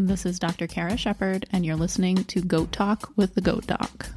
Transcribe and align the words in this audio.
This 0.00 0.24
is 0.24 0.38
Dr. 0.38 0.68
Kara 0.68 0.96
Shepard, 0.96 1.46
and 1.50 1.66
you're 1.66 1.74
listening 1.74 2.22
to 2.22 2.40
Goat 2.40 2.70
Talk 2.70 3.10
with 3.16 3.34
the 3.34 3.40
Goat 3.40 3.66
Doc. 3.66 4.10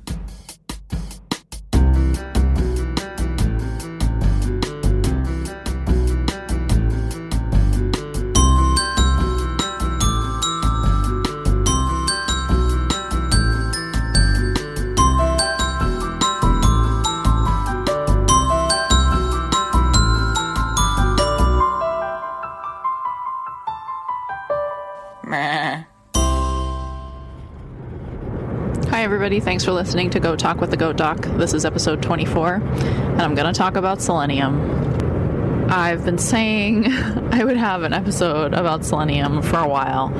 Everybody. 29.31 29.49
Thanks 29.49 29.63
for 29.63 29.71
listening 29.71 30.09
to 30.09 30.19
Goat 30.19 30.39
Talk 30.39 30.59
with 30.59 30.71
the 30.71 30.75
Goat 30.75 30.97
Doc. 30.97 31.19
This 31.21 31.53
is 31.53 31.63
episode 31.63 32.03
24, 32.03 32.55
and 32.55 33.21
I'm 33.21 33.33
going 33.33 33.47
to 33.47 33.57
talk 33.57 33.77
about 33.77 34.01
selenium. 34.01 35.71
I've 35.71 36.03
been 36.03 36.17
saying 36.17 36.87
I 37.31 37.45
would 37.45 37.55
have 37.55 37.83
an 37.83 37.93
episode 37.93 38.53
about 38.53 38.83
selenium 38.83 39.41
for 39.41 39.59
a 39.59 39.69
while, 39.69 40.11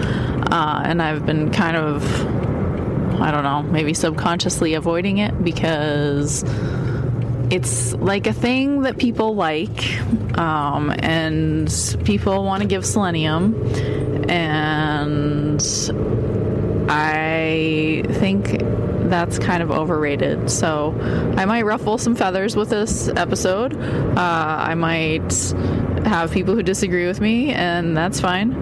uh, 0.50 0.84
and 0.86 1.02
I've 1.02 1.26
been 1.26 1.52
kind 1.52 1.76
of, 1.76 2.06
I 3.22 3.32
don't 3.32 3.44
know, 3.44 3.64
maybe 3.64 3.94
subconsciously 3.94 4.76
avoiding 4.76 5.18
it 5.18 5.44
because 5.44 6.46
it's 7.52 7.92
like 7.96 8.28
a 8.28 8.34
thing 8.34 8.84
that 8.84 8.98
people 8.98 9.36
like, 9.36 10.00
um, 10.38 10.90
and 11.00 11.70
people 12.06 12.46
want 12.46 12.62
to 12.62 12.68
give 12.70 12.86
selenium, 12.86 13.62
and 14.30 15.62
I 16.90 18.04
think 18.08 18.62
that's 19.12 19.38
kind 19.38 19.62
of 19.62 19.70
overrated. 19.70 20.50
So 20.50 20.96
I 21.38 21.46
might 21.46 21.64
ruffle 21.64 21.98
some 21.98 22.16
feathers 22.16 22.56
with 22.56 22.70
this 22.70 23.10
episode. 23.10 23.76
Uh, 23.76 24.16
I 24.18 24.74
might 24.74 25.32
have 26.06 26.32
people 26.32 26.56
who 26.56 26.64
disagree 26.64 27.06
with 27.06 27.20
me, 27.20 27.52
and 27.52 27.96
that's 27.96 28.20
fine. 28.22 28.54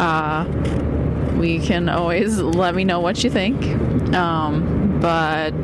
Uh, 0.00 1.36
we 1.38 1.58
can 1.58 1.88
always 1.88 2.38
let 2.40 2.74
me 2.74 2.84
know 2.84 3.00
what 3.00 3.22
you 3.24 3.30
think. 3.30 3.62
Um, 4.14 5.00
but 5.00 5.62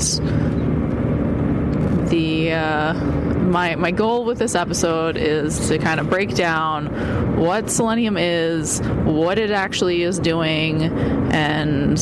the 2.11 2.53
uh, 2.53 2.95
my 2.95 3.77
my 3.77 3.91
goal 3.93 4.25
with 4.25 4.39
this 4.39 4.55
episode 4.55 5.17
is 5.17 5.69
to 5.69 5.79
kind 5.79 6.01
of 6.01 6.11
break 6.11 6.35
down 6.35 7.39
what 7.39 7.71
selenium 7.71 8.17
is, 8.17 8.81
what 9.05 9.39
it 9.39 9.51
actually 9.51 10.03
is 10.03 10.19
doing, 10.19 10.83
and 11.33 11.99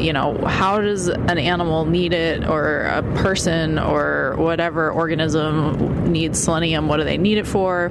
you 0.00 0.12
know 0.12 0.36
how 0.46 0.80
does 0.80 1.08
an 1.08 1.38
animal 1.38 1.84
need 1.84 2.12
it 2.12 2.46
or 2.46 2.82
a 2.82 3.02
person 3.16 3.78
or 3.78 4.34
whatever 4.36 4.90
organism 4.90 6.12
needs 6.12 6.42
selenium 6.42 6.88
what 6.88 6.98
do 6.98 7.04
they 7.04 7.18
need 7.18 7.38
it 7.38 7.46
for 7.46 7.90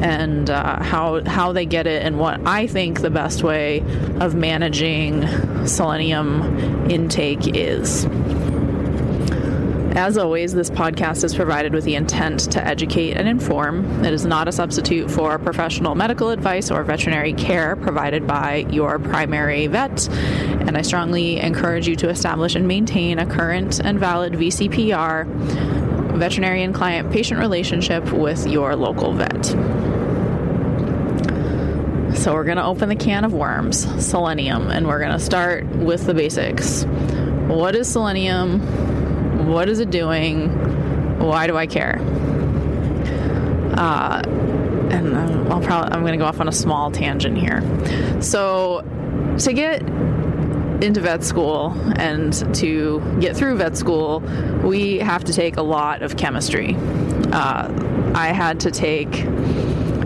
and 0.00 0.48
uh, 0.48 0.82
how 0.82 1.22
how 1.24 1.52
they 1.52 1.66
get 1.66 1.86
it 1.86 2.02
and 2.02 2.18
what 2.18 2.40
I 2.46 2.66
think 2.66 3.00
the 3.00 3.10
best 3.10 3.42
way 3.42 3.80
of 4.20 4.34
managing 4.34 5.26
selenium 5.66 6.90
intake 6.90 7.48
is. 7.56 8.06
As 9.98 10.16
always, 10.16 10.54
this 10.54 10.70
podcast 10.70 11.24
is 11.24 11.34
provided 11.34 11.74
with 11.74 11.82
the 11.82 11.96
intent 11.96 12.52
to 12.52 12.64
educate 12.64 13.16
and 13.16 13.28
inform. 13.28 14.04
It 14.04 14.14
is 14.14 14.24
not 14.24 14.46
a 14.46 14.52
substitute 14.52 15.10
for 15.10 15.40
professional 15.40 15.96
medical 15.96 16.30
advice 16.30 16.70
or 16.70 16.84
veterinary 16.84 17.32
care 17.32 17.74
provided 17.74 18.24
by 18.24 18.64
your 18.70 19.00
primary 19.00 19.66
vet, 19.66 20.08
and 20.08 20.78
I 20.78 20.82
strongly 20.82 21.40
encourage 21.40 21.88
you 21.88 21.96
to 21.96 22.08
establish 22.10 22.54
and 22.54 22.68
maintain 22.68 23.18
a 23.18 23.26
current 23.26 23.80
and 23.80 23.98
valid 23.98 24.34
VCPR, 24.34 25.26
veterinarian 26.16 26.72
client 26.72 27.10
patient 27.10 27.40
relationship 27.40 28.12
with 28.12 28.46
your 28.46 28.76
local 28.76 29.14
vet. 29.14 29.46
So, 32.16 32.34
we're 32.34 32.44
going 32.44 32.56
to 32.56 32.64
open 32.64 32.88
the 32.88 32.96
can 32.96 33.24
of 33.24 33.32
worms, 33.32 33.80
selenium, 34.06 34.70
and 34.70 34.86
we're 34.86 35.00
going 35.00 35.10
to 35.10 35.18
start 35.18 35.66
with 35.66 36.06
the 36.06 36.14
basics. 36.14 36.84
What 37.48 37.74
is 37.74 37.88
selenium? 37.88 38.97
What 39.48 39.70
is 39.70 39.80
it 39.80 39.90
doing? 39.90 40.50
Why 41.18 41.46
do 41.46 41.56
I 41.56 41.66
care? 41.66 41.98
Uh, 43.78 44.22
and 44.90 45.16
I'll 45.50 45.62
probably 45.62 45.90
I'm 45.90 46.02
going 46.02 46.12
to 46.12 46.18
go 46.18 46.26
off 46.26 46.38
on 46.38 46.48
a 46.48 46.52
small 46.52 46.90
tangent 46.90 47.38
here. 47.38 47.62
So, 48.20 48.84
to 49.38 49.52
get 49.54 49.80
into 50.82 51.00
vet 51.00 51.24
school 51.24 51.72
and 51.96 52.32
to 52.56 53.00
get 53.20 53.36
through 53.36 53.56
vet 53.56 53.74
school, 53.76 54.20
we 54.62 54.98
have 54.98 55.24
to 55.24 55.32
take 55.32 55.56
a 55.56 55.62
lot 55.62 56.02
of 56.02 56.18
chemistry. 56.18 56.76
Uh, 57.32 58.12
I 58.14 58.28
had 58.28 58.60
to 58.60 58.70
take 58.70 59.10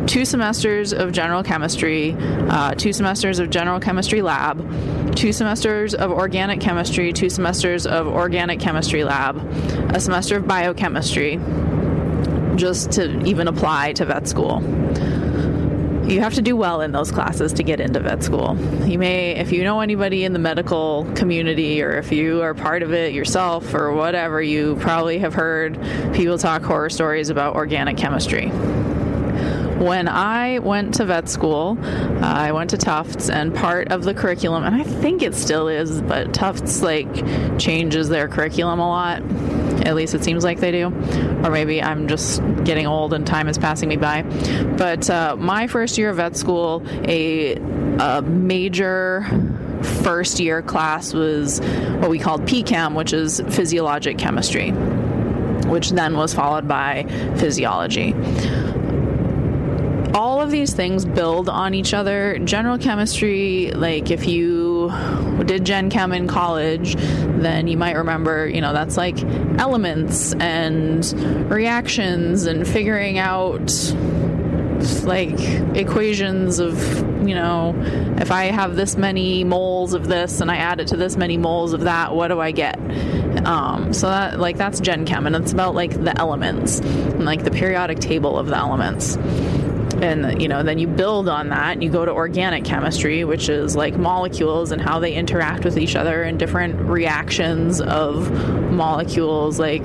two 0.06 0.24
semesters 0.24 0.92
of 0.92 1.12
general 1.12 1.42
chemistry, 1.42 2.16
uh, 2.18 2.74
two 2.74 2.92
semesters 2.92 3.38
of 3.38 3.50
general 3.50 3.80
chemistry 3.80 4.22
lab, 4.22 5.14
two 5.14 5.32
semesters 5.32 5.94
of 5.94 6.10
organic 6.10 6.60
chemistry, 6.60 7.12
two 7.12 7.30
semesters 7.30 7.86
of 7.86 8.06
organic 8.06 8.60
chemistry 8.60 9.04
lab, 9.04 9.36
a 9.94 10.00
semester 10.00 10.36
of 10.36 10.46
biochemistry, 10.46 11.38
just 12.56 12.92
to 12.92 13.22
even 13.24 13.48
apply 13.48 13.92
to 13.92 14.04
vet 14.04 14.28
school. 14.28 14.62
You 16.04 16.20
have 16.20 16.34
to 16.34 16.42
do 16.42 16.56
well 16.56 16.80
in 16.80 16.90
those 16.90 17.12
classes 17.12 17.52
to 17.54 17.62
get 17.62 17.80
into 17.80 18.00
vet 18.00 18.24
school. 18.24 18.58
You 18.84 18.98
may, 18.98 19.36
if 19.36 19.52
you 19.52 19.62
know 19.62 19.80
anybody 19.80 20.24
in 20.24 20.32
the 20.32 20.38
medical 20.38 21.04
community 21.14 21.80
or 21.80 21.92
if 21.92 22.10
you 22.10 22.42
are 22.42 22.54
part 22.54 22.82
of 22.82 22.92
it 22.92 23.12
yourself 23.12 23.72
or 23.72 23.92
whatever, 23.92 24.42
you 24.42 24.76
probably 24.80 25.18
have 25.18 25.32
heard 25.32 25.80
people 26.12 26.38
talk 26.38 26.62
horror 26.62 26.90
stories 26.90 27.30
about 27.30 27.54
organic 27.54 27.96
chemistry 27.96 28.50
when 29.82 30.06
I 30.06 30.60
went 30.60 30.94
to 30.94 31.04
vet 31.04 31.28
school, 31.28 31.76
uh, 31.82 32.20
I 32.22 32.52
went 32.52 32.70
to 32.70 32.78
Tufts, 32.78 33.28
and 33.28 33.54
part 33.54 33.90
of 33.90 34.04
the 34.04 34.14
curriculum, 34.14 34.62
and 34.64 34.74
I 34.74 34.84
think 34.84 35.22
it 35.22 35.34
still 35.34 35.68
is, 35.68 36.00
but 36.02 36.32
Tufts 36.32 36.82
like 36.82 37.58
changes 37.58 38.08
their 38.08 38.28
curriculum 38.28 38.78
a 38.78 38.88
lot. 38.88 39.22
At 39.84 39.96
least 39.96 40.14
it 40.14 40.22
seems 40.22 40.44
like 40.44 40.60
they 40.60 40.70
do. 40.70 40.86
Or 40.86 41.50
maybe 41.50 41.82
I'm 41.82 42.06
just 42.06 42.40
getting 42.62 42.86
old 42.86 43.12
and 43.12 43.26
time 43.26 43.48
is 43.48 43.58
passing 43.58 43.88
me 43.88 43.96
by. 43.96 44.22
But 44.22 45.10
uh, 45.10 45.34
my 45.36 45.66
first 45.66 45.98
year 45.98 46.10
of 46.10 46.16
vet 46.16 46.36
school, 46.36 46.84
a, 47.04 47.56
a 47.56 48.22
major 48.22 49.26
first 50.04 50.38
year 50.38 50.62
class 50.62 51.12
was 51.12 51.60
what 51.98 52.08
we 52.08 52.20
called 52.20 52.42
PCAM, 52.42 52.94
which 52.94 53.12
is 53.12 53.40
physiologic 53.48 54.18
chemistry, 54.18 54.70
which 54.70 55.90
then 55.90 56.16
was 56.16 56.32
followed 56.32 56.68
by 56.68 57.04
physiology 57.38 58.14
all 60.14 60.40
of 60.40 60.50
these 60.50 60.72
things 60.72 61.04
build 61.04 61.48
on 61.48 61.74
each 61.74 61.94
other. 61.94 62.38
General 62.38 62.78
chemistry, 62.78 63.70
like 63.72 64.10
if 64.10 64.26
you 64.26 64.90
did 65.44 65.64
Gen 65.64 65.90
Chem 65.90 66.12
in 66.12 66.28
college, 66.28 66.94
then 66.96 67.66
you 67.66 67.76
might 67.76 67.96
remember, 67.96 68.46
you 68.46 68.60
know, 68.60 68.72
that's 68.72 68.96
like 68.96 69.22
elements 69.58 70.34
and 70.34 71.50
reactions 71.50 72.46
and 72.46 72.66
figuring 72.66 73.18
out 73.18 73.72
like 75.04 75.38
equations 75.76 76.58
of, 76.58 76.98
you 77.26 77.34
know, 77.34 77.74
if 78.18 78.30
I 78.30 78.46
have 78.46 78.76
this 78.76 78.96
many 78.96 79.44
moles 79.44 79.94
of 79.94 80.08
this 80.08 80.40
and 80.40 80.50
I 80.50 80.56
add 80.56 80.80
it 80.80 80.88
to 80.88 80.96
this 80.96 81.16
many 81.16 81.38
moles 81.38 81.72
of 81.72 81.82
that, 81.82 82.14
what 82.14 82.28
do 82.28 82.40
I 82.40 82.50
get? 82.50 82.78
Um, 83.46 83.92
so 83.92 84.08
that 84.08 84.38
like 84.38 84.56
that's 84.56 84.80
Gen 84.80 85.06
Chem 85.06 85.26
and 85.26 85.34
it's 85.34 85.52
about 85.52 85.74
like 85.74 86.04
the 86.04 86.18
elements 86.18 86.80
and 86.80 87.24
like 87.24 87.44
the 87.44 87.50
periodic 87.50 87.98
table 87.98 88.38
of 88.38 88.48
the 88.48 88.56
elements 88.56 89.16
and 90.02 90.42
you 90.42 90.48
know 90.48 90.62
then 90.62 90.78
you 90.78 90.86
build 90.86 91.28
on 91.28 91.48
that. 91.48 91.72
And 91.72 91.82
you 91.82 91.90
go 91.90 92.04
to 92.04 92.10
organic 92.10 92.64
chemistry 92.64 93.24
which 93.24 93.48
is 93.48 93.76
like 93.76 93.96
molecules 93.96 94.72
and 94.72 94.80
how 94.80 94.98
they 94.98 95.14
interact 95.14 95.64
with 95.64 95.78
each 95.78 95.96
other 95.96 96.22
and 96.22 96.38
different 96.38 96.80
reactions 96.80 97.80
of 97.80 98.30
molecules 98.72 99.58
like 99.58 99.84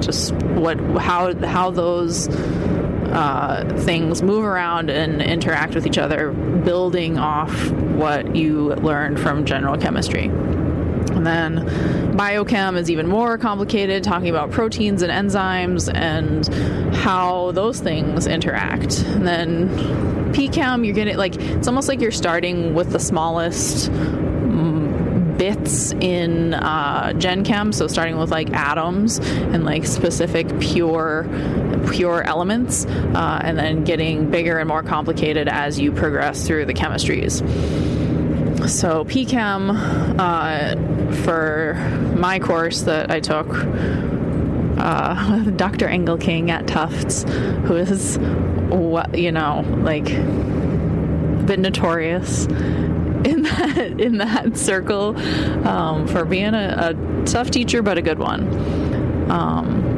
just 0.00 0.32
what 0.32 0.78
how 0.98 1.34
how 1.46 1.70
those 1.70 2.28
uh, 2.28 3.64
things 3.84 4.22
move 4.22 4.44
around 4.44 4.90
and 4.90 5.22
interact 5.22 5.74
with 5.74 5.86
each 5.86 5.98
other 5.98 6.32
building 6.32 7.16
off 7.16 7.70
what 7.70 8.34
you 8.34 8.74
learned 8.74 9.20
from 9.20 9.44
general 9.44 9.78
chemistry 9.78 10.28
and 11.26 11.56
then 11.58 12.16
biochem 12.16 12.76
is 12.76 12.90
even 12.90 13.06
more 13.06 13.38
complicated, 13.38 14.04
talking 14.04 14.28
about 14.28 14.50
proteins 14.50 15.02
and 15.02 15.12
enzymes 15.12 15.92
and 15.94 16.46
how 16.94 17.52
those 17.52 17.80
things 17.80 18.26
interact. 18.26 19.00
And 19.00 19.26
then 19.26 19.68
PChem, 20.32 20.84
you're 20.84 20.94
getting 20.94 21.16
like, 21.16 21.36
it's 21.36 21.68
almost 21.68 21.88
like 21.88 22.00
you're 22.00 22.10
starting 22.10 22.74
with 22.74 22.90
the 22.90 22.98
smallest 23.00 23.90
bits 25.36 25.92
in 25.94 26.54
uh, 26.54 27.12
Gen 27.14 27.44
Chem, 27.44 27.72
so 27.72 27.88
starting 27.88 28.18
with 28.18 28.30
like 28.30 28.52
atoms 28.52 29.18
and 29.18 29.64
like 29.64 29.84
specific 29.84 30.60
pure 30.60 31.28
pure 31.90 32.22
elements, 32.22 32.86
uh, 32.86 33.40
and 33.42 33.58
then 33.58 33.84
getting 33.84 34.30
bigger 34.30 34.58
and 34.58 34.68
more 34.68 34.82
complicated 34.82 35.48
as 35.48 35.78
you 35.78 35.90
progress 35.90 36.46
through 36.46 36.64
the 36.64 36.72
chemistries 36.72 37.42
so 38.68 39.04
PCAM 39.04 40.18
uh, 40.18 41.14
for 41.24 41.74
my 42.16 42.38
course 42.38 42.82
that 42.82 43.10
I 43.10 43.20
took 43.20 43.48
uh, 44.78 45.42
with 45.44 45.56
Dr. 45.56 45.86
Engelking 45.86 46.50
at 46.50 46.66
Tufts, 46.66 47.24
who 47.66 47.76
is 47.76 48.18
what 48.68 49.16
you 49.16 49.32
know 49.32 49.64
like 49.82 50.10
a 50.10 51.44
bit 51.46 51.58
notorious 51.58 52.46
in 52.46 53.42
that 53.42 53.94
in 53.98 54.18
that 54.18 54.56
circle 54.56 55.16
um, 55.66 56.06
for 56.06 56.24
being 56.24 56.54
a, 56.54 56.96
a, 56.96 57.24
tough 57.24 57.50
teacher, 57.50 57.82
but 57.82 57.98
a 57.98 58.02
good 58.02 58.18
one. 58.18 59.30
Um, 59.30 59.93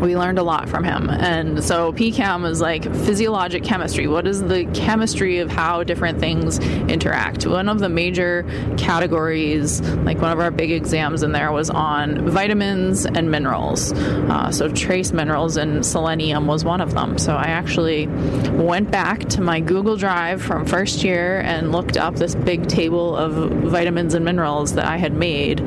we 0.00 0.16
learned 0.16 0.38
a 0.38 0.42
lot 0.42 0.68
from 0.68 0.84
him. 0.84 1.08
And 1.10 1.62
so 1.64 1.92
PCAM 1.92 2.48
is 2.48 2.60
like 2.60 2.84
physiologic 2.84 3.64
chemistry. 3.64 4.06
What 4.06 4.26
is 4.26 4.42
the 4.42 4.64
chemistry 4.74 5.38
of 5.38 5.50
how 5.50 5.82
different 5.84 6.20
things 6.20 6.58
interact? 6.58 7.46
One 7.46 7.68
of 7.68 7.78
the 7.78 7.88
major 7.88 8.44
categories, 8.76 9.80
like 9.80 10.20
one 10.20 10.32
of 10.32 10.40
our 10.40 10.50
big 10.50 10.70
exams 10.70 11.22
in 11.22 11.32
there, 11.32 11.52
was 11.52 11.70
on 11.70 12.28
vitamins 12.28 13.06
and 13.06 13.30
minerals. 13.30 13.92
Uh, 13.92 14.50
so 14.50 14.68
trace 14.68 15.12
minerals 15.12 15.56
and 15.56 15.84
selenium 15.84 16.46
was 16.46 16.64
one 16.64 16.80
of 16.80 16.94
them. 16.94 17.18
So 17.18 17.34
I 17.34 17.46
actually 17.46 18.06
went 18.06 18.90
back 18.90 19.20
to 19.30 19.40
my 19.40 19.60
Google 19.60 19.96
Drive 19.96 20.42
from 20.42 20.66
first 20.66 21.04
year 21.04 21.40
and 21.40 21.72
looked 21.72 21.96
up 21.96 22.16
this 22.16 22.34
big 22.34 22.68
table 22.68 23.16
of 23.16 23.50
vitamins 23.62 24.14
and 24.14 24.24
minerals 24.24 24.74
that 24.74 24.86
I 24.86 24.96
had 24.96 25.14
made 25.14 25.60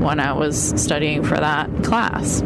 when 0.00 0.20
I 0.20 0.32
was 0.32 0.80
studying 0.80 1.22
for 1.22 1.36
that 1.36 1.84
class. 1.84 2.42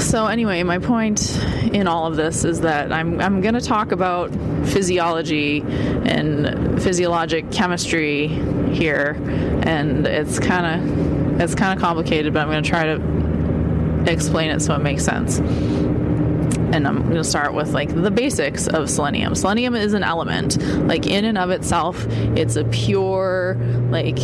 So, 0.00 0.26
anyway, 0.26 0.62
my 0.62 0.78
point 0.78 1.36
in 1.72 1.86
all 1.86 2.06
of 2.06 2.16
this 2.16 2.44
is 2.44 2.62
that 2.62 2.90
I'm, 2.90 3.20
I'm 3.20 3.40
going 3.42 3.54
to 3.54 3.60
talk 3.60 3.92
about 3.92 4.30
physiology 4.66 5.60
and 5.60 6.82
physiologic 6.82 7.52
chemistry 7.52 8.28
here, 8.72 9.16
and 9.62 10.06
it's 10.06 10.38
kind 10.38 10.66
of 10.66 11.40
it's 11.40 11.54
kind 11.54 11.78
of 11.78 11.82
complicated, 11.82 12.32
but 12.32 12.40
I'm 12.40 12.48
going 12.48 12.62
to 12.62 12.68
try 12.68 12.84
to 12.84 14.10
explain 14.10 14.50
it 14.50 14.60
so 14.60 14.74
it 14.74 14.80
makes 14.80 15.04
sense. 15.04 15.38
And 15.38 16.86
I'm 16.86 17.02
going 17.02 17.14
to 17.14 17.24
start 17.24 17.54
with 17.54 17.72
like 17.72 17.94
the 17.94 18.10
basics 18.10 18.68
of 18.68 18.88
selenium. 18.88 19.34
Selenium 19.34 19.74
is 19.74 19.92
an 19.92 20.02
element, 20.02 20.60
like 20.86 21.06
in 21.06 21.24
and 21.24 21.36
of 21.38 21.50
itself, 21.50 22.06
it's 22.36 22.56
a 22.56 22.64
pure 22.64 23.56
like 23.90 24.18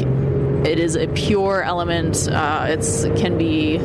it 0.67 0.81
is 0.81 0.97
a 0.97 1.07
pure 1.09 1.63
element. 1.63 2.29
Uh, 2.29 2.67
it's 2.69 3.05
can 3.21 3.39
be 3.39 3.79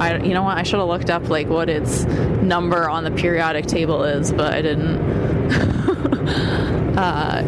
I, 0.00 0.16
you 0.22 0.32
know 0.32 0.42
what? 0.42 0.56
I 0.56 0.62
should 0.62 0.78
have 0.78 0.88
looked 0.88 1.10
up 1.10 1.28
like 1.28 1.48
what 1.48 1.68
its 1.68 2.04
number 2.04 2.88
on 2.88 3.04
the 3.04 3.10
periodic 3.10 3.66
table 3.66 4.02
is, 4.02 4.32
but 4.32 4.54
I 4.54 4.62
didn't. 4.62 4.98
uh, 6.98 7.42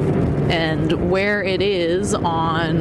and 0.50 1.10
where 1.10 1.42
it 1.42 1.62
is 1.62 2.14
on 2.14 2.80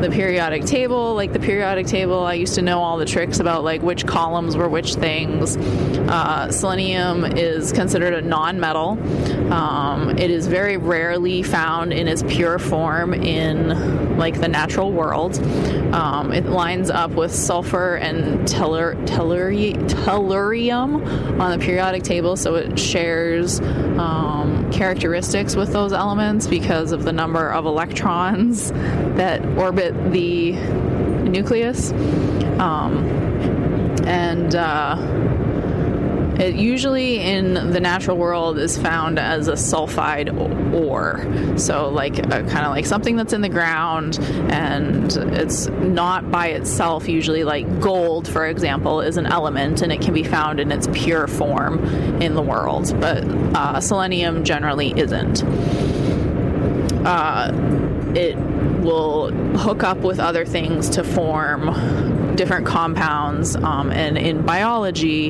the 0.00 0.10
periodic 0.10 0.64
table. 0.64 1.14
Like 1.14 1.32
the 1.32 1.38
periodic 1.38 1.86
table, 1.86 2.24
I 2.24 2.34
used 2.34 2.54
to 2.56 2.62
know 2.62 2.80
all 2.80 2.98
the 2.98 3.06
tricks 3.06 3.40
about 3.40 3.64
like 3.64 3.82
which 3.82 4.06
columns 4.06 4.56
were 4.56 4.68
which 4.68 4.94
things. 4.94 5.56
Uh, 5.56 6.50
selenium 6.50 7.24
is 7.24 7.72
considered 7.72 8.12
a 8.12 8.20
non-metal. 8.20 8.98
Um, 9.52 10.10
it 10.18 10.30
is 10.30 10.46
very 10.46 10.76
rarely 10.76 11.42
found 11.42 11.92
in 11.92 12.08
its 12.08 12.22
pure 12.22 12.58
form 12.58 13.14
in 13.14 14.18
like 14.18 14.40
the 14.40 14.48
natural 14.48 14.92
world. 14.92 15.38
Um, 15.94 16.32
it 16.32 16.46
lines 16.46 16.90
up 16.90 17.12
with 17.12 17.32
sulfur 17.34 17.96
and 17.96 18.40
tellur- 18.46 18.94
telluri- 19.06 19.76
tellurium 19.88 21.40
on 21.40 21.58
the 21.58 21.64
periodic 21.64 22.02
table, 22.02 22.36
so 22.36 22.56
it 22.56 22.78
shares 22.78 23.60
um, 23.60 24.53
characteristics 24.74 25.54
with 25.54 25.72
those 25.72 25.92
elements 25.92 26.46
because 26.46 26.92
of 26.92 27.04
the 27.04 27.12
number 27.12 27.50
of 27.52 27.64
electrons 27.64 28.72
that 29.16 29.44
orbit 29.56 29.94
the 30.12 30.52
nucleus. 31.28 31.92
Um, 32.58 33.06
and 34.06 34.54
uh, 34.54 34.96
it 36.38 36.56
usually 36.56 37.20
in 37.20 37.54
the 37.54 37.80
natural 37.80 38.16
world 38.16 38.58
is 38.58 38.76
found 38.76 39.18
as 39.18 39.48
a 39.48 39.52
sulfide 39.52 40.32
ore. 40.74 41.24
So, 41.58 41.88
like, 41.88 42.14
kind 42.14 42.66
of 42.66 42.70
like 42.70 42.86
something 42.86 43.16
that's 43.16 43.32
in 43.32 43.40
the 43.40 43.48
ground 43.48 44.18
and 44.50 45.12
it's 45.34 45.68
not 45.68 46.30
by 46.30 46.48
itself, 46.48 47.08
usually, 47.08 47.44
like 47.44 47.80
gold, 47.80 48.26
for 48.26 48.46
example, 48.46 49.00
is 49.00 49.16
an 49.16 49.26
element 49.26 49.82
and 49.82 49.92
it 49.92 50.00
can 50.00 50.12
be 50.12 50.24
found 50.24 50.58
in 50.58 50.72
its 50.72 50.88
pure 50.92 51.26
form 51.26 51.84
in 52.20 52.34
the 52.34 52.42
world. 52.42 52.92
But 53.00 53.24
uh, 53.54 53.80
selenium 53.80 54.44
generally 54.44 54.92
isn't. 54.98 55.42
Uh, 57.06 57.52
it 58.16 58.36
will 58.84 59.30
hook 59.56 59.82
up 59.82 59.98
with 59.98 60.18
other 60.18 60.44
things 60.44 60.88
to 60.90 61.04
form 61.04 61.68
different 62.36 62.66
compounds. 62.66 63.56
Um, 63.56 63.90
and 63.90 64.18
in 64.18 64.42
biology, 64.42 65.28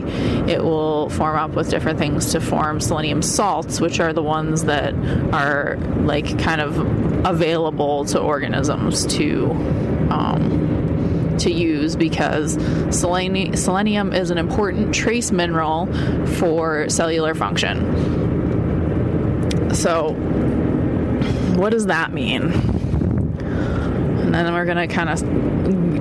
it 0.49 0.63
will 0.63 1.09
form 1.11 1.37
up 1.37 1.51
with 1.53 1.71
different 1.71 1.99
things 1.99 2.33
to 2.33 2.41
form 2.41 2.81
selenium 2.81 3.23
salts, 3.23 3.81
which 3.81 4.01
are 4.01 4.13
the 4.13 4.23
ones 4.23 4.65
that 4.65 4.95
are 5.33 5.77
like 6.03 6.39
kind 6.39 6.61
of 6.61 6.79
available 7.27 8.05
to 8.07 8.21
organisms 8.21 9.07
to. 9.17 9.51
Um, 10.11 10.65
to 11.39 11.51
use 11.51 11.97
because 11.97 12.57
seleni- 12.57 13.59
selenium 13.59 14.13
is 14.13 14.31
an 14.31 14.39
important 14.39 14.95
trace 14.95 15.33
mineral 15.33 15.87
for 16.39 16.89
cellular 16.89 17.35
function. 17.35 17.81
So, 19.75 20.13
what 21.57 21.71
does 21.71 21.87
that 21.87 22.13
mean? 22.13 22.53
And 24.25 24.47
then 24.47 24.55
we're 24.55 24.65
going 24.65 24.89
to 24.89 24.93
kind 24.93 25.09
of 25.09 25.19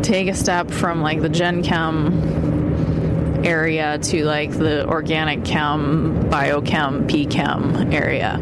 take 0.03 0.27
a 0.27 0.35
step 0.35 0.69
from 0.69 1.01
like 1.01 1.21
the 1.21 1.29
gen 1.29 1.63
chem 1.63 3.43
area 3.45 3.97
to 3.99 4.25
like 4.25 4.51
the 4.51 4.87
organic 4.87 5.43
chem, 5.45 6.29
biochem, 6.29 7.07
p 7.09 7.25
chem 7.25 7.91
area. 7.91 8.39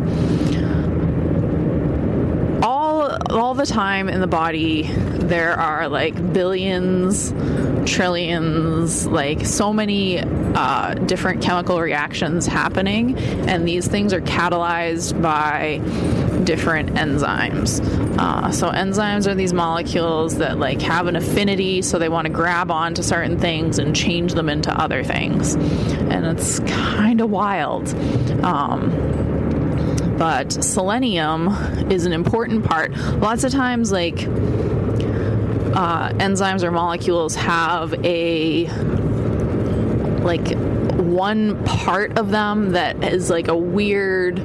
All 2.64 3.18
all 3.32 3.54
the 3.54 3.66
time 3.66 4.10
in 4.10 4.20
the 4.20 4.28
body 4.28 4.84
there 5.32 5.54
are 5.54 5.88
like 5.88 6.34
billions 6.34 7.32
trillions, 7.86 9.08
like 9.08 9.46
so 9.46 9.74
many 9.74 10.20
uh, 10.20 10.94
different 10.94 11.42
chemical 11.42 11.80
reactions 11.80 12.48
happening, 12.48 13.18
and 13.48 13.68
these 13.68 13.88
things 13.88 14.14
are 14.14 14.22
catalyzed 14.22 15.22
by 15.22 15.80
different 16.44 16.94
enzymes. 16.94 17.80
Uh, 18.18 18.52
so 18.52 18.70
enzymes 18.70 19.28
are 19.28 19.36
these 19.36 19.54
molecules 19.54 20.38
that 20.38 20.58
like 20.58 20.82
have 20.82 21.08
an 21.08 21.16
affinity, 21.16 21.82
so 21.82 22.00
they 22.00 22.10
want 22.10 22.26
to 22.26 22.34
grab 22.34 22.72
onto 22.72 23.04
certain 23.04 23.40
things 23.40 23.80
and 23.80 23.96
change 23.96 24.34
them 24.34 24.50
into 24.50 24.72
other 24.80 25.04
things, 25.04 25.56
and 25.56 26.26
it's 26.26 26.60
kind 26.62 27.22
of 27.22 27.30
wild. 27.30 27.88
Um, 28.44 28.92
but 30.18 30.52
selenium 30.52 31.48
is 31.92 32.06
an 32.06 32.14
important 32.14 32.64
part. 32.64 32.92
Lots 33.18 33.44
of 33.44 33.52
times, 33.52 33.92
like 33.92 34.20
uh, 35.74 36.10
enzymes 36.14 36.64
or 36.64 36.72
molecules 36.72 37.36
have 37.36 37.94
a 38.06 38.68
like 40.22 40.56
one 40.98 41.64
part 41.66 42.18
of 42.18 42.32
them 42.32 42.72
that 42.72 43.04
is 43.04 43.30
like 43.30 43.48
a 43.48 43.56
weird 43.56 44.40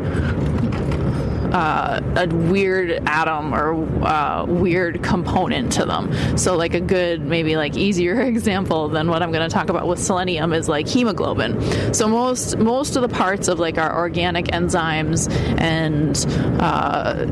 uh, 1.52 2.00
a 2.16 2.26
weird 2.26 3.02
atom 3.06 3.54
or 3.54 4.06
uh, 4.06 4.44
weird 4.46 5.02
component 5.02 5.72
to 5.72 5.84
them. 5.84 6.36
So, 6.36 6.56
like 6.56 6.74
a 6.74 6.80
good, 6.80 7.22
maybe 7.22 7.56
like 7.56 7.76
easier 7.76 8.20
example 8.36 8.88
than 8.88 9.08
what 9.08 9.22
I'm 9.22 9.32
going 9.32 9.48
to 9.48 9.52
talk 9.52 9.68
about 9.68 9.86
with 9.86 9.98
selenium 9.98 10.52
is 10.52 10.68
like 10.68 10.86
hemoglobin. 10.86 11.94
So 11.94 12.08
most 12.08 12.58
most 12.58 12.96
of 12.96 13.02
the 13.02 13.08
parts 13.08 13.48
of 13.48 13.58
like 13.58 13.78
our 13.78 13.96
organic 13.96 14.46
enzymes 14.46 15.30
and 15.60 16.16
uh, 16.60 17.24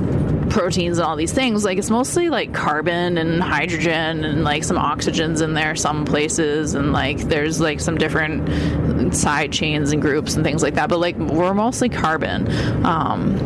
proteins 0.54 0.98
and 0.98 1.06
all 1.06 1.16
these 1.16 1.32
things, 1.32 1.64
like 1.64 1.78
it's 1.78 1.90
mostly 1.90 2.30
like 2.30 2.54
carbon 2.54 3.18
and 3.18 3.42
hydrogen 3.42 4.24
and 4.24 4.44
like 4.44 4.62
some 4.62 4.76
oxygens 4.76 5.42
in 5.42 5.52
there 5.52 5.74
some 5.74 6.04
places, 6.04 6.74
and 6.74 6.92
like 6.92 7.18
there's 7.18 7.60
like 7.60 7.80
some 7.80 7.98
different 7.98 9.14
side 9.14 9.52
chains 9.52 9.90
and 9.92 10.00
groups 10.00 10.36
and 10.36 10.44
things 10.44 10.62
like 10.62 10.74
that. 10.74 10.88
But 10.88 11.00
like 11.00 11.16
we're 11.16 11.54
mostly 11.54 11.88
carbon. 11.88 12.46
Um, 12.86 13.36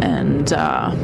and 0.00 0.50
uh, 0.54 0.94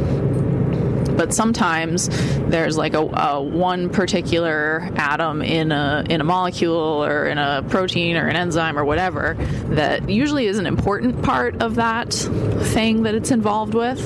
but 1.17 1.35
sometimes 1.35 2.09
there's 2.49 2.79
like 2.79 2.95
a, 2.95 3.01
a, 3.01 3.43
one 3.43 3.91
particular 3.91 4.89
atom 4.97 5.43
in 5.43 5.73
a 5.73 6.07
in 6.09 6.23
a 6.23 6.25
molecule 6.25 7.05
or 7.05 7.27
in 7.27 7.37
a 7.37 7.63
protein 7.69 8.17
or 8.17 8.29
an 8.29 8.37
enzyme 8.37 8.79
or 8.79 8.85
whatever 8.87 9.35
that 9.75 10.09
usually 10.09 10.47
is 10.47 10.59
an 10.59 10.67
important 10.67 11.23
part 11.23 11.61
of 11.63 11.75
that 11.75 12.15
thing 12.15 13.03
that 13.03 13.15
it's 13.15 13.31
involved 13.31 13.75
with. 13.75 14.01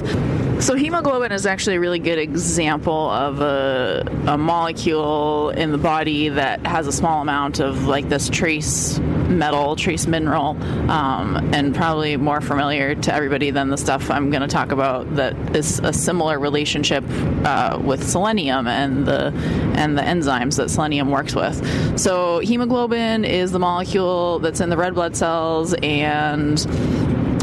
So 0.59 0.75
hemoglobin 0.75 1.33
is 1.33 1.45
actually 1.45 1.77
a 1.77 1.81
really 1.81 1.99
good 1.99 2.19
example 2.19 3.11
of 3.11 3.41
a, 3.41 4.05
a 4.27 4.39
molecule 4.39 5.51
in 5.51 5.71
the 5.71 5.79
body 5.79 6.31
that 6.31 6.67
has 6.67 6.87
a 6.87 6.93
small 6.93 7.21
amount 7.21 7.61
of 7.61 7.87
like 7.87 8.09
this 8.09 8.31
trace 8.31 8.99
metal, 9.29 9.77
trace 9.77 10.07
mineral, 10.07 10.57
um, 10.91 11.37
and 11.53 11.75
probably 11.75 12.17
more 12.17 12.41
familiar 12.41 12.95
to 12.95 13.15
everybody 13.15 13.51
than 13.51 13.69
the 13.69 13.77
stuff 13.77 14.11
I'm 14.11 14.31
going 14.31 14.41
to 14.43 14.49
talk 14.49 14.73
about 14.73 15.17
that 15.17 15.37
is 15.55 15.79
a 15.81 15.93
similar 15.93 16.39
relationship 16.39 17.05
uh, 17.45 17.79
with 17.83 18.09
selenium 18.09 18.67
and 18.67 19.07
the 19.07 19.33
and 19.77 19.97
the 19.99 20.03
enzymes 20.03 20.57
that 20.57 20.71
selenium 20.71 21.11
works 21.11 21.35
with. 21.35 22.01
So 22.01 22.39
hemoglobin 22.39 23.25
is 23.25 23.53
the 23.53 23.59
molecule 23.59 24.39
that's 24.39 24.61
in 24.61 24.71
the 24.71 24.77
red 24.77 24.95
blood 24.95 25.17
cells 25.17 25.75
and 25.83 26.59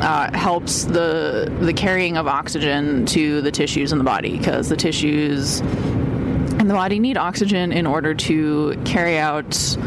uh, 0.04 0.38
helps 0.38 0.84
the 0.84 1.52
the 1.62 1.74
carrying 1.74 2.18
of 2.18 2.28
oxygen 2.28 3.06
to 3.06 3.42
the 3.42 3.52
tissues 3.52 3.92
in 3.92 3.98
the 3.98 4.04
body 4.04 4.38
because 4.38 4.68
the 4.68 4.76
tissues 4.76 5.62
in 5.62 6.68
the 6.68 6.74
body 6.74 7.00
need 7.00 7.18
oxygen 7.18 7.72
in 7.72 7.88
order 7.88 8.14
to 8.14 8.80
carry 8.86 9.18
out 9.18 9.78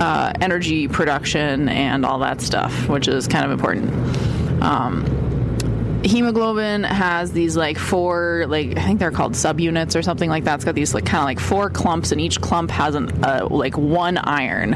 uh, 0.00 0.32
energy 0.40 0.88
production 0.88 1.68
and 1.68 2.06
all 2.06 2.18
that 2.18 2.40
stuff, 2.40 2.88
which 2.88 3.06
is 3.06 3.28
kind 3.28 3.44
of 3.44 3.50
important. 3.50 3.92
Um, 4.62 5.04
hemoglobin 6.04 6.84
has 6.84 7.32
these 7.32 7.56
like 7.56 7.78
four 7.78 8.46
like 8.48 8.76
i 8.76 8.82
think 8.82 8.98
they're 8.98 9.10
called 9.10 9.34
subunits 9.34 9.96
or 9.96 10.02
something 10.02 10.30
like 10.30 10.44
that. 10.44 10.56
It's 10.56 10.64
got 10.64 10.74
these 10.74 10.94
like 10.94 11.06
kind 11.06 11.20
of 11.20 11.24
like 11.24 11.40
four 11.40 11.70
clumps 11.70 12.12
and 12.12 12.20
each 12.20 12.40
clump 12.40 12.70
has 12.70 12.94
an 12.94 13.24
uh, 13.24 13.48
like 13.50 13.76
one 13.76 14.18
iron 14.18 14.74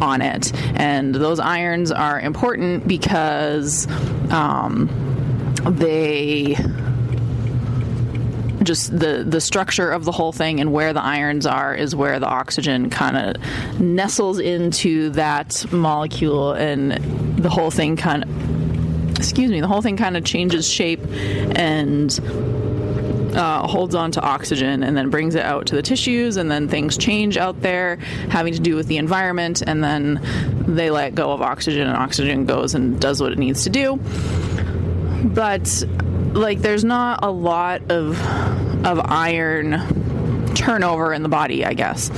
on 0.00 0.22
it. 0.22 0.52
And 0.78 1.14
those 1.14 1.40
irons 1.40 1.92
are 1.92 2.20
important 2.20 2.86
because 2.86 3.86
um, 4.30 4.88
they 5.64 6.56
just 8.62 8.98
the 8.98 9.24
the 9.26 9.40
structure 9.40 9.90
of 9.90 10.04
the 10.04 10.12
whole 10.12 10.32
thing 10.32 10.58
and 10.58 10.72
where 10.72 10.92
the 10.94 11.02
irons 11.02 11.44
are 11.44 11.74
is 11.74 11.94
where 11.94 12.18
the 12.18 12.26
oxygen 12.26 12.88
kind 12.88 13.16
of 13.16 13.80
nestles 13.80 14.38
into 14.38 15.10
that 15.10 15.70
molecule 15.70 16.52
and 16.52 16.92
the 17.36 17.50
whole 17.50 17.70
thing 17.70 17.94
kind 17.94 18.24
of 18.24 18.63
excuse 19.24 19.50
me 19.50 19.60
the 19.60 19.66
whole 19.66 19.82
thing 19.82 19.96
kind 19.96 20.16
of 20.16 20.24
changes 20.24 20.68
shape 20.68 21.00
and 21.56 22.20
uh, 23.34 23.66
holds 23.66 23.94
on 23.94 24.12
to 24.12 24.20
oxygen 24.20 24.82
and 24.82 24.96
then 24.96 25.10
brings 25.10 25.34
it 25.34 25.44
out 25.44 25.66
to 25.66 25.74
the 25.74 25.82
tissues, 25.82 26.36
and 26.36 26.50
then 26.50 26.68
things 26.68 26.96
change 26.96 27.36
out 27.36 27.60
there 27.62 27.96
having 28.28 28.52
to 28.52 28.60
do 28.60 28.76
with 28.76 28.86
the 28.86 28.96
environment, 28.96 29.62
and 29.62 29.82
then 29.82 30.20
they 30.68 30.90
let 30.90 31.14
go 31.14 31.32
of 31.32 31.42
oxygen, 31.42 31.86
and 31.86 31.96
oxygen 31.96 32.46
goes 32.46 32.74
and 32.74 33.00
does 33.00 33.20
what 33.20 33.32
it 33.32 33.38
needs 33.38 33.64
to 33.64 33.70
do. 33.70 33.96
But 35.24 35.82
like 36.32 36.60
there's 36.60 36.84
not 36.84 37.24
a 37.24 37.30
lot 37.30 37.90
of 37.90 38.20
of 38.84 39.00
iron 39.00 40.54
turnover 40.54 41.12
in 41.12 41.22
the 41.22 41.28
body, 41.28 41.64
I 41.64 41.74
guess. 41.74 42.10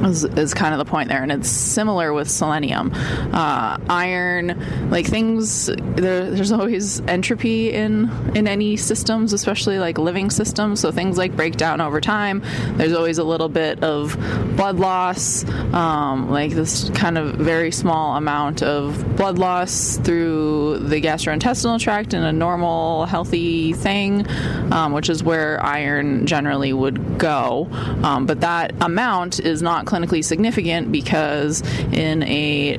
Is, 0.00 0.24
is 0.24 0.54
kind 0.54 0.72
of 0.74 0.78
the 0.78 0.84
point 0.84 1.08
there, 1.08 1.22
and 1.22 1.32
it's 1.32 1.48
similar 1.48 2.12
with 2.12 2.30
selenium. 2.30 2.92
Uh, 2.94 3.78
iron, 3.88 4.90
like 4.90 5.06
things, 5.06 5.66
there, 5.66 6.30
there's 6.30 6.52
always 6.52 7.00
entropy 7.02 7.72
in 7.72 8.08
in 8.34 8.46
any 8.46 8.76
systems, 8.76 9.32
especially 9.32 9.78
like 9.78 9.98
living 9.98 10.30
systems. 10.30 10.80
So 10.80 10.92
things 10.92 11.18
like 11.18 11.34
break 11.34 11.56
down 11.56 11.80
over 11.80 12.00
time. 12.00 12.42
There's 12.76 12.92
always 12.92 13.18
a 13.18 13.24
little 13.24 13.48
bit 13.48 13.82
of 13.82 14.16
blood 14.56 14.78
loss, 14.78 15.44
um, 15.72 16.30
like 16.30 16.52
this 16.52 16.90
kind 16.90 17.18
of 17.18 17.34
very 17.34 17.72
small 17.72 18.16
amount 18.16 18.62
of 18.62 19.16
blood 19.16 19.38
loss 19.38 19.96
through 19.98 20.78
the 20.78 21.00
gastrointestinal 21.00 21.80
tract 21.80 22.14
in 22.14 22.22
a 22.22 22.32
normal, 22.32 23.06
healthy 23.06 23.72
thing, 23.72 24.26
um, 24.72 24.92
which 24.92 25.10
is 25.10 25.22
where 25.24 25.62
iron 25.64 26.26
generally 26.26 26.72
would 26.72 27.18
go. 27.18 27.68
Um, 28.02 28.26
but 28.26 28.40
that 28.40 28.74
amount 28.80 29.40
is 29.40 29.60
not 29.62 29.86
clinically 29.88 30.22
significant 30.22 30.92
because 30.92 31.62
in 31.92 32.22
a 32.24 32.78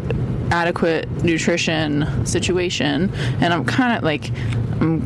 adequate 0.51 1.09
nutrition 1.23 2.25
situation, 2.25 3.11
and 3.41 3.53
I'm 3.53 3.65
kind 3.65 3.97
of 3.97 4.03
like 4.03 4.31
I'm 4.79 5.01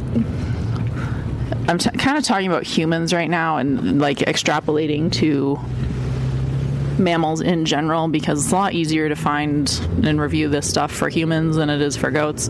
I'm 1.68 1.78
t- 1.78 1.90
kind 1.92 2.18
of 2.18 2.24
talking 2.24 2.48
about 2.48 2.64
humans 2.64 3.14
right 3.14 3.30
now 3.30 3.58
and 3.58 4.00
like 4.00 4.18
extrapolating 4.18 5.12
to 5.14 5.60
mammals 7.00 7.42
in 7.42 7.66
general 7.66 8.08
because 8.08 8.44
it's 8.44 8.52
a 8.52 8.56
lot 8.56 8.74
easier 8.74 9.10
to 9.10 9.16
find 9.16 9.70
and 10.04 10.20
review 10.20 10.48
this 10.50 10.70
stuff 10.70 10.92
for 10.92 11.10
humans 11.10 11.56
than 11.56 11.70
it 11.70 11.82
is 11.82 11.96
for 11.96 12.12
goats. 12.12 12.50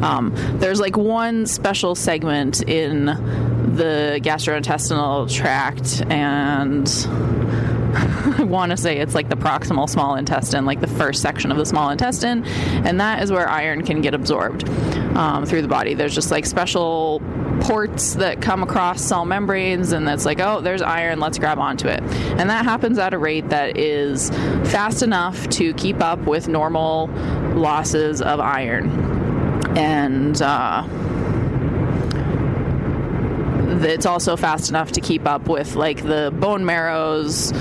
Um, 0.00 0.32
there's 0.58 0.80
like 0.80 0.96
one 0.96 1.46
special 1.46 1.94
segment 1.94 2.62
in 2.68 3.06
the 3.06 4.20
gastrointestinal 4.22 5.30
tract 5.30 6.02
and 6.10 6.86
Want 8.52 8.70
to 8.70 8.76
say 8.76 8.98
it's 8.98 9.14
like 9.14 9.28
the 9.28 9.36
proximal 9.36 9.88
small 9.88 10.16
intestine, 10.16 10.64
like 10.64 10.80
the 10.80 10.86
first 10.86 11.22
section 11.22 11.50
of 11.50 11.56
the 11.56 11.64
small 11.64 11.90
intestine, 11.90 12.44
and 12.44 13.00
that 13.00 13.22
is 13.22 13.30
where 13.30 13.48
iron 13.48 13.84
can 13.84 14.00
get 14.00 14.14
absorbed 14.14 14.68
um, 15.16 15.46
through 15.46 15.62
the 15.62 15.68
body. 15.68 15.94
There's 15.94 16.14
just 16.14 16.30
like 16.30 16.44
special 16.44 17.22
ports 17.60 18.14
that 18.14 18.42
come 18.42 18.62
across 18.62 19.00
cell 19.00 19.24
membranes, 19.24 19.92
and 19.92 20.06
that's 20.06 20.24
like, 20.24 20.40
oh, 20.40 20.60
there's 20.60 20.82
iron, 20.82 21.20
let's 21.20 21.38
grab 21.38 21.58
onto 21.58 21.88
it. 21.88 22.02
And 22.02 22.50
that 22.50 22.64
happens 22.64 22.98
at 22.98 23.14
a 23.14 23.18
rate 23.18 23.48
that 23.50 23.78
is 23.78 24.30
fast 24.70 25.02
enough 25.02 25.48
to 25.50 25.72
keep 25.74 26.02
up 26.02 26.18
with 26.20 26.48
normal 26.48 27.06
losses 27.54 28.20
of 28.20 28.40
iron. 28.40 28.90
And, 29.76 30.40
uh, 30.42 30.86
it's 33.84 34.06
also 34.06 34.36
fast 34.36 34.68
enough 34.68 34.92
to 34.92 35.00
keep 35.00 35.26
up 35.26 35.48
with 35.48 35.74
like 35.74 36.02
the 36.02 36.32
bone 36.38 36.64
marrow's 36.64 37.52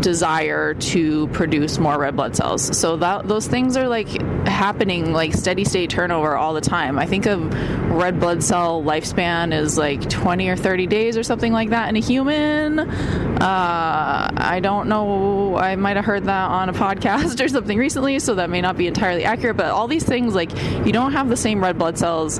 desire 0.00 0.74
to 0.74 1.26
produce 1.28 1.78
more 1.78 1.98
red 1.98 2.16
blood 2.16 2.36
cells. 2.36 2.76
So 2.76 2.96
that 2.98 3.28
those 3.28 3.46
things 3.46 3.76
are 3.76 3.88
like 3.88 4.08
happening 4.46 5.12
like 5.12 5.34
steady 5.34 5.64
state 5.64 5.90
turnover 5.90 6.36
all 6.36 6.54
the 6.54 6.60
time. 6.60 6.98
I 6.98 7.06
think 7.06 7.26
a 7.26 7.36
red 7.36 8.20
blood 8.20 8.42
cell 8.42 8.82
lifespan 8.82 9.52
is 9.52 9.76
like 9.76 10.08
20 10.08 10.48
or 10.48 10.56
30 10.56 10.86
days 10.86 11.16
or 11.16 11.22
something 11.22 11.52
like 11.52 11.70
that 11.70 11.88
in 11.88 11.96
a 11.96 12.00
human. 12.00 12.78
Uh, 12.78 14.30
I 14.36 14.60
don't 14.62 14.88
know. 14.88 15.56
I 15.56 15.76
might 15.76 15.96
have 15.96 16.04
heard 16.04 16.24
that 16.24 16.50
on 16.50 16.68
a 16.68 16.72
podcast 16.72 17.40
or 17.44 17.48
something 17.48 17.78
recently, 17.78 18.18
so 18.18 18.34
that 18.36 18.50
may 18.50 18.60
not 18.60 18.76
be 18.76 18.86
entirely 18.86 19.24
accurate. 19.24 19.56
But 19.56 19.66
all 19.66 19.88
these 19.88 20.04
things, 20.04 20.34
like 20.34 20.50
you 20.86 20.92
don't 20.92 21.12
have 21.12 21.28
the 21.28 21.36
same 21.36 21.62
red 21.62 21.78
blood 21.78 21.98
cells 21.98 22.38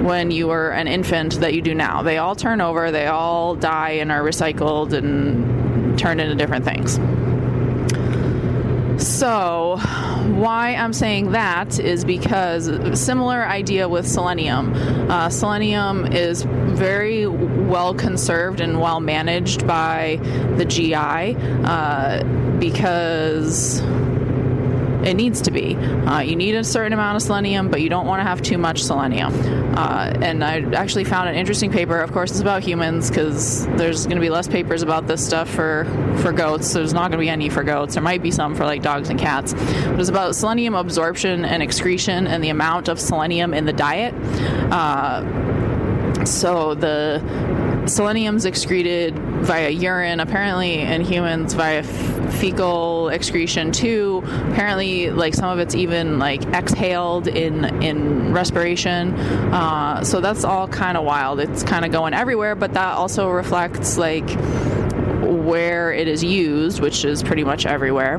when 0.00 0.30
you 0.30 0.48
were 0.48 0.70
an 0.70 0.88
infant 0.88 1.40
that 1.40 1.54
you 1.54 1.62
do 1.62 1.74
now. 1.74 2.02
They 2.02 2.18
all 2.18 2.34
turn 2.34 2.60
over. 2.60 2.90
They 2.90 3.06
all 3.06 3.54
die 3.54 3.90
and 3.90 4.10
are 4.10 4.22
recycled 4.22 4.92
and 4.92 5.59
turned 5.96 6.20
into 6.20 6.34
different 6.34 6.64
things. 6.64 6.98
So, 9.00 9.78
why 10.26 10.74
I'm 10.74 10.92
saying 10.92 11.32
that 11.32 11.78
is 11.78 12.04
because 12.04 13.00
similar 13.00 13.46
idea 13.46 13.88
with 13.88 14.06
selenium. 14.06 14.74
Uh, 15.10 15.30
selenium 15.30 16.06
is 16.06 16.42
very 16.42 17.26
well 17.26 17.94
conserved 17.94 18.60
and 18.60 18.78
well 18.78 19.00
managed 19.00 19.66
by 19.66 20.18
the 20.56 20.66
GI 20.66 20.94
uh, 21.64 22.22
because 22.58 23.80
it 25.04 25.14
needs 25.14 25.42
to 25.42 25.50
be. 25.50 25.76
Uh, 25.76 26.20
you 26.20 26.36
need 26.36 26.54
a 26.54 26.64
certain 26.64 26.92
amount 26.92 27.16
of 27.16 27.22
selenium, 27.22 27.70
but 27.70 27.80
you 27.80 27.88
don't 27.88 28.06
want 28.06 28.20
to 28.20 28.24
have 28.24 28.42
too 28.42 28.58
much 28.58 28.82
selenium. 28.82 29.32
Uh, 29.76 30.12
and 30.20 30.44
I 30.44 30.60
actually 30.72 31.04
found 31.04 31.28
an 31.28 31.34
interesting 31.34 31.70
paper. 31.70 31.98
Of 31.98 32.12
course, 32.12 32.32
it's 32.32 32.40
about 32.40 32.62
humans 32.62 33.08
because 33.08 33.66
there's 33.76 34.04
going 34.04 34.16
to 34.16 34.20
be 34.20 34.30
less 34.30 34.48
papers 34.48 34.82
about 34.82 35.06
this 35.06 35.24
stuff 35.24 35.48
for 35.48 35.86
for 36.18 36.32
goats. 36.32 36.72
There's 36.72 36.92
not 36.92 37.10
going 37.10 37.12
to 37.12 37.18
be 37.18 37.30
any 37.30 37.48
for 37.48 37.62
goats. 37.62 37.94
There 37.94 38.02
might 38.02 38.22
be 38.22 38.30
some 38.30 38.54
for 38.54 38.64
like 38.64 38.82
dogs 38.82 39.08
and 39.08 39.18
cats. 39.18 39.54
But 39.54 40.00
it's 40.00 40.08
about 40.08 40.34
selenium 40.34 40.74
absorption 40.74 41.44
and 41.44 41.62
excretion 41.62 42.26
and 42.26 42.42
the 42.42 42.50
amount 42.50 42.88
of 42.88 43.00
selenium 43.00 43.54
in 43.54 43.64
the 43.64 43.72
diet. 43.72 44.14
Uh, 44.72 46.24
so 46.24 46.74
the 46.74 47.86
selenium's 47.86 48.44
excreted 48.44 49.18
via 49.18 49.70
urine, 49.70 50.20
apparently 50.20 50.80
in 50.80 51.00
humans 51.00 51.54
via 51.54 51.82
fecal 52.30 53.08
excretion 53.08 53.72
too. 53.72 54.22
Apparently, 54.24 55.10
like 55.10 55.34
some 55.34 55.50
of 55.50 55.58
it's 55.58 55.74
even 55.74 56.18
like 56.18 56.44
exhaled 56.46 57.28
in 57.28 57.64
in 57.82 58.32
respiration. 58.32 59.14
Uh, 59.14 60.04
so 60.04 60.20
that's 60.20 60.44
all 60.44 60.68
kind 60.68 60.96
of 60.96 61.04
wild. 61.04 61.40
It's 61.40 61.62
kind 61.62 61.84
of 61.84 61.92
going 61.92 62.14
everywhere, 62.14 62.54
but 62.54 62.74
that 62.74 62.94
also 62.94 63.30
reflects 63.30 63.96
like 63.96 64.28
where 65.20 65.92
it 65.92 66.08
is 66.08 66.24
used, 66.24 66.80
which 66.80 67.04
is 67.04 67.22
pretty 67.22 67.44
much 67.44 67.66
everywhere. 67.66 68.16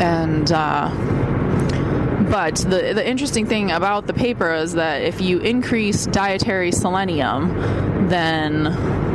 And 0.00 0.50
uh, 0.50 0.90
but 2.30 2.56
the 2.56 2.92
the 2.94 3.06
interesting 3.06 3.46
thing 3.46 3.70
about 3.70 4.06
the 4.06 4.14
paper 4.14 4.52
is 4.54 4.74
that 4.74 5.02
if 5.02 5.20
you 5.20 5.40
increase 5.40 6.06
dietary 6.06 6.72
selenium, 6.72 8.08
then 8.08 9.09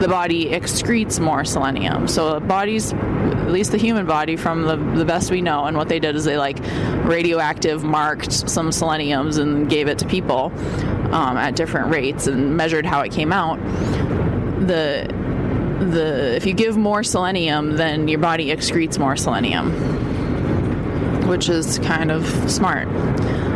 the 0.00 0.08
body 0.08 0.46
excretes 0.46 1.18
more 1.18 1.44
selenium. 1.44 2.08
So 2.08 2.38
body's 2.40 2.92
at 2.92 3.50
least 3.50 3.72
the 3.72 3.78
human 3.78 4.06
body 4.06 4.36
from 4.36 4.62
the, 4.62 4.76
the 4.76 5.04
best 5.04 5.30
we 5.30 5.40
know 5.40 5.64
and 5.64 5.76
what 5.76 5.88
they 5.88 5.98
did 5.98 6.16
is 6.16 6.24
they 6.24 6.36
like 6.36 6.58
radioactive 7.04 7.84
marked 7.84 8.32
some 8.32 8.72
seleniums 8.72 9.38
and 9.38 9.70
gave 9.70 9.88
it 9.88 9.98
to 10.00 10.06
people 10.06 10.52
um, 11.12 11.36
at 11.36 11.54
different 11.54 11.88
rates 11.88 12.26
and 12.26 12.56
measured 12.56 12.84
how 12.84 13.00
it 13.02 13.12
came 13.12 13.32
out 13.32 13.56
the 14.66 15.06
the 15.78 16.34
if 16.34 16.44
you 16.46 16.54
give 16.54 16.76
more 16.76 17.04
selenium 17.04 17.76
then 17.76 18.08
your 18.08 18.18
body 18.18 18.46
excretes 18.46 18.98
more 18.98 19.16
selenium 19.16 19.70
which 21.26 21.48
is 21.48 21.78
kind 21.80 22.10
of 22.10 22.26
smart. 22.50 22.88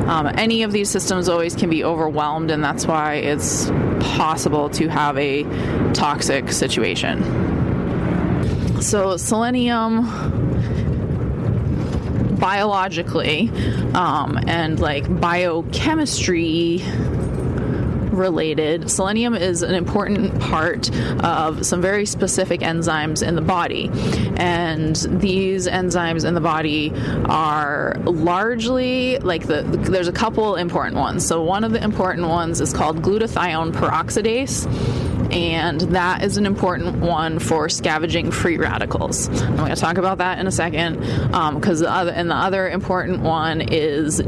Um, 0.09 0.26
any 0.35 0.62
of 0.62 0.73
these 0.73 0.90
systems 0.90 1.28
always 1.28 1.54
can 1.54 1.70
be 1.70 1.85
overwhelmed, 1.85 2.50
and 2.50 2.62
that's 2.62 2.87
why 2.87 3.14
it's 3.14 3.70
possible 4.00 4.69
to 4.71 4.88
have 4.88 5.16
a 5.19 5.45
toxic 5.92 6.50
situation. 6.52 7.23
So, 8.80 9.16
selenium 9.16 10.07
biologically 12.40 13.50
um, 13.95 14.38
and 14.47 14.80
like 14.80 15.21
biochemistry 15.21 16.83
related, 18.20 18.90
selenium 18.90 19.34
is 19.34 19.62
an 19.62 19.74
important 19.74 20.38
part 20.40 20.94
of 21.24 21.66
some 21.66 21.80
very 21.80 22.06
specific 22.06 22.60
enzymes 22.60 23.26
in 23.26 23.34
the 23.34 23.42
body. 23.42 23.90
And 24.36 24.94
these 25.20 25.66
enzymes 25.66 26.24
in 26.24 26.34
the 26.34 26.40
body 26.40 26.92
are 27.26 27.96
largely 28.04 29.18
like 29.18 29.46
the, 29.46 29.62
there's 29.62 30.08
a 30.08 30.12
couple 30.12 30.56
important 30.56 30.96
ones. 30.96 31.26
So, 31.26 31.42
one 31.42 31.64
of 31.64 31.72
the 31.72 31.82
important 31.82 32.28
ones 32.28 32.60
is 32.60 32.72
called 32.72 33.02
glutathione 33.02 33.72
peroxidase 33.72 34.66
and 35.32 35.80
that 35.80 36.24
is 36.24 36.36
an 36.36 36.46
important 36.46 36.96
one 36.96 37.38
for 37.38 37.68
scavenging 37.68 38.30
free 38.30 38.56
radicals. 38.56 39.28
I'm 39.28 39.56
going 39.56 39.74
to 39.74 39.80
talk 39.80 39.98
about 39.98 40.18
that 40.18 40.38
in 40.38 40.46
a 40.46 40.52
second 40.52 40.98
because 40.98 41.82
um, 41.82 41.86
the 41.86 41.90
other 41.90 42.10
and 42.10 42.30
the 42.30 42.34
other 42.34 42.68
important 42.68 43.20
one 43.20 43.60
is 43.60 44.18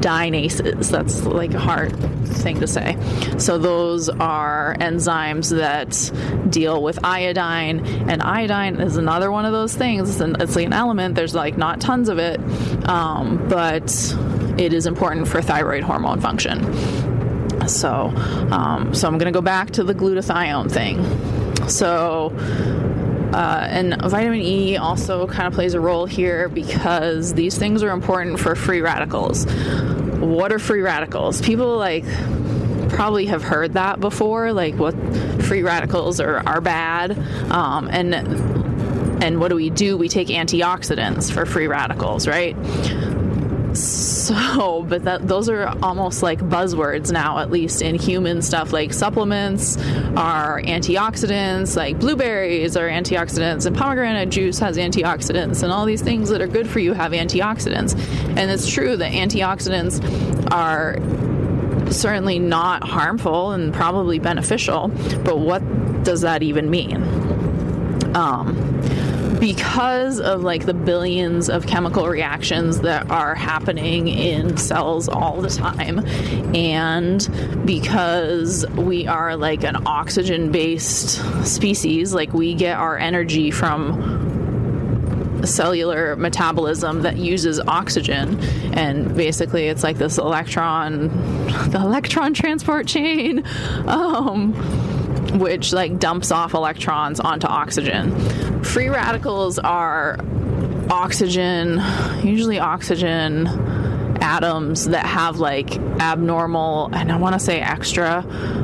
deiodinases. 0.00 0.90
That's 0.90 1.24
like 1.24 1.54
a 1.54 1.58
hard 1.58 1.96
thing 2.26 2.60
to 2.60 2.66
say. 2.66 2.96
So 3.38 3.58
those 3.58 4.08
are 4.08 4.76
enzymes 4.80 5.50
that 5.50 6.50
deal 6.50 6.82
with 6.82 7.04
iodine, 7.04 7.84
and 8.08 8.22
iodine 8.22 8.80
is 8.80 8.96
another 8.96 9.30
one 9.30 9.44
of 9.44 9.52
those 9.52 9.74
things. 9.74 10.10
It's, 10.10 10.20
it's 10.40 10.56
like 10.56 10.66
an 10.66 10.72
element. 10.72 11.14
There's 11.14 11.34
like 11.34 11.56
not 11.56 11.80
tons 11.80 12.08
of 12.08 12.18
it, 12.18 12.40
um, 12.88 13.48
but 13.48 13.90
it 14.58 14.72
is 14.72 14.86
important 14.86 15.28
for 15.28 15.40
thyroid 15.42 15.82
hormone 15.82 16.20
function. 16.20 16.64
So, 17.68 18.08
um, 18.50 18.94
so 18.94 19.06
I'm 19.06 19.18
going 19.18 19.32
to 19.32 19.36
go 19.36 19.42
back 19.42 19.70
to 19.72 19.84
the 19.84 19.94
glutathione 19.94 20.70
thing. 20.70 21.68
So, 21.68 22.30
uh, 23.32 23.66
and 23.68 24.00
vitamin 24.02 24.40
E 24.40 24.76
also 24.76 25.26
kind 25.26 25.46
of 25.46 25.54
plays 25.54 25.74
a 25.74 25.80
role 25.80 26.06
here 26.06 26.48
because 26.48 27.34
these 27.34 27.56
things 27.58 27.82
are 27.82 27.90
important 27.90 28.40
for 28.40 28.54
free 28.54 28.80
radicals. 28.80 29.46
What 30.20 30.52
are 30.52 30.58
free 30.58 30.80
radicals? 30.80 31.40
People 31.40 31.76
like 31.76 32.04
probably 32.90 33.26
have 33.26 33.42
heard 33.42 33.74
that 33.74 34.00
before, 34.00 34.52
like 34.52 34.74
what 34.74 34.94
free 35.42 35.62
radicals 35.62 36.20
are, 36.20 36.46
are 36.46 36.60
bad. 36.60 37.16
Um, 37.50 37.88
and 37.88 38.14
and 39.22 39.38
what 39.38 39.48
do 39.48 39.56
we 39.56 39.70
do? 39.70 39.96
We 39.96 40.08
take 40.08 40.28
antioxidants 40.28 41.30
for 41.30 41.44
free 41.44 41.66
radicals, 41.66 42.26
right? 42.26 42.56
So, 43.74 44.82
but 44.88 45.04
that 45.04 45.26
those 45.26 45.48
are 45.48 45.68
almost 45.82 46.22
like 46.22 46.40
buzzwords 46.40 47.12
now, 47.12 47.38
at 47.38 47.50
least 47.50 47.82
in 47.82 47.94
human 47.94 48.42
stuff. 48.42 48.72
Like 48.72 48.92
supplements 48.92 49.76
are 50.16 50.60
antioxidants, 50.62 51.76
like 51.76 51.98
blueberries 51.98 52.76
are 52.76 52.88
antioxidants, 52.88 53.66
and 53.66 53.76
pomegranate 53.76 54.30
juice 54.30 54.58
has 54.58 54.76
antioxidants, 54.76 55.62
and 55.62 55.72
all 55.72 55.84
these 55.86 56.02
things 56.02 56.28
that 56.30 56.40
are 56.40 56.48
good 56.48 56.68
for 56.68 56.78
you 56.78 56.92
have 56.92 57.12
antioxidants. 57.12 57.98
And 58.36 58.50
it's 58.50 58.70
true 58.70 58.96
that 58.96 59.12
antioxidants 59.12 60.00
are 60.52 60.96
certainly 61.92 62.38
not 62.38 62.84
harmful 62.84 63.52
and 63.52 63.74
probably 63.74 64.18
beneficial, 64.18 64.88
but 65.24 65.38
what 65.38 65.60
does 66.04 66.20
that 66.22 66.42
even 66.42 66.70
mean? 66.70 67.02
Um, 68.14 68.56
because 69.40 70.20
of 70.20 70.42
like 70.42 70.66
the 70.66 70.74
billions 70.74 71.48
of 71.48 71.66
chemical 71.66 72.06
reactions 72.06 72.80
that 72.82 73.10
are 73.10 73.34
happening 73.34 74.06
in 74.06 74.56
cells 74.56 75.08
all 75.08 75.40
the 75.40 75.48
time 75.48 76.04
and 76.54 77.28
because 77.64 78.66
we 78.70 79.06
are 79.06 79.36
like 79.36 79.64
an 79.64 79.76
oxygen 79.86 80.52
based 80.52 81.20
species 81.46 82.12
like 82.12 82.32
we 82.34 82.54
get 82.54 82.76
our 82.76 82.98
energy 82.98 83.50
from 83.50 84.20
cellular 85.46 86.16
metabolism 86.16 87.02
that 87.02 87.16
uses 87.16 87.58
oxygen 87.60 88.38
and 88.74 89.16
basically 89.16 89.68
it's 89.68 89.82
like 89.82 89.96
this 89.96 90.18
electron 90.18 91.08
the 91.70 91.80
electron 91.80 92.34
transport 92.34 92.86
chain. 92.86 93.44
Um, 93.90 94.52
which 95.38 95.72
like 95.72 95.98
dumps 95.98 96.30
off 96.30 96.54
electrons 96.54 97.20
onto 97.20 97.46
oxygen. 97.46 98.62
Free 98.62 98.88
radicals 98.88 99.58
are 99.58 100.18
oxygen, 100.90 101.80
usually 102.22 102.58
oxygen 102.58 103.46
atoms 104.22 104.86
that 104.86 105.06
have 105.06 105.38
like 105.38 105.76
abnormal 105.98 106.90
and 106.92 107.10
I 107.10 107.16
want 107.16 107.34
to 107.34 107.40
say 107.40 107.60
extra 107.60 108.18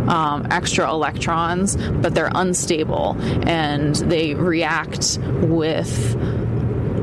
um, 0.09 0.46
extra 0.50 0.88
electrons, 0.88 1.76
but 1.76 2.14
they're 2.14 2.31
unstable 2.35 3.16
and 3.48 3.94
they 3.96 4.35
react 4.35 5.18
with 5.42 6.16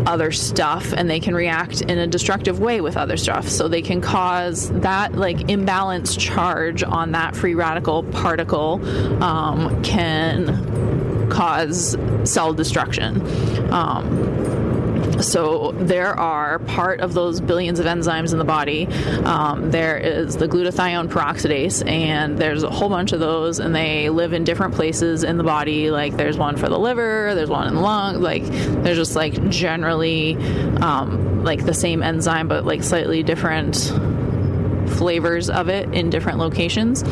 other 0.05 0.31
stuff 0.31 0.93
and 0.93 1.09
they 1.09 1.19
can 1.19 1.35
react 1.35 1.81
in 1.81 1.97
a 1.97 2.07
destructive 2.07 2.59
way 2.59 2.81
with 2.81 2.97
other 2.97 3.17
stuff. 3.17 3.47
So 3.47 3.67
they 3.67 3.81
can 3.81 4.01
cause 4.01 4.71
that 4.81 5.13
like 5.13 5.37
imbalanced 5.37 6.19
charge 6.19 6.83
on 6.83 7.11
that 7.11 7.35
free 7.35 7.55
radical 7.55 8.03
particle 8.03 8.83
um, 9.23 9.81
can 9.83 11.29
cause 11.29 11.97
cell 12.23 12.53
destruction. 12.53 13.21
Um, 13.73 14.62
so 15.21 15.71
there 15.73 16.17
are 16.17 16.59
part 16.59 17.01
of 17.01 17.13
those 17.13 17.41
billions 17.41 17.79
of 17.79 17.85
enzymes 17.85 18.31
in 18.31 18.39
the 18.39 18.45
body. 18.45 18.87
Um, 19.23 19.71
there 19.71 19.97
is 19.97 20.37
the 20.37 20.47
glutathione 20.47 21.09
peroxidase, 21.09 21.87
and 21.87 22.37
there's 22.37 22.63
a 22.63 22.69
whole 22.69 22.89
bunch 22.89 23.11
of 23.11 23.19
those, 23.19 23.59
and 23.59 23.75
they 23.75 24.09
live 24.09 24.33
in 24.33 24.43
different 24.43 24.73
places 24.73 25.23
in 25.23 25.37
the 25.37 25.43
body. 25.43 25.91
Like 25.91 26.15
there's 26.17 26.37
one 26.37 26.57
for 26.57 26.69
the 26.69 26.79
liver, 26.79 27.33
there's 27.35 27.49
one 27.49 27.67
in 27.67 27.75
the 27.75 27.81
lung. 27.81 28.21
Like 28.21 28.43
there's 28.45 28.97
just 28.97 29.15
like 29.15 29.49
generally 29.49 30.35
um, 30.77 31.43
like 31.43 31.65
the 31.65 31.73
same 31.73 32.01
enzyme, 32.03 32.47
but 32.47 32.65
like 32.65 32.83
slightly 32.83 33.23
different 33.23 33.91
flavors 34.97 35.49
of 35.49 35.69
it 35.69 35.93
in 35.93 36.09
different 36.09 36.37
locations. 36.37 37.03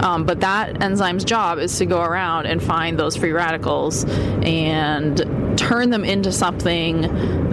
Um, 0.00 0.24
but 0.24 0.40
that 0.40 0.82
enzyme's 0.82 1.24
job 1.24 1.58
is 1.58 1.76
to 1.78 1.86
go 1.86 2.00
around 2.00 2.46
and 2.46 2.62
find 2.62 2.98
those 2.98 3.16
free 3.16 3.32
radicals 3.32 4.04
and 4.04 5.43
turn 5.64 5.88
them 5.90 6.04
into 6.04 6.30
something 6.30 7.00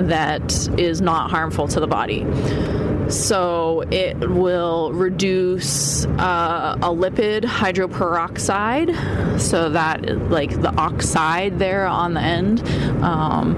that 0.07 0.67
is 0.77 1.01
not 1.01 1.31
harmful 1.31 1.67
to 1.69 1.79
the 1.79 1.87
body. 1.87 2.25
So 3.09 3.83
it 3.89 4.17
will 4.19 4.91
reduce 4.93 6.05
uh, 6.05 6.77
a 6.81 6.89
lipid 6.89 7.43
hydroperoxide, 7.43 9.39
so 9.39 9.69
that 9.69 10.29
like 10.29 10.61
the 10.61 10.73
oxide 10.75 11.57
there 11.57 11.85
on 11.85 12.13
the 12.13 12.21
end 12.21 12.61
um, 13.01 13.55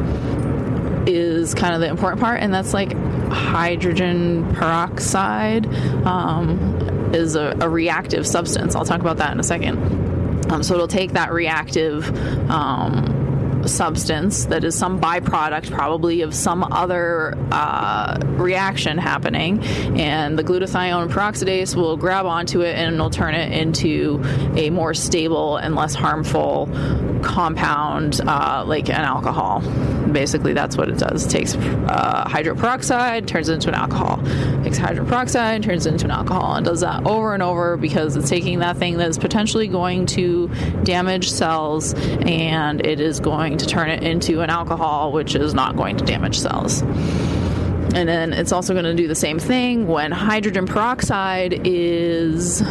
is 1.08 1.54
kind 1.56 1.74
of 1.74 1.82
the 1.82 1.88
important 1.88 2.22
part, 2.22 2.42
and 2.42 2.54
that's 2.54 2.74
like 2.74 2.94
hydrogen 3.32 4.54
peroxide 4.54 5.66
um, 6.06 7.12
is 7.14 7.36
a, 7.36 7.58
a, 7.60 7.70
reactive 7.70 8.28
substance. 8.28 8.76
I'll 8.76 8.86
talk 8.86 9.02
about 9.02 9.18
that 9.18 9.32
in 9.32 9.40
a 9.40 9.44
second. 9.44 9.78
Um, 10.52 10.62
so 10.62 10.76
it'll 10.76 10.88
take 10.88 11.14
that 11.14 11.32
reactive 11.32 12.10
um, 12.50 13.23
substance 13.68 14.46
that 14.46 14.64
is 14.64 14.78
some 14.78 15.00
byproduct 15.00 15.72
probably 15.72 16.22
of 16.22 16.34
some 16.34 16.64
other 16.64 17.38
uh, 17.52 18.20
reaction 18.24 18.98
happening. 18.98 19.64
And 19.98 20.38
the 20.38 20.44
glutathione 20.44 21.10
peroxidase 21.10 21.76
will 21.76 21.98
grab 21.98 22.26
onto 22.26 22.62
it 22.62 22.76
and 22.76 22.96
it'll 22.96 23.10
turn 23.10 23.36
it 23.36 23.52
into 23.52 24.22
a 24.56 24.70
more 24.70 24.94
stable 24.94 25.58
and 25.58 25.76
less 25.76 25.96
harmful 25.96 26.70
compound 27.24 28.22
uh, 28.28 28.64
like 28.68 28.90
an 28.90 28.96
alcohol. 28.96 29.62
Basically 30.12 30.54
that's 30.54 30.78
what 30.78 30.90
it 30.90 30.98
does. 30.98 31.26
It 31.26 31.30
takes 31.30 31.56
uh, 31.56 32.26
hydroperoxide 32.28 33.26
turns 33.28 33.50
it 33.50 33.54
into 33.54 33.70
an 33.70 33.76
alcohol. 33.76 34.18
Takes 34.64 34.78
hydroperoxide 34.78 35.64
turns 35.64 35.86
it 35.86 35.94
into 35.94 36.06
an 36.06 36.12
alcohol 36.12 36.56
and 36.56 36.66
does 36.66 36.82
that 36.82 37.06
over 37.06 37.34
and 37.34 37.42
over 37.42 37.78
because 37.78 38.16
it's 38.16 38.30
taking 38.30 38.60
that 38.60 38.78
thing 38.78 38.98
that 38.98 39.10
is 39.10 39.18
potentially 39.18 39.68
going 39.68 40.06
to 40.08 40.50
damage 40.84 41.32
cells 41.32 41.94
and 41.94 42.86
it 42.86 43.00
is 43.00 43.20
going 43.20 43.53
going 43.54 43.60
to 43.60 43.68
turn 43.68 43.90
it 43.90 44.02
into 44.02 44.42
an 44.42 44.50
alcohol, 44.50 45.12
which 45.12 45.36
is 45.36 45.54
not 45.54 45.76
going 45.76 45.96
to 45.96 46.04
damage 46.04 46.40
cells. 46.40 46.82
And 46.82 48.10
then 48.10 48.34
it's 48.34 48.52
also 48.52 48.74
going 48.74 48.86
to 48.86 48.96
do 48.96 49.08
the 49.08 49.14
same 49.14 49.38
thing 49.38 49.86
when 49.86 50.12
hydrogen 50.12 50.66
peroxide 50.66 51.62
is 51.64 52.64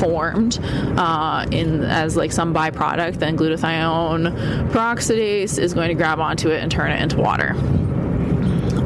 formed 0.00 0.58
uh, 0.98 1.46
in 1.52 1.84
as 1.84 2.16
like 2.16 2.32
some 2.32 2.52
byproduct. 2.52 3.20
Then 3.20 3.36
glutathione 3.36 4.70
peroxidase 4.70 5.56
is 5.60 5.72
going 5.72 5.90
to 5.90 5.94
grab 5.94 6.18
onto 6.18 6.48
it 6.48 6.60
and 6.60 6.72
turn 6.72 6.90
it 6.90 7.00
into 7.00 7.18
water. 7.18 7.52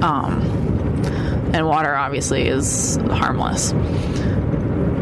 Um, 0.03 0.43
and 1.55 1.67
water 1.67 1.95
obviously 1.95 2.47
is 2.47 2.99
harmless. 3.09 3.71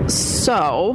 So 0.07 0.95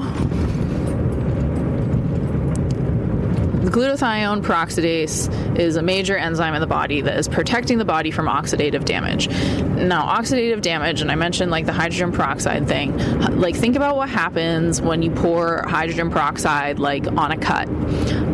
the 3.58 3.58
glutathione 3.69 4.41
peroxidase 4.41 5.57
is 5.57 5.75
a 5.75 5.81
major 5.81 6.17
enzyme 6.17 6.53
in 6.53 6.61
the 6.61 6.67
body 6.67 7.01
that 7.01 7.17
is 7.17 7.27
protecting 7.27 7.77
the 7.77 7.85
body 7.85 8.11
from 8.11 8.27
oxidative 8.27 8.85
damage. 8.85 9.29
Now, 9.29 10.07
oxidative 10.07 10.61
damage, 10.61 11.01
and 11.01 11.11
I 11.11 11.15
mentioned 11.15 11.51
like 11.51 11.65
the 11.65 11.73
hydrogen 11.73 12.11
peroxide 12.11 12.67
thing, 12.67 12.97
like 13.39 13.55
think 13.55 13.75
about 13.75 13.95
what 13.95 14.09
happens 14.09 14.81
when 14.81 15.01
you 15.01 15.11
pour 15.11 15.63
hydrogen 15.67 16.09
peroxide 16.09 16.79
like 16.79 17.07
on 17.07 17.31
a 17.31 17.37
cut. 17.37 17.69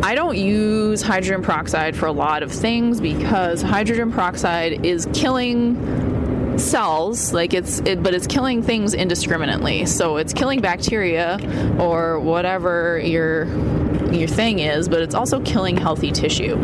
I 0.04 0.14
don't 0.14 0.36
use 0.36 1.02
hydrogen 1.02 1.42
peroxide 1.42 1.96
for 1.96 2.06
a 2.06 2.12
lot 2.12 2.42
of 2.42 2.52
things 2.52 3.00
because 3.00 3.62
hydrogen 3.62 4.12
peroxide 4.12 4.84
is 4.84 5.08
killing 5.12 6.06
cells 6.58 7.32
like 7.32 7.52
it's 7.52 7.80
it, 7.80 8.02
but 8.02 8.14
it's 8.14 8.26
killing 8.26 8.62
things 8.62 8.94
indiscriminately 8.94 9.84
so 9.84 10.16
it's 10.16 10.32
killing 10.32 10.60
bacteria 10.60 11.38
or 11.78 12.18
whatever 12.18 12.98
your 12.98 13.44
your 14.18 14.28
thing 14.28 14.58
is 14.58 14.88
but 14.88 15.02
it's 15.02 15.14
also 15.14 15.40
killing 15.40 15.76
healthy 15.76 16.10
tissue 16.10 16.56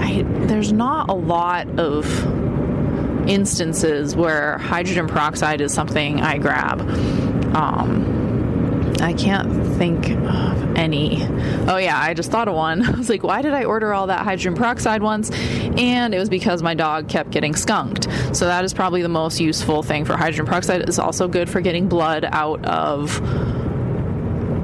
I, 0.00 0.24
there's 0.46 0.72
not 0.72 1.08
a 1.08 1.14
lot 1.14 1.68
of 1.78 2.06
instances 3.28 4.14
where 4.14 4.58
hydrogen 4.58 5.08
peroxide 5.08 5.60
is 5.60 5.72
something 5.72 6.20
i 6.20 6.38
grab 6.38 6.80
um, 7.56 8.26
I 9.00 9.12
can't 9.12 9.66
think 9.76 10.10
of 10.10 10.76
any. 10.76 11.22
Oh, 11.68 11.76
yeah, 11.76 11.98
I 12.00 12.14
just 12.14 12.30
thought 12.30 12.48
of 12.48 12.54
one. 12.54 12.82
I 12.86 12.90
was 12.92 13.08
like, 13.08 13.22
why 13.22 13.42
did 13.42 13.52
I 13.52 13.64
order 13.64 13.92
all 13.92 14.06
that 14.06 14.20
hydrogen 14.20 14.54
peroxide 14.54 15.02
once? 15.02 15.30
And 15.30 16.14
it 16.14 16.18
was 16.18 16.28
because 16.28 16.62
my 16.62 16.74
dog 16.74 17.08
kept 17.08 17.30
getting 17.30 17.54
skunked. 17.54 18.04
So, 18.32 18.46
that 18.46 18.64
is 18.64 18.72
probably 18.72 19.02
the 19.02 19.08
most 19.08 19.40
useful 19.40 19.82
thing 19.82 20.04
for 20.04 20.16
hydrogen 20.16 20.46
peroxide. 20.46 20.82
It's 20.82 20.98
also 20.98 21.28
good 21.28 21.50
for 21.50 21.60
getting 21.60 21.88
blood 21.88 22.24
out 22.24 22.64
of 22.64 23.20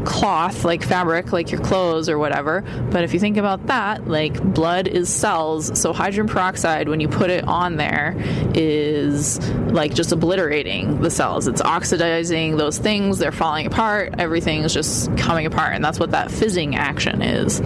cloth, 0.04 0.64
like 0.64 0.82
fabric, 0.82 1.32
like 1.32 1.50
your 1.50 1.60
clothes 1.60 2.08
or 2.08 2.18
whatever. 2.18 2.62
But 2.90 3.04
if 3.04 3.14
you 3.14 3.20
think 3.20 3.36
about 3.36 3.66
that, 3.66 4.08
like 4.08 4.42
blood 4.54 4.88
is 4.88 5.08
cells. 5.08 5.78
So 5.80 5.92
hydrogen 5.92 6.28
peroxide, 6.28 6.88
when 6.88 7.00
you 7.00 7.08
put 7.08 7.30
it 7.30 7.44
on 7.44 7.76
there, 7.76 8.14
is 8.54 9.40
like 9.72 9.94
just 9.94 10.12
obliterating 10.12 11.00
the 11.00 11.10
cells. 11.10 11.48
It's 11.48 11.60
oxidizing 11.60 12.56
those 12.56 12.78
things, 12.78 13.18
they're 13.18 13.32
falling 13.32 13.66
apart, 13.66 14.14
everything's 14.18 14.72
just 14.72 15.16
coming 15.16 15.46
apart. 15.46 15.74
And 15.74 15.84
that's 15.84 15.98
what 15.98 16.10
that 16.12 16.30
fizzing 16.30 16.76
action 16.76 17.22
is. 17.22 17.60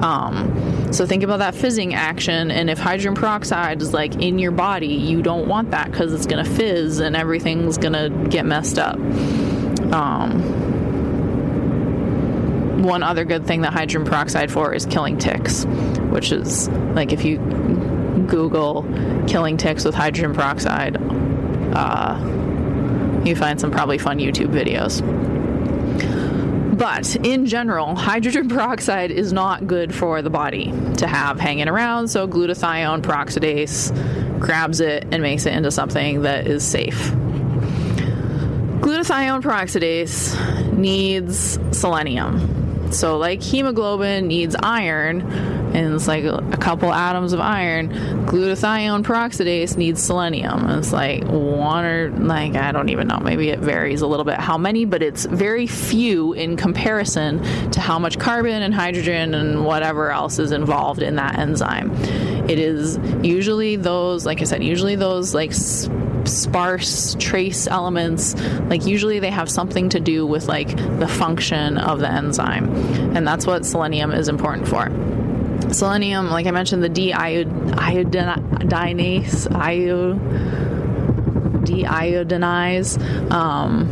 Um, 0.00 0.92
so 0.92 1.04
think 1.06 1.22
about 1.22 1.40
that 1.40 1.54
fizzing 1.54 1.94
action, 1.94 2.50
and 2.50 2.70
if 2.70 2.78
hydrogen 2.78 3.14
peroxide 3.14 3.82
is 3.82 3.92
like 3.92 4.14
in 4.22 4.38
your 4.38 4.52
body, 4.52 4.86
you 4.86 5.22
don't 5.22 5.46
want 5.46 5.70
that 5.72 5.90
because 5.90 6.14
it's 6.14 6.26
gonna 6.26 6.44
fizz 6.44 7.00
and 7.00 7.14
everything's 7.14 7.76
gonna 7.76 8.08
get 8.28 8.46
messed 8.46 8.78
up. 8.78 8.96
Um, 9.92 10.77
one 12.78 13.02
other 13.02 13.24
good 13.24 13.46
thing 13.46 13.62
that 13.62 13.72
hydrogen 13.72 14.04
peroxide 14.04 14.50
for 14.50 14.72
is 14.72 14.86
killing 14.86 15.18
ticks, 15.18 15.64
which 16.10 16.32
is 16.32 16.68
like 16.68 17.12
if 17.12 17.24
you 17.24 17.38
Google 18.28 18.82
killing 19.26 19.56
ticks 19.56 19.84
with 19.84 19.94
hydrogen 19.94 20.34
peroxide, 20.34 20.96
uh, 21.74 22.18
you 23.24 23.34
find 23.34 23.60
some 23.60 23.70
probably 23.70 23.98
fun 23.98 24.18
YouTube 24.18 24.48
videos. 24.48 25.02
But 26.78 27.16
in 27.16 27.46
general, 27.46 27.96
hydrogen 27.96 28.48
peroxide 28.50 29.10
is 29.10 29.32
not 29.32 29.66
good 29.66 29.92
for 29.92 30.22
the 30.22 30.30
body 30.30 30.72
to 30.98 31.08
have 31.08 31.40
hanging 31.40 31.68
around, 31.68 32.08
so 32.08 32.28
glutathione 32.28 33.02
peroxidase 33.02 34.38
grabs 34.38 34.80
it 34.80 35.06
and 35.10 35.20
makes 35.20 35.46
it 35.46 35.52
into 35.52 35.72
something 35.72 36.22
that 36.22 36.46
is 36.46 36.64
safe. 36.64 37.10
Glutathione 38.80 39.42
peroxidase 39.42 40.76
needs 40.76 41.58
selenium. 41.76 42.67
So, 42.94 43.18
like 43.18 43.42
hemoglobin 43.42 44.26
needs 44.26 44.56
iron, 44.62 45.22
and 45.74 45.94
it's 45.94 46.08
like 46.08 46.24
a 46.24 46.56
couple 46.58 46.92
atoms 46.92 47.32
of 47.32 47.40
iron. 47.40 47.90
Glutathione 48.26 49.02
peroxidase 49.02 49.76
needs 49.76 50.02
selenium. 50.02 50.64
And 50.64 50.78
it's 50.78 50.92
like 50.92 51.24
one 51.24 51.84
or 51.84 52.10
like 52.10 52.54
I 52.56 52.72
don't 52.72 52.88
even 52.88 53.08
know. 53.08 53.18
Maybe 53.18 53.50
it 53.50 53.58
varies 53.58 54.00
a 54.00 54.06
little 54.06 54.24
bit 54.24 54.38
how 54.38 54.58
many, 54.58 54.84
but 54.84 55.02
it's 55.02 55.26
very 55.26 55.66
few 55.66 56.32
in 56.32 56.56
comparison 56.56 57.42
to 57.72 57.80
how 57.80 57.98
much 57.98 58.18
carbon 58.18 58.62
and 58.62 58.74
hydrogen 58.74 59.34
and 59.34 59.64
whatever 59.64 60.10
else 60.10 60.38
is 60.38 60.52
involved 60.52 61.02
in 61.02 61.16
that 61.16 61.38
enzyme. 61.38 61.94
It 62.48 62.58
is 62.58 62.98
usually 63.22 63.76
those, 63.76 64.24
like 64.24 64.40
I 64.40 64.44
said, 64.44 64.64
usually 64.64 64.96
those 64.96 65.34
like 65.34 65.52
sparse 66.28 67.16
trace 67.18 67.66
elements 67.66 68.34
like 68.68 68.86
usually 68.86 69.18
they 69.18 69.30
have 69.30 69.50
something 69.50 69.88
to 69.88 70.00
do 70.00 70.26
with 70.26 70.46
like 70.48 70.76
the 70.98 71.08
function 71.08 71.78
of 71.78 72.00
the 72.00 72.10
enzyme 72.10 72.68
and 73.16 73.26
that's 73.26 73.46
what 73.46 73.64
selenium 73.64 74.10
is 74.12 74.28
important 74.28 74.68
for 74.68 74.88
selenium 75.72 76.28
like 76.30 76.46
i 76.46 76.50
mentioned 76.50 76.82
the 76.82 76.90
deiodinase 76.90 77.46
io 79.54 80.14
deiodinize 81.64 83.00
um, 83.30 83.86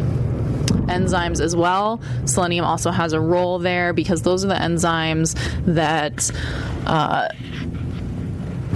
enzymes 0.87 1.41
as 1.41 1.55
well. 1.55 2.01
Selenium 2.25 2.65
also 2.65 2.91
has 2.91 3.13
a 3.13 3.21
role 3.21 3.59
there 3.59 3.93
because 3.93 4.23
those 4.23 4.45
are 4.45 4.49
the 4.49 4.55
enzymes 4.55 5.37
that 5.67 6.31
uh, 6.87 7.29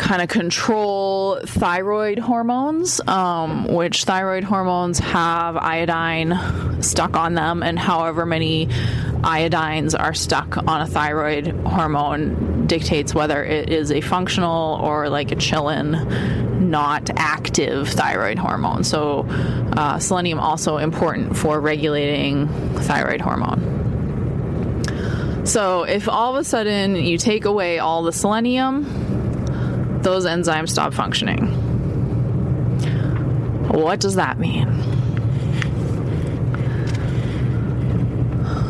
kind 0.00 0.22
of 0.22 0.28
control 0.28 1.38
thyroid 1.44 2.18
hormones, 2.18 3.00
um, 3.06 3.66
which 3.66 4.04
thyroid 4.04 4.42
hormones 4.42 4.98
have 4.98 5.58
iodine 5.58 6.82
stuck 6.82 7.16
on 7.16 7.34
them, 7.34 7.62
and 7.62 7.78
however 7.78 8.24
many 8.24 8.66
iodines 9.20 9.94
are 9.98 10.14
stuck 10.14 10.56
on 10.56 10.80
a 10.80 10.86
thyroid 10.86 11.48
hormone 11.66 12.66
dictates 12.66 13.14
whether 13.14 13.44
it 13.44 13.68
is 13.68 13.92
a 13.92 14.00
functional 14.00 14.80
or 14.82 15.10
like 15.10 15.32
a 15.32 15.36
chillin 15.36 16.60
not 16.60 17.10
active 17.16 17.88
thyroid 17.88 18.38
hormone. 18.38 18.84
So, 18.84 19.26
uh, 19.76 19.98
selenium 19.98 20.38
also 20.40 20.78
important 20.78 21.36
for 21.36 21.60
regulating 21.60 22.48
thyroid 22.80 23.20
hormone. 23.20 23.66
So, 25.44 25.82
if 25.82 26.08
all 26.08 26.34
of 26.34 26.40
a 26.40 26.44
sudden 26.44 26.96
you 26.96 27.18
take 27.18 27.44
away 27.44 27.78
all 27.78 28.02
the 28.02 28.12
selenium, 28.12 28.99
those 30.02 30.26
enzymes 30.26 30.70
stop 30.70 30.94
functioning. 30.94 31.46
What 33.68 34.00
does 34.00 34.16
that 34.16 34.38
mean? 34.38 34.68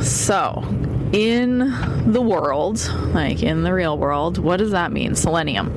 So, 0.03 0.65
in 1.13 1.59
the 2.07 2.21
world, 2.21 2.87
like 3.15 3.43
in 3.43 3.63
the 3.63 3.73
real 3.73 3.99
world, 3.99 4.39
what 4.39 4.59
does 4.59 4.73
that 4.73 4.93
mean? 4.93 5.15
Selenium. 5.15 5.73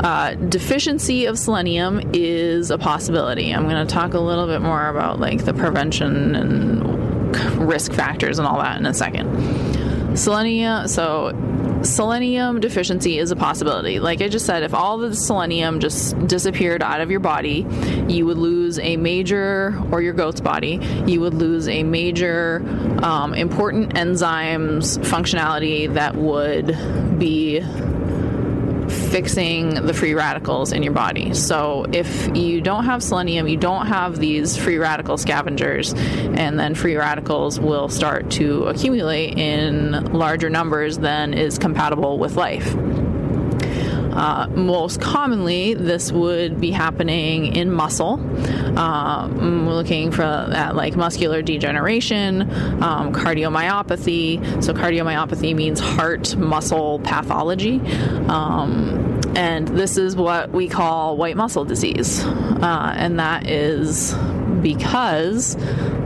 Uh, 0.00 0.34
deficiency 0.34 1.26
of 1.26 1.38
selenium 1.38 2.00
is 2.12 2.70
a 2.70 2.78
possibility. 2.78 3.52
I'm 3.52 3.68
going 3.68 3.84
to 3.84 3.92
talk 3.92 4.14
a 4.14 4.20
little 4.20 4.46
bit 4.46 4.60
more 4.60 4.88
about 4.88 5.18
like 5.18 5.44
the 5.44 5.54
prevention 5.54 6.34
and 6.34 7.58
risk 7.58 7.92
factors 7.92 8.38
and 8.38 8.46
all 8.46 8.58
that 8.58 8.78
in 8.78 8.86
a 8.86 8.94
second. 8.94 10.16
Selenium, 10.16 10.88
so 10.88 11.32
selenium 11.82 12.60
deficiency 12.60 13.18
is 13.18 13.30
a 13.30 13.36
possibility. 13.36 14.00
Like 14.00 14.22
I 14.22 14.28
just 14.28 14.46
said, 14.46 14.62
if 14.62 14.74
all 14.74 14.98
the 14.98 15.14
selenium 15.14 15.80
just 15.80 16.18
disappeared 16.26 16.82
out 16.82 17.00
of 17.00 17.10
your 17.10 17.20
body, 17.20 17.66
you 18.08 18.26
would 18.26 18.38
lose 18.38 18.78
a 18.78 18.96
major, 18.96 19.78
or 19.90 20.02
your 20.02 20.12
goat's 20.14 20.40
body, 20.40 20.80
you 21.06 21.20
would 21.20 21.34
lose 21.34 21.68
a 21.68 21.82
major 21.82 22.62
um, 23.02 23.34
important 23.34 23.94
enzymes 23.94 24.98
functionality 24.98 25.92
that 25.94 26.14
would 26.14 27.18
be 27.18 27.60
fixing 29.08 29.74
the 29.74 29.94
free 29.94 30.14
radicals 30.14 30.72
in 30.72 30.82
your 30.82 30.92
body. 30.92 31.34
So 31.34 31.86
if 31.92 32.36
you 32.36 32.60
don't 32.60 32.84
have 32.84 33.02
selenium, 33.02 33.48
you 33.48 33.56
don't 33.56 33.86
have 33.86 34.18
these 34.18 34.56
free 34.56 34.78
radical 34.78 35.16
scavengers, 35.16 35.92
and 35.94 36.58
then 36.58 36.74
free 36.74 36.96
radicals 36.96 37.58
will 37.58 37.88
start 37.88 38.30
to 38.32 38.64
accumulate 38.64 39.38
in 39.38 40.12
larger 40.12 40.50
numbers 40.50 40.98
than 40.98 41.34
is 41.34 41.58
compatible 41.58 42.18
with 42.18 42.36
life. 42.36 42.74
Uh, 44.18 44.48
most 44.48 45.00
commonly, 45.00 45.74
this 45.74 46.10
would 46.10 46.60
be 46.60 46.72
happening 46.72 47.54
in 47.54 47.70
muscle. 47.70 48.14
Um, 48.76 49.64
we're 49.64 49.74
looking 49.74 50.10
for 50.10 50.22
that 50.22 50.74
like 50.74 50.96
muscular 50.96 51.40
degeneration, 51.40 52.42
um, 52.82 53.12
cardiomyopathy. 53.12 54.62
So, 54.62 54.74
cardiomyopathy 54.74 55.54
means 55.54 55.78
heart 55.78 56.36
muscle 56.36 56.98
pathology. 56.98 57.80
Um, 58.26 59.20
and 59.36 59.68
this 59.68 59.96
is 59.96 60.16
what 60.16 60.50
we 60.50 60.68
call 60.68 61.16
white 61.16 61.36
muscle 61.36 61.64
disease. 61.64 62.24
Uh, 62.24 62.94
and 62.96 63.20
that 63.20 63.46
is 63.48 64.16
because 64.62 65.56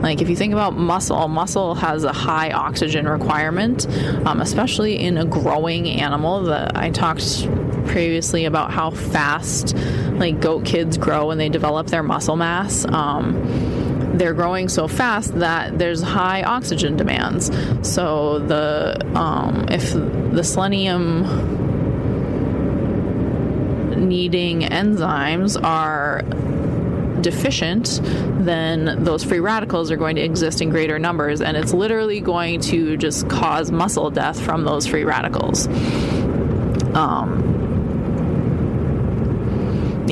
like 0.03 0.21
if 0.21 0.29
you 0.29 0.37
think 0.37 0.53
about 0.53 0.77
muscle 0.77 1.29
muscle 1.29 1.75
has 1.75 2.05
a 2.05 2.13
high 2.13 2.51
oxygen 2.51 3.09
requirement 3.09 3.87
um, 4.27 4.43
especially 4.43 4.99
in 4.99 5.17
a 5.17 5.25
growing 5.25 5.89
animal 5.89 6.43
that 6.43 6.77
i 6.77 6.91
talked 6.91 7.49
previously 7.87 8.45
about 8.45 8.71
how 8.71 8.91
fast 8.91 9.77
like 10.23 10.41
goat 10.41 10.65
kids 10.65 10.99
grow 10.99 11.29
when 11.29 11.39
they 11.39 11.49
develop 11.49 11.89
their 11.89 12.03
muscle 12.03 12.37
mass. 12.37 12.85
Um, 12.87 14.13
they're 14.15 14.35
growing 14.35 14.69
so 14.69 14.89
fast 14.89 15.39
that 15.39 15.79
there's 15.79 16.03
high 16.03 16.43
oxygen 16.43 16.97
demands. 16.97 17.51
So 17.89 18.39
the 18.41 19.05
um, 19.19 19.67
if 19.71 19.93
the 19.93 20.45
selenium 20.45 21.23
needing 24.09 24.61
enzymes 24.63 25.63
are 25.63 26.23
deficient, 27.23 28.01
then 28.45 29.05
those 29.05 29.25
free 29.25 29.41
radicals 29.41 29.91
are 29.91 29.97
going 29.97 30.17
to 30.17 30.23
exist 30.23 30.61
in 30.61 30.71
greater 30.71 30.99
numbers, 30.99 31.41
and 31.41 31.57
it's 31.57 31.73
literally 31.73 32.21
going 32.21 32.61
to 32.61 32.97
just 32.97 33.29
cause 33.29 33.71
muscle 33.71 34.11
death 34.11 34.41
from 34.41 34.65
those 34.65 34.87
free 34.87 35.05
radicals. 35.05 35.69
Um, 36.95 37.62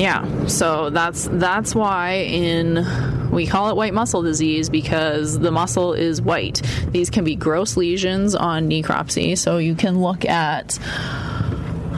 yeah, 0.01 0.47
so 0.47 0.89
that's 0.89 1.27
that's 1.33 1.75
why 1.75 2.13
in 2.13 3.29
we 3.29 3.45
call 3.45 3.69
it 3.69 3.75
white 3.75 3.93
muscle 3.93 4.23
disease 4.23 4.67
because 4.67 5.37
the 5.37 5.51
muscle 5.51 5.93
is 5.93 6.19
white. 6.19 6.63
These 6.89 7.11
can 7.11 7.23
be 7.23 7.35
gross 7.35 7.77
lesions 7.77 8.33
on 8.33 8.67
necropsy, 8.67 9.37
so 9.37 9.59
you 9.59 9.75
can 9.75 10.01
look 10.01 10.25
at 10.25 10.79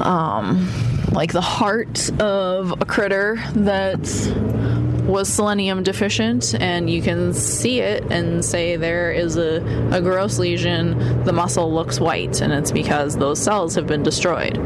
um, 0.01 0.69
like 1.13 1.31
the 1.31 1.39
heart 1.39 2.09
of 2.19 2.73
a 2.81 2.85
critter 2.85 3.41
that 3.55 4.01
was 5.07 5.31
selenium 5.31 5.81
deficient, 5.81 6.55
and 6.55 6.89
you 6.89 7.01
can 7.01 7.33
see 7.33 7.79
it 7.79 8.03
and 8.11 8.43
say 8.43 8.75
there 8.75 9.13
is 9.13 9.37
a, 9.37 9.63
a 9.93 10.01
gross 10.01 10.39
lesion. 10.39 11.23
The 11.23 11.31
muscle 11.31 11.73
looks 11.73 12.01
white, 12.01 12.41
and 12.41 12.51
it's 12.51 12.71
because 12.71 13.15
those 13.15 13.41
cells 13.41 13.75
have 13.75 13.87
been 13.87 14.03
destroyed. 14.03 14.57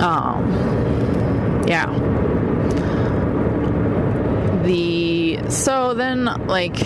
Um, 0.00 0.69
yeah. 1.70 1.86
The 4.64 5.48
so 5.48 5.94
then 5.94 6.24
like 6.46 6.76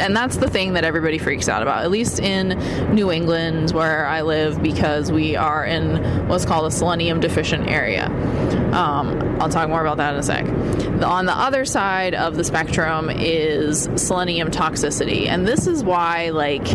and 0.00 0.16
that's 0.16 0.36
the 0.36 0.48
thing 0.48 0.74
that 0.74 0.84
everybody 0.84 1.18
freaks 1.18 1.48
out 1.48 1.62
about, 1.62 1.82
at 1.82 1.90
least 1.90 2.20
in 2.20 2.50
New 2.94 3.10
England 3.10 3.72
where 3.72 4.06
I 4.06 4.22
live, 4.22 4.62
because 4.62 5.10
we 5.10 5.36
are 5.36 5.64
in 5.64 6.28
what's 6.28 6.44
called 6.44 6.66
a 6.66 6.70
selenium 6.70 7.20
deficient 7.20 7.68
area. 7.68 8.06
Um, 8.72 9.40
I'll 9.40 9.48
talk 9.48 9.68
more 9.68 9.80
about 9.80 9.96
that 9.96 10.14
in 10.14 10.20
a 10.20 10.22
sec. 10.22 10.46
On 11.02 11.26
the 11.26 11.36
other 11.36 11.64
side 11.64 12.14
of 12.14 12.36
the 12.36 12.44
spectrum 12.44 13.10
is 13.10 13.88
selenium 13.96 14.50
toxicity, 14.50 15.26
and 15.26 15.46
this 15.46 15.66
is 15.66 15.82
why, 15.82 16.30
like, 16.30 16.66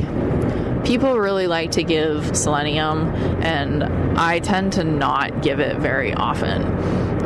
people 0.85 1.17
really 1.17 1.47
like 1.47 1.71
to 1.71 1.83
give 1.83 2.35
selenium, 2.35 3.09
and 3.43 3.83
I 4.17 4.39
tend 4.39 4.73
to 4.73 4.83
not 4.83 5.41
give 5.41 5.59
it 5.59 5.77
very 5.77 6.13
often. 6.13 6.63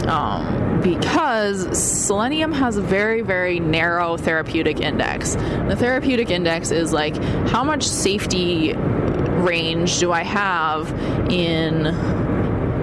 Um, 0.08 0.82
because 0.82 1.78
selenium 1.78 2.52
has 2.54 2.78
a 2.78 2.82
very, 2.82 3.22
very 3.22 3.60
narrow 3.60 4.16
therapeutic 4.16 4.80
index. 4.80 5.36
The 5.36 5.76
therapeutic 5.76 6.30
index 6.30 6.72
is 6.72 6.94
like 6.94 7.16
how 7.50 7.64
much 7.64 7.84
safety 7.84 8.74
range 8.74 10.00
do 10.00 10.12
I 10.12 10.24
have 10.24 10.90
in 11.32 11.86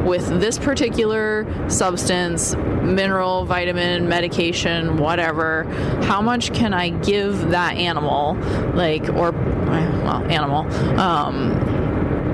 with 0.05 0.41
this 0.41 0.59
particular 0.59 1.47
substance, 1.69 2.55
mineral, 2.55 3.45
vitamin, 3.45 4.09
medication, 4.09 4.99
whatever, 4.99 5.65
how 6.05 6.21
much 6.21 6.53
can 6.53 6.75
I 6.75 6.91
give 6.91 7.51
that 7.51 7.77
animal, 7.77 8.35
like, 8.75 9.09
or, 9.09 9.33
well, 9.33 10.25
animal, 10.31 10.61
um, 11.01 11.53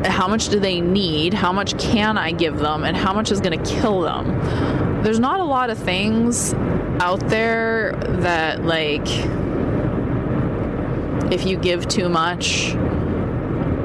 how 0.04 0.26
much 0.28 0.48
do 0.48 0.58
they 0.58 0.80
need? 0.80 1.34
How 1.34 1.52
much 1.52 1.78
can 1.78 2.16
I 2.16 2.32
give 2.32 2.58
them? 2.58 2.84
And 2.84 2.96
how 2.96 3.12
much 3.12 3.30
is 3.30 3.40
going 3.40 3.62
to 3.62 3.70
kill 3.80 4.00
them? 4.00 4.80
there's 5.02 5.18
not 5.18 5.40
a 5.40 5.44
lot 5.44 5.70
of 5.70 5.78
things 5.78 6.52
out 7.00 7.20
there 7.28 7.92
that 8.20 8.64
like 8.64 9.06
if 11.32 11.46
you 11.46 11.56
give 11.56 11.88
too 11.88 12.08
much 12.08 12.74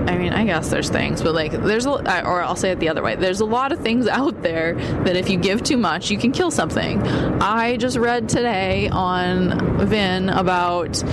I 0.07 0.17
mean, 0.17 0.33
I 0.33 0.45
guess 0.45 0.69
there's 0.69 0.89
things, 0.89 1.21
but 1.21 1.33
like, 1.33 1.51
there's 1.51 1.85
a, 1.85 1.91
or 2.25 2.43
I'll 2.43 2.55
say 2.55 2.71
it 2.71 2.79
the 2.79 2.89
other 2.89 3.01
way. 3.01 3.15
There's 3.15 3.39
a 3.39 3.45
lot 3.45 3.71
of 3.71 3.79
things 3.79 4.07
out 4.15 4.41
there 4.41 4.75
that 4.75 5.15
if 5.15 5.29
you 5.29 5.37
give 5.37 5.63
too 5.63 5.77
much, 5.77 6.11
you 6.11 6.17
can 6.17 6.31
kill 6.31 6.51
something. 6.51 7.01
I 7.41 7.77
just 7.77 7.97
read 7.97 8.29
today 8.29 8.89
on 8.89 9.87
Vin 9.87 10.29
about 10.29 11.03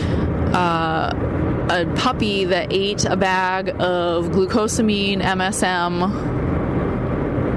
uh, 0.54 1.12
a 1.70 1.86
puppy 1.96 2.44
that 2.44 2.72
ate 2.72 3.04
a 3.04 3.16
bag 3.16 3.70
of 3.70 4.26
glucosamine 4.26 5.22
MSM 5.22 6.42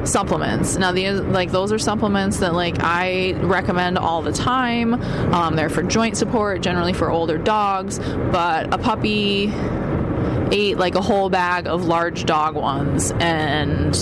supplements. 0.08 0.78
Now, 0.78 0.92
these 0.92 1.20
like 1.20 1.52
those 1.52 1.72
are 1.72 1.80
supplements 1.80 2.38
that 2.38 2.54
like 2.54 2.78
I 2.80 3.34
recommend 3.42 3.98
all 3.98 4.22
the 4.22 4.32
time. 4.32 4.94
Um, 5.34 5.56
they're 5.56 5.70
for 5.70 5.84
joint 5.84 6.18
support, 6.18 6.62
generally 6.62 6.94
for 6.94 7.10
older 7.10 7.38
dogs. 7.38 8.00
But 8.00 8.74
a 8.74 8.78
puppy 8.78 9.48
ate 10.52 10.78
like 10.78 10.96
a 10.96 11.02
whole 11.02 11.30
bag 11.30 11.68
of 11.68 11.86
large 11.86 12.26
dog 12.26 12.56
ones 12.56 13.12
and 13.20 13.96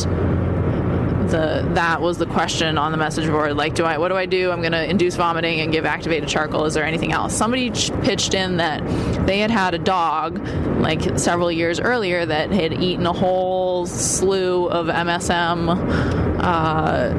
the 1.29 1.67
that 1.73 2.01
was 2.01 2.17
the 2.17 2.25
question 2.25 2.77
on 2.77 2.91
the 2.91 2.97
message 2.97 3.27
board. 3.27 3.55
Like, 3.57 3.75
do 3.75 3.83
I 3.83 3.97
what 3.97 4.09
do 4.09 4.15
I 4.15 4.25
do? 4.25 4.51
I'm 4.51 4.61
going 4.61 4.73
to 4.73 4.89
induce 4.89 5.15
vomiting 5.15 5.61
and 5.61 5.71
give 5.71 5.85
activated 5.85 6.29
charcoal. 6.29 6.65
Is 6.65 6.73
there 6.73 6.85
anything 6.85 7.11
else? 7.11 7.35
Somebody 7.35 7.71
ch- 7.71 7.91
pitched 8.01 8.33
in 8.33 8.57
that 8.57 8.83
they 9.25 9.39
had 9.39 9.51
had 9.51 9.73
a 9.73 9.79
dog 9.79 10.45
like 10.79 11.17
several 11.17 11.51
years 11.51 11.79
earlier 11.79 12.25
that 12.25 12.51
had 12.51 12.73
eaten 12.73 13.05
a 13.05 13.13
whole 13.13 13.85
slew 13.85 14.67
of 14.67 14.87
MSM. 14.87 16.39
Uh, 16.39 17.13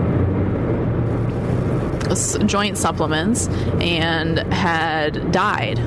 joint 2.46 2.78
supplements 2.78 3.48
and 3.80 4.38
had 4.52 5.32
died. 5.32 5.78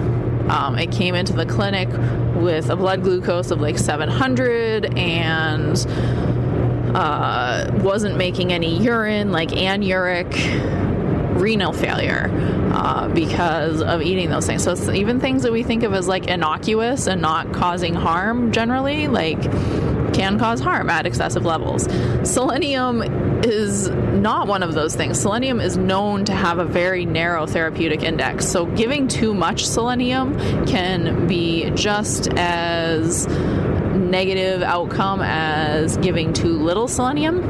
Um, 0.49 0.77
it 0.77 0.91
came 0.91 1.15
into 1.15 1.33
the 1.33 1.45
clinic 1.45 1.89
with 2.35 2.69
a 2.69 2.75
blood 2.75 3.03
glucose 3.03 3.51
of 3.51 3.59
like 3.59 3.77
700 3.77 4.97
and 4.97 5.85
uh, 6.95 7.69
wasn't 7.81 8.17
making 8.17 8.53
any 8.53 8.77
urine, 8.79 9.31
like 9.31 9.49
anuric 9.49 10.33
renal 11.39 11.73
failure 11.73 12.31
uh, 12.73 13.07
because 13.09 13.81
of 13.81 14.01
eating 14.01 14.29
those 14.29 14.45
things. 14.45 14.63
So 14.63 14.91
even 14.91 15.19
things 15.19 15.43
that 15.43 15.51
we 15.51 15.63
think 15.63 15.83
of 15.83 15.93
as 15.93 16.07
like 16.07 16.27
innocuous 16.27 17.07
and 17.07 17.21
not 17.21 17.53
causing 17.53 17.93
harm 17.93 18.51
generally, 18.51 19.07
like 19.07 19.41
can 20.13 20.39
cause 20.39 20.59
harm 20.59 20.89
at 20.89 21.05
excessive 21.05 21.45
levels. 21.45 21.87
Selenium 22.23 23.01
is 23.45 23.89
not 23.89 24.47
one 24.47 24.63
of 24.63 24.73
those 24.73 24.95
things. 24.95 25.19
Selenium 25.19 25.59
is 25.61 25.77
known 25.77 26.25
to 26.25 26.33
have 26.33 26.59
a 26.59 26.65
very 26.65 27.05
narrow 27.05 27.45
therapeutic 27.45 28.03
index. 28.03 28.47
So 28.47 28.65
giving 28.65 29.07
too 29.07 29.33
much 29.33 29.65
selenium 29.65 30.37
can 30.65 31.27
be 31.27 31.69
just 31.71 32.29
as 32.33 33.27
negative 33.27 34.61
outcome 34.61 35.21
as 35.21 35.97
giving 35.97 36.33
too 36.33 36.53
little 36.53 36.87
selenium, 36.87 37.43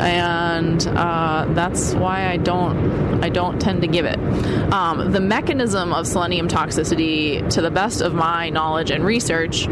and 0.00 0.86
uh, 0.88 1.46
that's 1.54 1.94
why 1.94 2.28
I 2.28 2.36
don't 2.36 3.22
I 3.24 3.28
don't 3.28 3.60
tend 3.60 3.82
to 3.82 3.88
give 3.88 4.04
it. 4.04 4.18
Um, 4.72 5.12
the 5.12 5.20
mechanism 5.20 5.92
of 5.92 6.06
selenium 6.06 6.46
toxicity, 6.48 7.48
to 7.50 7.60
the 7.60 7.70
best 7.70 8.00
of 8.00 8.14
my 8.14 8.50
knowledge 8.50 8.90
and 8.90 9.04
research, 9.04 9.66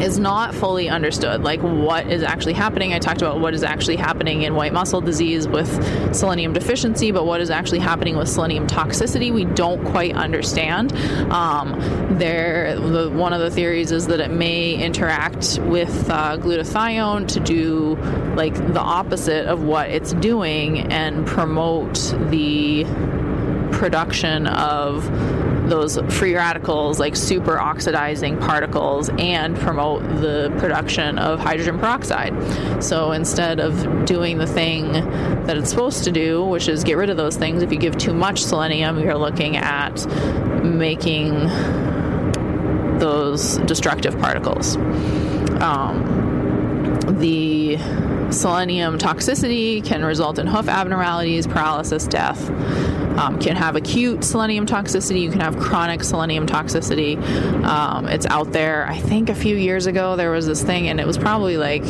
is 0.00 0.18
not 0.18 0.54
fully 0.54 0.88
understood. 0.88 1.42
Like 1.42 1.60
what 1.60 2.06
is 2.06 2.22
actually 2.22 2.52
happening. 2.54 2.92
I 2.92 2.98
talked 2.98 3.22
about 3.22 3.40
what 3.40 3.54
is 3.54 3.62
actually 3.62 3.96
happening 3.96 4.42
in 4.42 4.54
white 4.54 4.72
muscle 4.72 5.00
disease 5.00 5.48
with 5.48 5.68
selenium 6.14 6.52
deficiency, 6.52 7.10
but 7.10 7.26
what 7.26 7.40
is 7.40 7.50
actually 7.50 7.80
happening 7.80 8.16
with 8.16 8.28
selenium 8.28 8.66
toxicity, 8.66 9.32
we 9.32 9.44
don't 9.44 9.84
quite 9.86 10.14
understand. 10.16 10.92
Um, 11.32 11.78
there, 12.18 12.78
the, 12.78 13.10
one 13.10 13.32
of 13.32 13.40
the 13.40 13.50
theories 13.50 13.92
is 13.92 14.06
that 14.06 14.20
it 14.20 14.30
may 14.30 14.74
interact 14.74 15.58
with 15.62 16.10
uh, 16.10 16.36
glutathione 16.38 17.28
to 17.28 17.40
do 17.40 17.96
like 18.34 18.54
the 18.54 18.80
opposite 18.80 19.46
of 19.46 19.62
what 19.62 19.90
it's 19.90 20.12
doing 20.14 20.92
and 20.92 21.26
promote 21.26 21.94
the 22.30 22.84
production 23.72 24.46
of 24.46 25.04
those 25.68 25.98
free 26.18 26.34
radicals, 26.34 26.98
like 26.98 27.16
super 27.16 27.58
oxidizing 27.58 28.38
particles, 28.38 29.10
and 29.18 29.56
promote 29.56 30.02
the 30.20 30.54
production 30.58 31.18
of 31.18 31.38
hydrogen 31.38 31.78
peroxide. 31.78 32.34
So 32.82 33.12
instead 33.12 33.60
of 33.60 34.04
doing 34.04 34.38
the 34.38 34.46
thing 34.46 34.92
that 34.92 35.56
it's 35.56 35.70
supposed 35.70 36.04
to 36.04 36.12
do, 36.12 36.44
which 36.44 36.68
is 36.68 36.84
get 36.84 36.96
rid 36.96 37.10
of 37.10 37.16
those 37.16 37.36
things, 37.36 37.62
if 37.62 37.72
you 37.72 37.78
give 37.78 37.96
too 37.96 38.14
much 38.14 38.42
selenium, 38.42 38.98
you're 38.98 39.18
looking 39.18 39.56
at 39.56 40.06
making 40.64 41.48
those 42.98 43.58
destructive 43.58 44.18
particles. 44.18 44.76
Um, 45.60 46.18
the 47.18 47.78
selenium 48.30 48.98
toxicity 48.98 49.84
can 49.84 50.04
result 50.04 50.38
in 50.38 50.46
hoof 50.46 50.68
abnormalities, 50.68 51.46
paralysis, 51.46 52.06
death. 52.06 52.50
Um, 53.18 53.38
can 53.40 53.56
have 53.56 53.74
acute 53.74 54.22
selenium 54.22 54.64
toxicity. 54.64 55.20
You 55.20 55.30
can 55.30 55.40
have 55.40 55.58
chronic 55.58 56.04
selenium 56.04 56.46
toxicity. 56.46 57.20
Um, 57.64 58.06
it's 58.06 58.26
out 58.26 58.52
there. 58.52 58.86
I 58.86 58.98
think 58.98 59.28
a 59.28 59.34
few 59.34 59.56
years 59.56 59.86
ago 59.86 60.14
there 60.14 60.30
was 60.30 60.46
this 60.46 60.62
thing, 60.62 60.88
and 60.88 61.00
it 61.00 61.06
was 61.06 61.18
probably 61.18 61.56
like 61.56 61.84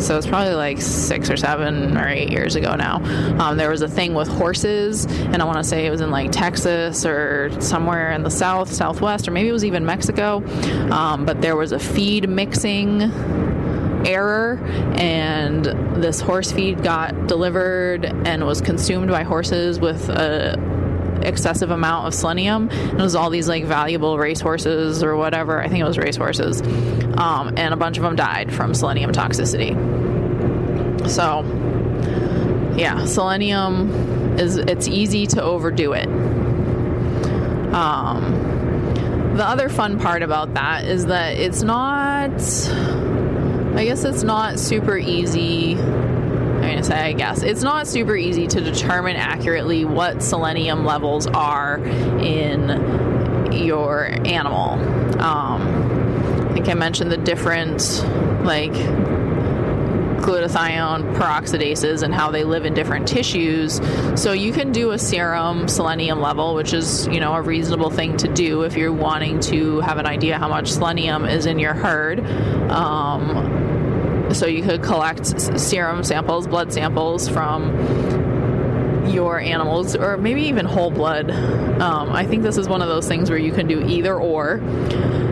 so 0.00 0.18
it's 0.18 0.26
probably 0.26 0.54
like 0.54 0.80
six 0.80 1.30
or 1.30 1.36
seven 1.38 1.96
or 1.96 2.06
eight 2.06 2.30
years 2.30 2.54
ago 2.54 2.74
now. 2.76 2.96
Um, 3.40 3.56
there 3.56 3.70
was 3.70 3.80
a 3.80 3.88
thing 3.88 4.12
with 4.12 4.28
horses, 4.28 5.06
and 5.06 5.40
I 5.40 5.44
want 5.46 5.58
to 5.58 5.64
say 5.64 5.86
it 5.86 5.90
was 5.90 6.02
in 6.02 6.10
like 6.10 6.30
Texas 6.30 7.06
or 7.06 7.58
somewhere 7.60 8.12
in 8.12 8.22
the 8.22 8.30
south, 8.30 8.72
southwest, 8.72 9.26
or 9.26 9.30
maybe 9.30 9.48
it 9.48 9.52
was 9.52 9.64
even 9.64 9.86
Mexico. 9.86 10.46
Um, 10.90 11.24
but 11.24 11.40
there 11.40 11.56
was 11.56 11.72
a 11.72 11.78
feed 11.78 12.28
mixing 12.28 13.10
error 14.06 14.58
and 14.96 15.64
this 16.02 16.20
horse 16.20 16.52
feed 16.52 16.82
got 16.82 17.26
delivered 17.26 18.04
and 18.04 18.46
was 18.46 18.60
consumed 18.60 19.10
by 19.10 19.22
horses 19.22 19.80
with 19.80 20.08
a 20.08 20.56
excessive 21.22 21.70
amount 21.70 22.06
of 22.06 22.14
selenium. 22.14 22.68
And 22.70 23.00
it 23.00 23.02
was 23.02 23.14
all 23.14 23.30
these 23.30 23.48
like 23.48 23.64
valuable 23.64 24.18
race 24.18 24.40
horses 24.40 25.02
or 25.02 25.16
whatever. 25.16 25.60
I 25.60 25.68
think 25.68 25.80
it 25.80 25.84
was 25.84 25.98
racehorses 25.98 26.62
um, 27.18 27.54
and 27.56 27.74
a 27.74 27.76
bunch 27.76 27.96
of 27.96 28.02
them 28.02 28.16
died 28.16 28.52
from 28.54 28.74
selenium 28.74 29.12
toxicity. 29.12 29.74
So 31.08 31.42
yeah 32.76 33.06
selenium 33.06 34.38
is 34.38 34.56
it's 34.56 34.86
easy 34.86 35.26
to 35.28 35.42
overdo 35.42 35.92
it. 35.94 36.08
Um, 37.74 39.34
the 39.36 39.44
other 39.44 39.68
fun 39.68 39.98
part 39.98 40.22
about 40.22 40.54
that 40.54 40.84
is 40.84 41.06
that 41.06 41.36
it's 41.36 41.62
not 41.62 42.40
I 43.76 43.84
guess 43.84 44.04
it's 44.04 44.22
not 44.22 44.58
super 44.58 44.96
easy. 44.96 45.74
I'm 45.76 46.60
going 46.62 46.78
to 46.78 46.82
say, 46.82 46.98
I 46.98 47.12
guess. 47.12 47.42
It's 47.42 47.62
not 47.62 47.86
super 47.86 48.16
easy 48.16 48.46
to 48.46 48.60
determine 48.60 49.16
accurately 49.16 49.84
what 49.84 50.22
selenium 50.22 50.86
levels 50.86 51.26
are 51.26 51.76
in 51.84 53.52
your 53.52 54.06
animal. 54.26 54.72
Um, 55.20 56.48
I 56.48 56.54
think 56.54 56.68
I 56.70 56.74
mentioned 56.74 57.12
the 57.12 57.18
different, 57.18 58.02
like, 58.44 58.72
glutathione 60.26 61.14
peroxidases 61.14 62.02
and 62.02 62.12
how 62.12 62.30
they 62.30 62.42
live 62.44 62.64
in 62.64 62.74
different 62.74 63.06
tissues. 63.06 63.80
So 64.20 64.32
you 64.32 64.52
can 64.52 64.72
do 64.72 64.90
a 64.90 64.98
serum 64.98 65.68
selenium 65.68 66.20
level, 66.20 66.54
which 66.54 66.72
is, 66.72 67.06
you 67.08 67.20
know, 67.20 67.34
a 67.34 67.42
reasonable 67.42 67.90
thing 67.90 68.16
to 68.16 68.28
do 68.28 68.62
if 68.62 68.74
you're 68.76 68.92
wanting 68.92 69.38
to 69.40 69.80
have 69.80 69.98
an 69.98 70.06
idea 70.06 70.38
how 70.38 70.48
much 70.48 70.72
selenium 70.72 71.26
is 71.26 71.46
in 71.46 71.58
your 71.58 71.74
herd. 71.74 72.20
Um, 72.70 73.55
so 74.32 74.46
you 74.46 74.62
could 74.62 74.82
collect 74.82 75.26
serum 75.60 76.02
samples, 76.04 76.46
blood 76.46 76.72
samples 76.72 77.28
from 77.28 77.74
your 79.08 79.38
animals, 79.38 79.94
or 79.94 80.16
maybe 80.16 80.42
even 80.42 80.66
whole 80.66 80.90
blood. 80.90 81.30
Um, 81.30 82.12
I 82.12 82.26
think 82.26 82.42
this 82.42 82.56
is 82.56 82.68
one 82.68 82.82
of 82.82 82.88
those 82.88 83.06
things 83.06 83.30
where 83.30 83.38
you 83.38 83.52
can 83.52 83.66
do 83.66 83.80
either 83.86 84.14
or. 84.16 84.60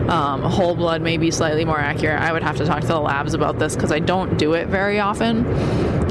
Um, 0.09 0.43
whole 0.43 0.75
blood 0.75 1.01
may 1.01 1.17
be 1.17 1.31
slightly 1.31 1.65
more 1.65 1.79
accurate. 1.79 2.19
I 2.19 2.31
would 2.31 2.43
have 2.43 2.57
to 2.57 2.65
talk 2.65 2.81
to 2.81 2.87
the 2.87 2.99
labs 2.99 3.33
about 3.33 3.57
this 3.57 3.75
because 3.75 3.91
I 3.91 3.99
don't 3.99 4.37
do 4.37 4.53
it 4.53 4.67
very 4.67 4.99
often. 4.99 5.45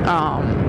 Um, 0.04 0.63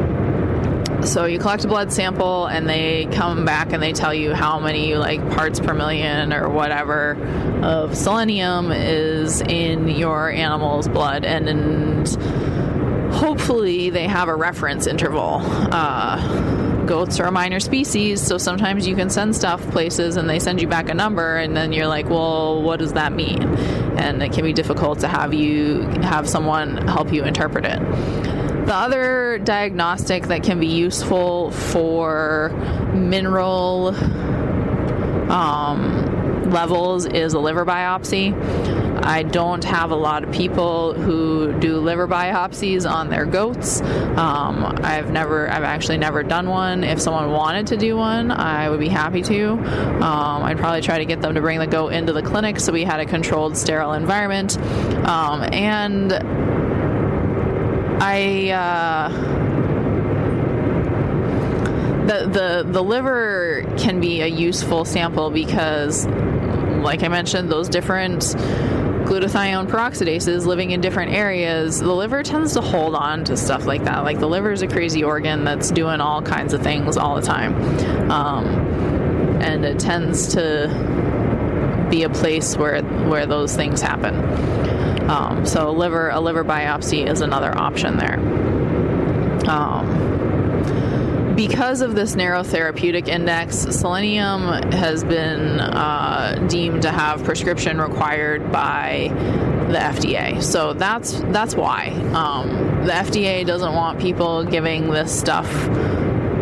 so 1.05 1.25
you 1.25 1.39
collect 1.39 1.63
a 1.65 1.67
blood 1.67 1.93
sample 1.93 2.47
and 2.47 2.67
they 2.67 3.05
come 3.11 3.45
back 3.45 3.71
and 3.73 3.81
they 3.81 3.93
tell 3.93 4.13
you 4.13 4.33
how 4.33 4.59
many 4.59 4.95
like 4.95 5.19
parts 5.31 5.59
per 5.59 5.73
million 5.73 6.33
or 6.33 6.49
whatever 6.49 7.15
of 7.61 7.95
selenium 7.95 8.71
is 8.71 9.41
in 9.41 9.87
your 9.87 10.29
animal's 10.29 10.87
blood 10.87 11.23
and, 11.25 11.47
and 11.47 12.07
hopefully 13.13 13.89
they 13.89 14.07
have 14.07 14.27
a 14.27 14.35
reference 14.35 14.87
interval. 14.87 15.39
Uh, 15.41 16.85
goats 16.85 17.19
are 17.19 17.25
a 17.25 17.31
minor 17.31 17.59
species, 17.59 18.21
so 18.21 18.37
sometimes 18.37 18.85
you 18.87 18.95
can 18.95 19.09
send 19.09 19.35
stuff 19.35 19.61
places 19.71 20.17
and 20.17 20.29
they 20.29 20.39
send 20.39 20.61
you 20.61 20.67
back 20.67 20.89
a 20.89 20.93
number, 20.93 21.37
and 21.37 21.55
then 21.55 21.73
you're 21.73 21.87
like, 21.87 22.09
well, 22.09 22.61
what 22.61 22.77
does 22.77 22.93
that 22.93 23.11
mean? 23.13 23.41
And 23.97 24.21
it 24.21 24.33
can 24.33 24.43
be 24.43 24.53
difficult 24.53 24.99
to 24.99 25.07
have 25.07 25.33
you 25.33 25.81
have 26.03 26.29
someone 26.29 26.77
help 26.87 27.11
you 27.11 27.23
interpret 27.23 27.65
it. 27.65 27.79
The 28.65 28.73
other 28.73 29.37
diagnostic 29.37 30.23
that 30.23 30.41
can 30.41 30.59
be 30.59 30.65
useful 30.65 31.51
for 31.51 32.49
mineral 32.95 33.89
um, 35.31 36.49
levels 36.49 37.05
is 37.05 37.35
a 37.35 37.39
liver 37.39 37.63
biopsy. 37.63 38.33
I 39.05 39.21
don't 39.21 39.63
have 39.65 39.91
a 39.91 39.95
lot 39.95 40.23
of 40.23 40.31
people 40.31 40.95
who 40.95 41.53
do 41.59 41.77
liver 41.77 42.07
biopsies 42.07 42.89
on 42.89 43.09
their 43.09 43.25
goats. 43.25 43.81
Um, 43.81 44.65
I've 44.83 45.11
never, 45.11 45.47
I've 45.47 45.63
actually 45.63 45.99
never 45.99 46.23
done 46.23 46.49
one. 46.49 46.83
If 46.83 46.99
someone 46.99 47.29
wanted 47.29 47.67
to 47.67 47.77
do 47.77 47.95
one, 47.95 48.31
I 48.31 48.67
would 48.67 48.79
be 48.79 48.89
happy 48.89 49.21
to. 49.21 49.51
Um, 49.51 50.43
I'd 50.43 50.57
probably 50.57 50.81
try 50.81 50.97
to 50.97 51.05
get 51.05 51.21
them 51.21 51.35
to 51.35 51.41
bring 51.41 51.59
the 51.59 51.67
goat 51.67 51.89
into 51.89 52.13
the 52.13 52.23
clinic 52.23 52.59
so 52.59 52.73
we 52.73 52.83
had 52.83 52.99
a 52.99 53.05
controlled, 53.05 53.57
sterile 53.57 53.93
environment. 53.93 54.57
Um, 54.57 55.43
and 55.53 56.11
I 57.99 58.49
uh, 58.49 59.09
the 62.05 62.27
the 62.27 62.71
the 62.71 62.83
liver 62.83 63.63
can 63.77 63.99
be 63.99 64.21
a 64.21 64.27
useful 64.27 64.85
sample 64.85 65.31
because, 65.31 66.05
like 66.07 67.03
I 67.03 67.07
mentioned, 67.07 67.49
those 67.49 67.69
different 67.69 68.35
glutathione 69.05 69.67
peroxidases 69.67 70.45
living 70.45 70.71
in 70.71 70.81
different 70.81 71.11
areas, 71.11 71.79
the 71.79 71.93
liver 71.93 72.23
tends 72.23 72.53
to 72.53 72.61
hold 72.61 72.95
on 72.95 73.23
to 73.25 73.37
stuff 73.37 73.65
like 73.65 73.83
that. 73.83 74.03
Like 74.03 74.19
the 74.19 74.27
liver 74.27 74.51
is 74.51 74.61
a 74.61 74.67
crazy 74.67 75.03
organ 75.03 75.43
that's 75.43 75.69
doing 75.71 76.01
all 76.01 76.21
kinds 76.21 76.53
of 76.53 76.63
things 76.63 76.97
all 76.97 77.15
the 77.15 77.21
time, 77.21 78.11
um, 78.11 78.45
and 79.41 79.63
it 79.63 79.79
tends 79.79 80.33
to 80.33 81.87
be 81.89 82.03
a 82.03 82.09
place 82.09 82.57
where 82.57 82.81
where 82.81 83.25
those 83.25 83.55
things 83.55 83.81
happen. 83.81 84.15
Um, 85.09 85.45
so 85.45 85.71
liver 85.71 86.09
a 86.09 86.19
liver 86.19 86.43
biopsy 86.43 87.07
is 87.07 87.21
another 87.21 87.55
option 87.55 87.97
there. 87.97 88.19
Um, 89.47 91.33
because 91.35 91.81
of 91.81 91.95
this 91.95 92.15
narrow 92.15 92.43
therapeutic 92.43 93.07
index, 93.07 93.57
selenium 93.57 94.47
has 94.71 95.03
been 95.03 95.59
uh, 95.59 96.47
deemed 96.49 96.81
to 96.83 96.91
have 96.91 97.23
prescription 97.23 97.79
required 97.79 98.51
by 98.51 99.09
the 99.69 99.77
FDA. 99.77 100.41
So 100.41 100.73
that's 100.73 101.19
that's 101.25 101.55
why 101.55 101.89
um, 102.13 102.85
the 102.85 102.93
FDA 102.93 103.45
doesn't 103.45 103.73
want 103.73 103.99
people 103.99 104.43
giving 104.43 104.89
this 104.89 105.17
stuff 105.17 105.67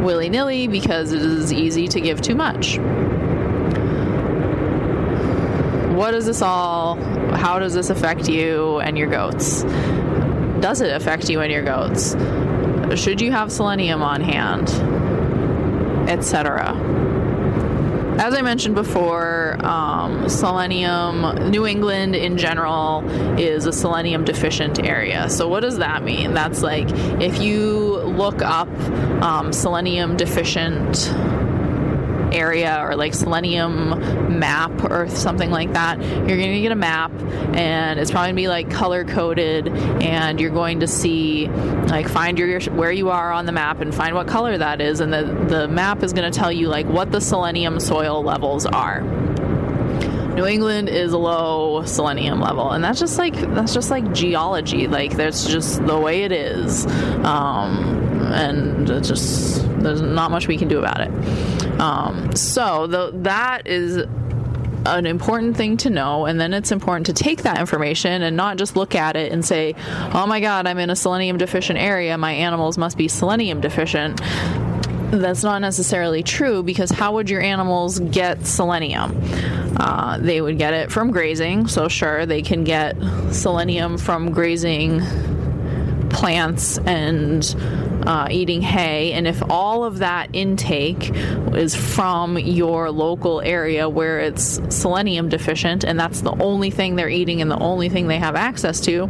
willy 0.03 0.29
nilly 0.29 0.67
because 0.67 1.11
it 1.11 1.21
is 1.21 1.51
easy 1.51 1.87
to 1.87 1.99
give 1.99 2.21
too 2.21 2.35
much 2.35 2.77
what 5.93 6.11
does 6.11 6.25
this 6.25 6.41
all, 6.41 6.95
how 7.33 7.59
does 7.59 7.73
this 7.73 7.89
affect 7.89 8.27
you 8.27 8.79
and 8.79 8.97
your 8.97 9.09
goats? 9.09 9.63
Does 10.61 10.81
it 10.81 10.95
affect 10.95 11.29
you 11.29 11.41
and 11.41 11.51
your 11.51 11.63
goats? 11.63 12.15
Should 12.99 13.21
you 13.21 13.31
have 13.31 13.51
selenium 13.51 14.01
on 14.01 14.21
hand? 14.21 14.69
Etc. 16.09 16.73
As 18.19 18.35
I 18.35 18.41
mentioned 18.43 18.75
before, 18.75 19.57
um, 19.65 20.29
selenium, 20.29 21.49
New 21.49 21.65
England 21.65 22.15
in 22.15 22.37
general, 22.37 23.03
is 23.39 23.65
a 23.65 23.73
selenium 23.73 24.23
deficient 24.23 24.79
area. 24.79 25.29
So, 25.29 25.47
what 25.47 25.61
does 25.61 25.79
that 25.79 26.03
mean? 26.03 26.33
That's 26.33 26.61
like 26.61 26.89
if 27.21 27.41
you 27.41 27.97
look 28.03 28.41
up 28.43 28.69
um, 29.23 29.51
selenium 29.51 30.15
deficient 30.15 31.11
area 32.33 32.79
or 32.81 32.95
like 32.95 33.13
selenium 33.13 34.39
map 34.39 34.83
or 34.83 35.07
something 35.09 35.51
like 35.51 35.73
that, 35.73 35.99
you're 36.01 36.37
going 36.37 36.53
to 36.53 36.61
get 36.61 36.71
a 36.71 36.75
map 36.75 37.11
and 37.55 37.99
it's 37.99 38.11
probably 38.11 38.27
going 38.27 38.35
to 38.35 38.41
be 38.41 38.47
like 38.47 38.69
color 38.69 39.03
coded 39.03 39.67
and 39.67 40.39
you're 40.39 40.49
going 40.49 40.79
to 40.79 40.87
see 40.87 41.47
like 41.87 42.07
find 42.07 42.39
your 42.39 42.59
where 42.71 42.91
you 42.91 43.09
are 43.09 43.31
on 43.31 43.45
the 43.45 43.51
map 43.51 43.81
and 43.81 43.93
find 43.93 44.15
what 44.15 44.27
color 44.27 44.57
that 44.57 44.81
is 44.81 44.99
and 44.99 45.13
the 45.13 45.23
the 45.47 45.67
map 45.67 46.03
is 46.03 46.13
going 46.13 46.29
to 46.29 46.37
tell 46.37 46.51
you 46.51 46.67
like 46.67 46.85
what 46.87 47.11
the 47.11 47.21
selenium 47.21 47.79
soil 47.79 48.23
levels 48.23 48.65
are. 48.65 49.01
New 50.33 50.47
England 50.47 50.89
is 50.89 51.13
a 51.13 51.17
low 51.17 51.85
selenium 51.85 52.41
level, 52.41 52.71
and 52.71 52.83
that's 52.83 52.99
just 52.99 53.19
like 53.19 53.35
that's 53.53 53.71
just 53.71 53.91
like 53.91 54.13
geology. 54.13 54.87
Like 54.87 55.15
that's 55.15 55.45
just 55.45 55.85
the 55.85 55.99
way 55.99 56.23
it 56.23 56.31
is, 56.31 56.87
um, 57.23 58.02
and 58.33 58.89
it's 58.89 59.07
just 59.07 59.63
there's 59.79 60.01
not 60.01 60.31
much 60.31 60.47
we 60.47 60.57
can 60.57 60.67
do 60.67 60.79
about 60.79 61.01
it. 61.01 61.79
Um, 61.79 62.35
so 62.35 62.87
the, 62.87 63.11
that 63.23 63.67
is 63.67 63.97
an 64.85 65.05
important 65.05 65.55
thing 65.55 65.77
to 65.77 65.89
know 65.89 66.25
and 66.25 66.39
then 66.41 66.53
it's 66.53 66.71
important 66.71 67.05
to 67.05 67.13
take 67.13 67.43
that 67.43 67.57
information 67.57 68.21
and 68.21 68.35
not 68.35 68.57
just 68.57 68.75
look 68.75 68.95
at 68.95 69.15
it 69.15 69.31
and 69.31 69.45
say 69.45 69.73
oh 70.13 70.27
my 70.27 70.41
god 70.41 70.67
i'm 70.67 70.77
in 70.77 70.89
a 70.89 70.95
selenium 70.95 71.37
deficient 71.37 71.79
area. 71.79 72.17
My 72.17 72.33
animals 72.33 72.77
must 72.77 72.97
be 72.97 73.07
selenium 73.07 73.61
deficient. 73.61 74.21
That's 75.11 75.43
not 75.43 75.61
necessarily 75.61 76.23
true 76.23 76.63
because 76.63 76.89
how 76.89 77.13
would 77.13 77.29
your 77.29 77.41
animals 77.41 77.99
get 77.99 78.45
selenium? 78.45 79.21
Uh, 79.77 80.17
they 80.17 80.41
would 80.41 80.57
get 80.57 80.73
it 80.73 80.91
from 80.91 81.11
grazing 81.11 81.67
so 81.67 81.87
sure 81.87 82.25
they 82.25 82.41
can 82.41 82.63
get 82.63 82.95
selenium 83.31 83.97
from 83.97 84.31
grazing 84.31 85.01
plants 86.09 86.77
and 86.79 87.43
uh, 88.07 88.27
eating 88.29 88.61
hay, 88.61 89.13
and 89.13 89.27
if 89.27 89.41
all 89.49 89.83
of 89.83 89.99
that 89.99 90.29
intake 90.33 91.11
is 91.53 91.75
from 91.75 92.37
your 92.37 92.91
local 92.91 93.41
area 93.41 93.87
where 93.89 94.19
it's 94.19 94.59
selenium 94.69 95.29
deficient, 95.29 95.83
and 95.83 95.99
that's 95.99 96.21
the 96.21 96.31
only 96.41 96.69
thing 96.69 96.95
they're 96.95 97.09
eating 97.09 97.41
and 97.41 97.49
the 97.49 97.59
only 97.59 97.89
thing 97.89 98.07
they 98.07 98.19
have 98.19 98.35
access 98.35 98.79
to, 98.81 99.07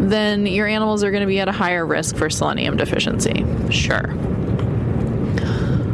then 0.00 0.46
your 0.46 0.66
animals 0.66 1.04
are 1.04 1.10
going 1.10 1.22
to 1.22 1.26
be 1.26 1.40
at 1.40 1.48
a 1.48 1.52
higher 1.52 1.84
risk 1.84 2.16
for 2.16 2.30
selenium 2.30 2.76
deficiency. 2.76 3.44
Sure. 3.70 4.06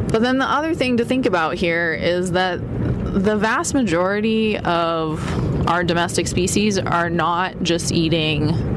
But 0.09 0.23
then 0.23 0.39
the 0.39 0.47
other 0.47 0.75
thing 0.75 0.99
to 0.99 1.05
think 1.05 1.27
about 1.27 1.57
here 1.57 1.93
is 1.93 2.33
that 2.33 2.59
the 2.59 3.37
vast 3.37 3.75
majority 3.75 4.59
of 4.59 5.69
our 5.69 5.83
domestic 5.83 6.29
species 6.29 6.79
are 6.79 7.11
not 7.11 7.61
just 7.63 7.91
eating 7.93 8.76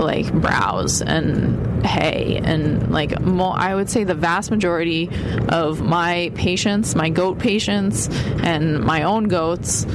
like 0.00 0.32
browse 0.32 1.02
and 1.02 1.84
hay 1.84 2.40
and 2.42 2.90
like 2.90 3.12
I 3.14 3.74
would 3.74 3.88
say 3.88 4.04
the 4.04 4.14
vast 4.14 4.50
majority 4.50 5.08
of 5.48 5.80
my 5.80 6.32
patients, 6.34 6.94
my 6.94 7.08
goat 7.08 7.38
patients, 7.38 8.08
and 8.42 8.80
my 8.80 9.02
own 9.02 9.28
goats 9.28 9.86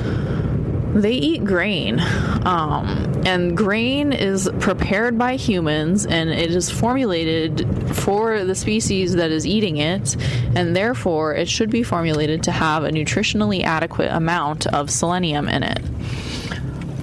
they 0.96 1.12
eat 1.12 1.44
grain. 1.44 2.00
Um, 2.46 3.22
and 3.26 3.58
grain 3.58 4.14
is 4.14 4.50
prepared 4.60 5.18
by 5.18 5.36
humans 5.36 6.06
and 6.06 6.30
it 6.30 6.52
is 6.52 6.70
formulated 6.70 7.68
for 7.94 8.46
the 8.46 8.56
species 8.56 9.16
that 9.16 9.30
is 9.30 9.46
eating 9.46 9.78
it, 9.78 10.16
and 10.56 10.76
therefore 10.76 11.36
it 11.36 11.50
should 11.50 11.70
be 11.70 11.84
formulated 11.84 12.44
to 12.44 12.52
have 12.52 12.84
a 12.84 12.90
nutritionally 12.90 13.64
adequate 13.64 14.12
amount 14.12 14.68
of 14.68 14.90
selenium 14.90 15.50
in 15.50 15.64
it. 15.64 15.82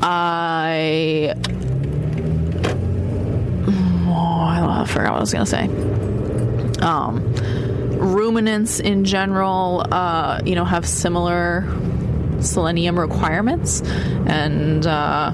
I. 0.00 1.34
Oh, 4.62 4.68
I 4.68 4.86
forgot 4.86 5.10
what 5.10 5.16
I 5.16 5.20
was 5.20 5.32
going 5.32 5.44
to 5.44 5.50
say. 5.50 6.84
Um, 6.86 7.34
ruminants 7.98 8.78
in 8.78 9.04
general, 9.04 9.84
uh, 9.90 10.40
you 10.44 10.54
know, 10.54 10.64
have 10.64 10.86
similar 10.86 11.66
selenium 12.40 12.98
requirements 12.98 13.82
and 14.26 14.86
uh, 14.86 15.32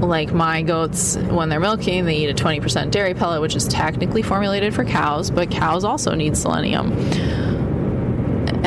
like 0.00 0.32
my 0.32 0.62
goats 0.62 1.16
when 1.16 1.48
they're 1.48 1.60
milking 1.60 2.04
they 2.06 2.16
eat 2.16 2.30
a 2.30 2.34
20% 2.34 2.90
dairy 2.90 3.12
pellet 3.12 3.42
which 3.42 3.54
is 3.54 3.68
technically 3.68 4.22
formulated 4.22 4.74
for 4.74 4.84
cows 4.84 5.30
but 5.30 5.50
cows 5.50 5.84
also 5.84 6.14
need 6.14 6.34
selenium 6.34 6.90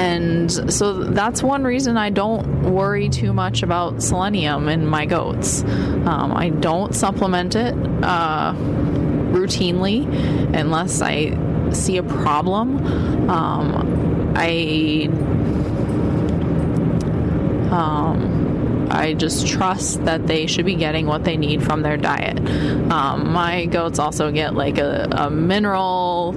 and 0.01 0.73
so 0.73 1.03
that's 1.03 1.43
one 1.43 1.63
reason 1.63 1.95
I 1.95 2.09
don't 2.09 2.73
worry 2.73 3.07
too 3.07 3.33
much 3.33 3.61
about 3.61 4.01
selenium 4.01 4.67
in 4.67 4.87
my 4.87 5.05
goats. 5.05 5.61
Um, 5.61 6.33
I 6.35 6.49
don't 6.49 6.95
supplement 6.95 7.55
it 7.55 7.75
uh, 8.01 8.55
routinely 9.31 10.07
unless 10.55 11.03
I 11.03 11.37
see 11.71 11.97
a 11.97 12.03
problem. 12.03 13.29
Um, 13.29 14.33
I 14.35 15.07
um, 17.71 18.87
I 18.89 19.13
just 19.13 19.47
trust 19.47 20.03
that 20.05 20.25
they 20.25 20.47
should 20.47 20.65
be 20.65 20.75
getting 20.75 21.05
what 21.05 21.25
they 21.25 21.37
need 21.37 21.63
from 21.63 21.83
their 21.83 21.95
diet. 21.95 22.39
Um, 22.91 23.31
my 23.31 23.65
goats 23.65 23.99
also 23.99 24.31
get 24.31 24.55
like 24.55 24.79
a, 24.79 25.07
a 25.11 25.29
mineral 25.29 26.33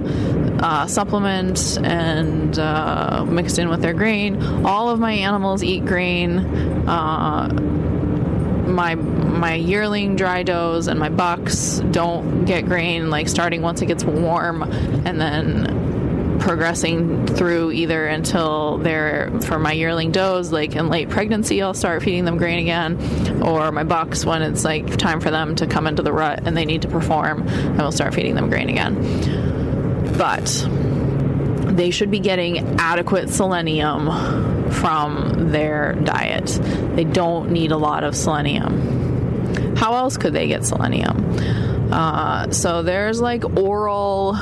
uh, 0.59 0.87
supplement 0.87 1.77
and 1.83 2.57
uh, 2.57 3.25
mixed 3.27 3.59
in 3.59 3.69
with 3.69 3.81
their 3.81 3.93
grain. 3.93 4.41
All 4.65 4.89
of 4.89 4.99
my 4.99 5.11
animals 5.11 5.63
eat 5.63 5.85
grain. 5.85 6.39
Uh, 6.87 7.49
my 8.65 8.95
my 8.95 9.55
yearling 9.55 10.15
dry 10.15 10.43
does 10.43 10.87
and 10.87 10.99
my 10.99 11.09
bucks 11.09 11.79
don't 11.91 12.45
get 12.45 12.65
grain 12.65 13.09
like 13.09 13.29
starting 13.29 13.61
once 13.61 13.81
it 13.81 13.85
gets 13.85 14.03
warm 14.03 14.63
and 14.63 15.21
then 15.21 16.39
progressing 16.39 17.25
through 17.27 17.71
either 17.71 18.05
until 18.07 18.77
they're 18.79 19.31
for 19.41 19.57
my 19.57 19.71
yearling 19.71 20.11
does 20.11 20.51
like 20.51 20.75
in 20.75 20.89
late 20.89 21.09
pregnancy 21.09 21.61
I'll 21.61 21.73
start 21.73 22.03
feeding 22.03 22.25
them 22.25 22.37
grain 22.37 22.59
again 22.59 23.41
or 23.41 23.71
my 23.71 23.83
bucks 23.83 24.25
when 24.25 24.41
it's 24.41 24.65
like 24.65 24.97
time 24.97 25.21
for 25.21 25.31
them 25.31 25.55
to 25.57 25.67
come 25.67 25.87
into 25.87 26.01
the 26.01 26.11
rut 26.11 26.41
and 26.45 26.57
they 26.57 26.65
need 26.65 26.81
to 26.81 26.87
perform 26.87 27.47
I 27.47 27.83
will 27.83 27.91
start 27.91 28.13
feeding 28.13 28.35
them 28.35 28.49
grain 28.49 28.69
again 28.69 29.54
but 30.17 30.67
they 31.75 31.91
should 31.91 32.11
be 32.11 32.19
getting 32.19 32.79
adequate 32.79 33.29
selenium 33.29 34.71
from 34.71 35.51
their 35.51 35.93
diet. 35.93 36.47
They 36.95 37.03
don't 37.03 37.51
need 37.51 37.71
a 37.71 37.77
lot 37.77 38.03
of 38.03 38.15
selenium. 38.15 39.75
How 39.75 39.93
else 39.95 40.17
could 40.17 40.33
they 40.33 40.47
get 40.47 40.65
selenium 40.65 41.74
uh, 41.91 42.51
so 42.51 42.83
there's 42.83 43.21
like 43.21 43.43
oral 43.57 44.35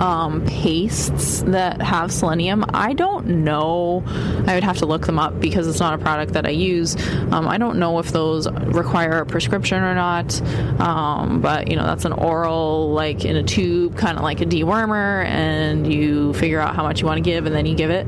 um, 0.00 0.44
pastes 0.46 1.40
that 1.42 1.80
have 1.82 2.12
selenium. 2.12 2.64
I 2.68 2.92
don't 2.94 3.44
know. 3.44 4.02
I 4.46 4.54
would 4.54 4.64
have 4.64 4.78
to 4.78 4.86
look 4.86 5.06
them 5.06 5.18
up 5.18 5.40
because 5.40 5.66
it's 5.66 5.80
not 5.80 5.94
a 5.94 5.98
product 5.98 6.34
that 6.34 6.46
I 6.46 6.50
use. 6.50 6.96
Um, 7.32 7.46
I 7.48 7.58
don't 7.58 7.78
know 7.78 7.98
if 7.98 8.12
those 8.12 8.50
require 8.50 9.18
a 9.18 9.26
prescription 9.26 9.82
or 9.82 9.94
not. 9.94 10.40
Um, 10.80 11.40
but 11.40 11.68
you 11.68 11.76
know, 11.76 11.86
that's 11.86 12.04
an 12.04 12.12
oral, 12.12 12.92
like 12.92 13.24
in 13.24 13.36
a 13.36 13.42
tube, 13.42 13.96
kind 13.96 14.16
of 14.16 14.24
like 14.24 14.40
a 14.40 14.46
dewormer, 14.46 15.24
and 15.24 15.92
you 15.92 16.32
figure 16.34 16.60
out 16.60 16.74
how 16.74 16.82
much 16.82 17.00
you 17.00 17.06
want 17.06 17.18
to 17.18 17.22
give, 17.22 17.46
and 17.46 17.54
then 17.54 17.66
you 17.66 17.74
give 17.74 17.90
it. 17.90 18.06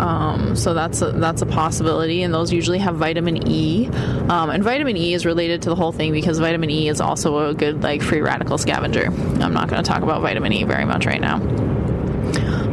Um, 0.00 0.56
so 0.56 0.72
that's 0.72 1.02
a, 1.02 1.12
that's 1.12 1.42
a 1.42 1.46
possibility, 1.46 2.22
and 2.22 2.32
those 2.32 2.50
usually 2.52 2.78
have 2.78 2.96
vitamin 2.96 3.46
E. 3.46 3.86
Um, 4.30 4.48
and 4.48 4.64
vitamin 4.64 4.96
E 4.96 5.12
is 5.12 5.26
related 5.26 5.62
to 5.62 5.68
the 5.68 5.76
whole 5.76 5.92
thing 5.92 6.12
because 6.12 6.38
vitamin 6.38 6.70
E 6.70 6.88
is 6.88 7.02
also 7.02 7.50
a 7.50 7.54
good 7.54 7.82
like 7.82 8.00
free 8.00 8.22
radical 8.22 8.56
scavenger. 8.56 9.06
I'm 9.08 9.52
not 9.52 9.68
going 9.68 9.82
to 9.82 9.88
talk 9.88 10.02
about 10.02 10.22
vitamin 10.22 10.54
E 10.54 10.64
very 10.64 10.86
much 10.86 11.04
right 11.04 11.20
now. 11.20 11.36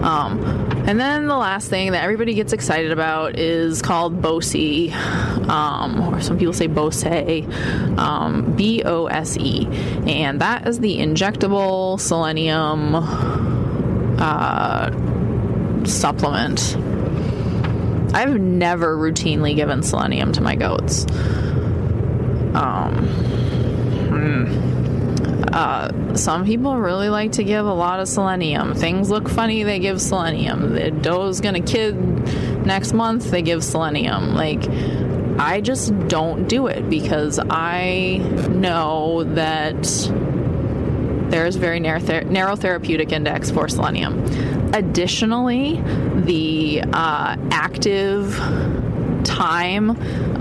Um, 0.07 0.39
and 0.87 0.97
then 0.97 1.27
the 1.27 1.35
last 1.35 1.69
thing 1.69 1.91
that 1.91 2.01
everybody 2.01 2.33
gets 2.33 2.53
excited 2.53 2.93
about 2.93 3.37
is 3.37 3.81
called 3.81 4.21
BOSE, 4.21 4.93
um, 5.49 6.13
or 6.13 6.21
some 6.21 6.37
people 6.37 6.53
say 6.53 6.67
BOSE, 6.67 7.43
um, 7.97 8.53
B 8.55 8.83
O 8.85 9.07
S 9.07 9.35
E. 9.37 9.67
And 10.07 10.39
that 10.39 10.65
is 10.65 10.79
the 10.79 10.99
injectable 10.99 11.99
selenium 11.99 12.95
uh, 14.17 14.91
supplement. 15.85 16.77
I've 18.17 18.39
never 18.39 18.97
routinely 18.97 19.55
given 19.55 19.83
selenium 19.83 20.31
to 20.31 20.41
my 20.41 20.55
goats. 20.55 21.05
Um, 22.55 23.07
hmm. 24.09 25.43
uh, 25.53 26.15
some 26.15 26.43
people 26.43 26.77
really 26.77 27.09
like 27.09 27.33
to 27.33 27.43
give 27.43 27.63
a 27.63 27.73
lot 27.73 27.99
of 27.99 28.07
selenium. 28.07 28.73
Things 28.73 29.11
look 29.11 29.29
funny, 29.29 29.61
they 29.61 29.77
give 29.77 30.01
selenium. 30.01 30.73
The 30.73 30.89
doe's 30.89 31.41
gonna 31.41 31.61
kid 31.61 31.95
next 32.65 32.93
month, 32.93 33.29
they 33.29 33.43
give 33.43 33.63
selenium. 33.63 34.33
Like, 34.33 34.67
I 35.37 35.61
just 35.61 35.95
don't 36.07 36.49
do 36.49 36.65
it 36.65 36.89
because 36.89 37.39
I 37.51 38.17
know 38.49 39.25
that 39.25 39.85
there's 41.29 41.55
very 41.55 41.79
narrow, 41.79 41.99
ther- 41.99 42.23
narrow 42.23 42.55
therapeutic 42.55 43.11
index 43.11 43.51
for 43.51 43.67
selenium. 43.67 44.23
Additionally, 44.73 45.81
the 46.15 46.83
uh, 46.93 47.35
active 47.51 48.39
time 49.23 49.91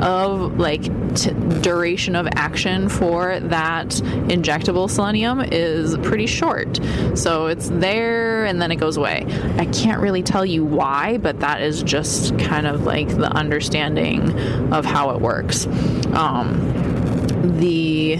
of 0.00 0.58
like 0.58 0.82
t- 1.16 1.32
duration 1.60 2.14
of 2.14 2.28
action 2.34 2.88
for 2.88 3.40
that 3.40 3.88
injectable 4.28 4.88
selenium 4.88 5.40
is 5.40 5.96
pretty 5.98 6.26
short. 6.26 6.78
So 7.14 7.46
it's 7.46 7.68
there 7.68 8.44
and 8.44 8.62
then 8.62 8.70
it 8.70 8.76
goes 8.76 8.96
away. 8.96 9.26
I 9.58 9.66
can't 9.66 10.00
really 10.00 10.22
tell 10.22 10.46
you 10.46 10.64
why, 10.64 11.18
but 11.18 11.40
that 11.40 11.62
is 11.62 11.82
just 11.82 12.38
kind 12.38 12.66
of 12.66 12.84
like 12.84 13.08
the 13.08 13.30
understanding 13.32 14.72
of 14.72 14.84
how 14.84 15.10
it 15.10 15.20
works. 15.20 15.66
Um, 16.12 17.56
the 17.58 18.16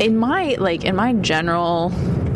in 0.00 0.16
my 0.16 0.56
like 0.58 0.84
in 0.84 0.96
my 0.96 1.12
general 1.14 1.90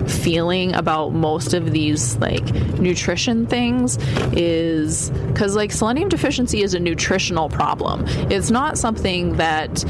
feeling 0.08 0.74
about 0.74 1.12
most 1.12 1.52
of 1.54 1.72
these 1.72 2.16
like 2.18 2.44
nutrition 2.78 3.46
things 3.46 3.98
is 4.32 5.10
because 5.28 5.56
like 5.56 5.72
selenium 5.72 6.08
deficiency 6.08 6.62
is 6.62 6.74
a 6.74 6.80
nutritional 6.80 7.48
problem. 7.48 8.04
It's 8.30 8.50
not 8.50 8.78
something 8.78 9.36
that 9.36 9.84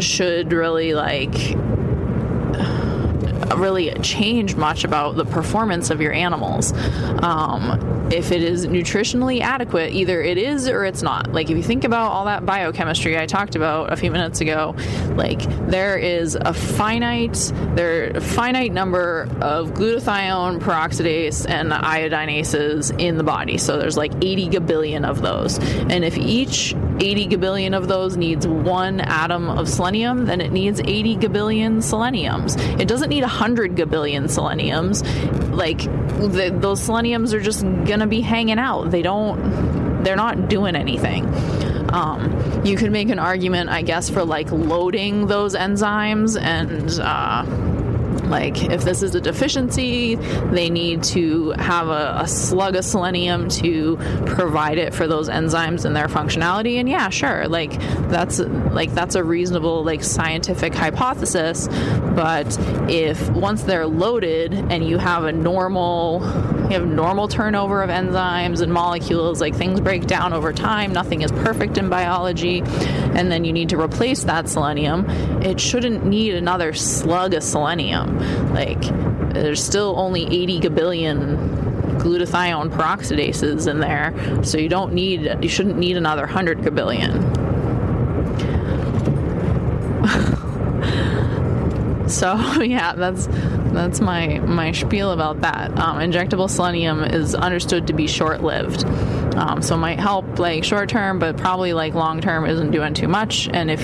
should 0.00 0.52
really 0.52 0.94
like 0.94 1.34
really 3.58 3.92
change 4.00 4.56
much 4.56 4.84
about 4.84 5.16
the 5.16 5.24
performance 5.24 5.90
of 5.90 6.00
your 6.00 6.12
animals. 6.12 6.72
Um, 7.22 8.10
if 8.12 8.30
it 8.30 8.42
is 8.42 8.66
nutritionally 8.66 9.40
adequate, 9.40 9.92
either 9.92 10.20
it 10.20 10.36
is 10.36 10.68
or 10.68 10.84
it's 10.84 11.02
not. 11.02 11.32
Like 11.32 11.50
if 11.50 11.56
you 11.56 11.62
think 11.62 11.84
about 11.84 12.10
all 12.10 12.26
that 12.26 12.44
biochemistry 12.44 13.18
I 13.18 13.26
talked 13.26 13.54
about 13.54 13.92
a 13.92 13.96
few 13.96 14.10
minutes 14.10 14.40
ago, 14.40 14.74
like 15.16 15.40
there 15.68 15.96
is 15.96 16.34
a 16.34 16.52
finite 16.52 17.52
there 17.74 18.10
a 18.10 18.20
finite 18.20 18.72
number 18.72 19.28
of 19.40 19.70
glutathione, 19.70 20.60
peroxidase, 20.60 21.48
and 21.48 21.72
iodinases 21.72 22.98
in 23.00 23.16
the 23.16 23.24
body. 23.24 23.56
So 23.58 23.78
there's 23.78 23.96
like 23.96 24.12
80 24.16 24.50
gabillion 24.50 25.08
of 25.08 25.22
those, 25.22 25.58
and 25.58 26.04
if 26.04 26.18
each 26.18 26.74
80 27.00 27.28
gabillion 27.28 27.76
of 27.76 27.88
those 27.88 28.16
needs 28.16 28.46
one 28.46 29.00
atom 29.00 29.48
of 29.48 29.68
selenium, 29.68 30.26
then 30.26 30.40
it 30.40 30.52
needs 30.52 30.80
80 30.80 31.16
gabillion 31.16 31.82
seleniums. 31.82 32.56
It 32.78 32.88
doesn't 32.88 33.08
need 33.08 33.22
100 33.22 33.74
gabillion 33.74 34.28
seleniums. 34.28 35.02
Like, 35.50 35.78
the, 35.78 36.56
those 36.56 36.80
seleniums 36.82 37.32
are 37.34 37.40
just 37.40 37.62
gonna 37.62 38.06
be 38.06 38.20
hanging 38.20 38.58
out. 38.58 38.90
They 38.90 39.02
don't, 39.02 40.02
they're 40.04 40.16
not 40.16 40.48
doing 40.48 40.76
anything. 40.76 41.26
Um, 41.92 42.62
you 42.64 42.76
could 42.76 42.90
make 42.90 43.10
an 43.10 43.18
argument, 43.18 43.68
I 43.68 43.82
guess, 43.82 44.08
for 44.08 44.24
like 44.24 44.50
loading 44.50 45.26
those 45.26 45.54
enzymes 45.54 46.40
and, 46.40 46.90
uh, 47.00 47.44
like, 48.32 48.64
if 48.64 48.82
this 48.82 49.02
is 49.02 49.14
a 49.14 49.20
deficiency, 49.20 50.14
they 50.14 50.70
need 50.70 51.02
to 51.04 51.50
have 51.50 51.88
a, 51.88 52.20
a, 52.20 52.26
slug 52.26 52.76
of 52.76 52.84
selenium 52.84 53.50
to 53.50 53.96
provide 54.24 54.78
it 54.78 54.94
for 54.94 55.06
those 55.06 55.28
enzymes 55.28 55.84
and 55.84 55.94
their 55.94 56.08
functionality. 56.08 56.76
And 56.80 56.88
yeah, 56.88 57.10
sure, 57.10 57.46
like 57.46 57.78
that's 58.08 58.38
like 58.38 58.94
that's 58.94 59.16
a 59.16 59.22
reasonable 59.22 59.84
like 59.84 60.02
scientific 60.02 60.74
hypothesis. 60.74 61.68
But 62.16 62.58
if 62.90 63.28
once 63.30 63.64
they're 63.64 63.86
loaded 63.86 64.54
and 64.54 64.82
you 64.88 64.96
have 64.96 65.24
a 65.24 65.32
normal 65.32 66.22
you 66.72 66.78
have 66.78 66.86
normal 66.86 67.28
turnover 67.28 67.82
of 67.82 67.90
enzymes 67.90 68.62
and 68.62 68.72
molecules, 68.72 69.42
like 69.42 69.54
things 69.54 69.78
break 69.78 70.06
down 70.06 70.32
over 70.32 70.54
time, 70.54 70.94
nothing 70.94 71.20
is 71.20 71.30
perfect 71.30 71.76
in 71.76 71.90
biology, 71.90 72.62
and 72.64 73.30
then 73.30 73.44
you 73.44 73.52
need 73.52 73.68
to 73.68 73.78
replace 73.78 74.22
that 74.24 74.48
selenium, 74.48 75.08
it 75.42 75.60
shouldn't 75.60 76.06
need 76.06 76.34
another 76.34 76.72
slug 76.72 77.34
of 77.34 77.42
selenium. 77.42 78.21
Like, 78.52 78.82
there's 79.32 79.62
still 79.62 79.94
only 79.98 80.24
80 80.26 80.60
gabillion 80.60 81.62
glutathione 81.98 82.70
peroxidases 82.70 83.70
in 83.70 83.80
there, 83.80 84.12
so 84.44 84.58
you 84.58 84.68
don't 84.68 84.92
need, 84.92 85.38
you 85.40 85.48
shouldn't 85.48 85.78
need 85.78 85.96
another 85.96 86.22
100 86.22 86.58
gabillion. 86.58 87.42
so 92.10 92.34
yeah, 92.62 92.94
that's 92.94 93.28
that's 93.72 94.00
my 94.00 94.38
my 94.40 94.72
spiel 94.72 95.12
about 95.12 95.40
that. 95.40 95.70
Um, 95.78 95.98
injectable 95.98 96.48
selenium 96.48 97.02
is 97.04 97.34
understood 97.34 97.86
to 97.86 97.92
be 97.92 98.06
short 98.06 98.42
lived, 98.42 98.84
um, 99.36 99.62
so 99.62 99.76
might 99.76 99.98
help 99.98 100.38
like 100.38 100.64
short 100.64 100.88
term, 100.88 101.18
but 101.18 101.36
probably 101.36 101.72
like 101.72 101.94
long 101.94 102.20
term 102.20 102.44
isn't 102.46 102.70
doing 102.70 102.94
too 102.94 103.08
much. 103.08 103.48
And 103.48 103.70
if 103.70 103.80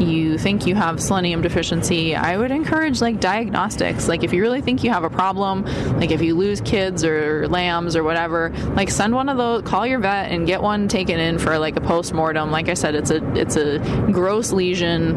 you 0.00 0.38
think 0.38 0.66
you 0.66 0.74
have 0.74 1.00
selenium 1.00 1.42
deficiency, 1.42 2.14
I 2.14 2.36
would 2.36 2.50
encourage 2.50 3.00
like 3.00 3.20
diagnostics. 3.20 4.08
Like 4.08 4.24
if 4.24 4.32
you 4.32 4.42
really 4.42 4.60
think 4.60 4.84
you 4.84 4.90
have 4.90 5.04
a 5.04 5.10
problem, 5.10 5.64
like 5.98 6.10
if 6.10 6.22
you 6.22 6.34
lose 6.34 6.60
kids 6.60 7.04
or 7.04 7.48
lambs 7.48 7.96
or 7.96 8.02
whatever, 8.02 8.50
like 8.74 8.90
send 8.90 9.14
one 9.14 9.28
of 9.28 9.36
those, 9.36 9.62
call 9.62 9.86
your 9.86 9.98
vet 9.98 10.30
and 10.30 10.46
get 10.46 10.62
one 10.62 10.88
taken 10.88 11.18
in 11.20 11.38
for 11.38 11.58
like 11.58 11.76
a 11.76 11.80
post 11.80 12.12
mortem. 12.12 12.50
Like 12.50 12.68
I 12.68 12.74
said, 12.74 12.94
it's 12.94 13.10
a 13.10 13.22
it's 13.34 13.56
a 13.56 13.78
gross 14.12 14.52
lesion 14.52 15.16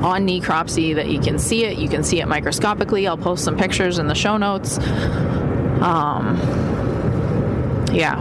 on 0.00 0.26
necropsy 0.26 0.94
that 0.94 1.08
you 1.08 1.20
can 1.20 1.38
see 1.38 1.64
it. 1.64 1.78
You 1.78 1.88
can 1.88 2.02
see 2.02 2.20
it 2.20 2.26
microscopically. 2.26 3.06
I'll 3.06 3.16
post 3.16 3.44
some 3.44 3.56
pictures 3.56 3.98
in 3.98 4.06
the 4.06 4.14
show 4.14 4.36
notes. 4.36 4.78
Um, 5.80 6.36
yeah. 7.92 8.20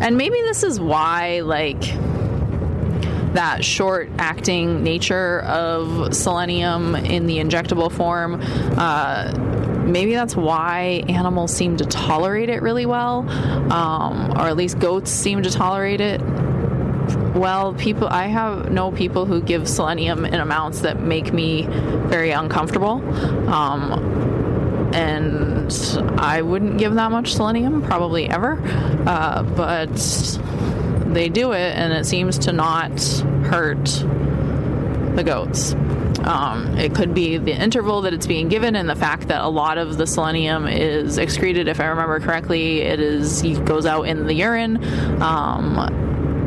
And 0.00 0.16
maybe 0.16 0.40
this 0.42 0.62
is 0.62 0.78
why, 0.78 1.40
like, 1.40 1.82
that 3.34 3.64
short 3.64 4.08
acting 4.18 4.82
nature 4.82 5.40
of 5.40 6.14
selenium 6.14 6.94
in 6.94 7.26
the 7.26 7.38
injectable 7.38 7.92
form. 7.92 8.40
Uh, 8.76 9.32
maybe 9.86 10.14
that's 10.14 10.34
why 10.34 11.04
animals 11.08 11.52
seem 11.52 11.76
to 11.76 11.84
tolerate 11.84 12.48
it 12.48 12.62
really 12.62 12.86
well, 12.86 13.28
um, 13.72 14.32
or 14.32 14.46
at 14.48 14.56
least 14.56 14.78
goats 14.78 15.10
seem 15.10 15.42
to 15.42 15.50
tolerate 15.50 16.00
it 16.00 16.20
well, 17.34 17.74
people, 17.74 18.06
I 18.06 18.26
have 18.28 18.70
know 18.70 18.92
people 18.92 19.26
who 19.26 19.42
give 19.42 19.68
selenium 19.68 20.24
in 20.24 20.34
amounts 20.34 20.80
that 20.82 21.00
make 21.00 21.32
me 21.32 21.66
very 21.66 22.30
uncomfortable. 22.30 23.02
Um, 23.52 23.92
and 24.94 25.72
I 26.18 26.42
wouldn't 26.42 26.78
give 26.78 26.94
that 26.94 27.10
much 27.10 27.34
selenium, 27.34 27.82
probably 27.82 28.28
ever. 28.30 28.62
Uh, 29.06 29.42
but 29.42 29.90
they 31.14 31.28
do 31.28 31.52
it, 31.52 31.76
and 31.76 31.92
it 31.92 32.06
seems 32.06 32.38
to 32.40 32.52
not 32.52 33.00
hurt 33.44 33.84
the 35.14 35.22
goats. 35.24 35.74
Um, 36.24 36.78
it 36.78 36.94
could 36.94 37.14
be 37.14 37.36
the 37.36 37.52
interval 37.52 38.02
that 38.02 38.14
it's 38.14 38.26
being 38.26 38.48
given 38.48 38.76
and 38.76 38.88
the 38.88 38.96
fact 38.96 39.28
that 39.28 39.42
a 39.42 39.48
lot 39.48 39.76
of 39.76 39.96
the 39.98 40.06
selenium 40.06 40.66
is 40.66 41.18
excreted. 41.18 41.68
If 41.68 41.80
I 41.80 41.86
remember 41.86 42.18
correctly, 42.20 42.80
it 42.80 42.98
is 42.98 43.42
goes 43.64 43.84
out 43.84 44.02
in 44.02 44.26
the 44.26 44.34
urine. 44.34 44.82
Um, 45.22 46.04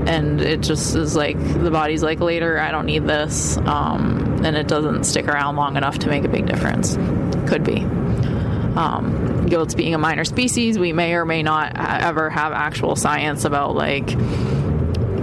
and 0.07 0.39
it 0.39 0.61
just 0.61 0.95
is 0.95 1.15
like 1.15 1.37
the 1.37 1.69
body's 1.69 2.01
like 2.01 2.21
later 2.21 2.57
I 2.57 2.71
don't 2.71 2.85
need 2.85 3.05
this 3.05 3.57
um, 3.57 4.41
and 4.45 4.55
it 4.55 4.67
doesn't 4.67 5.03
stick 5.03 5.27
around 5.27 5.57
long 5.57 5.75
enough 5.75 5.99
to 5.99 6.07
make 6.07 6.23
a 6.23 6.29
big 6.29 6.45
difference 6.45 6.95
could 7.49 7.65
be 7.65 7.81
um, 8.77 9.47
goats 9.49 9.73
being 9.75 9.93
a 9.93 9.97
minor 9.97 10.23
species 10.23 10.79
we 10.79 10.93
may 10.93 11.13
or 11.13 11.25
may 11.25 11.43
not 11.43 11.73
ever 11.77 12.29
have 12.29 12.53
actual 12.53 12.95
science 12.95 13.43
about 13.43 13.75
like 13.75 14.07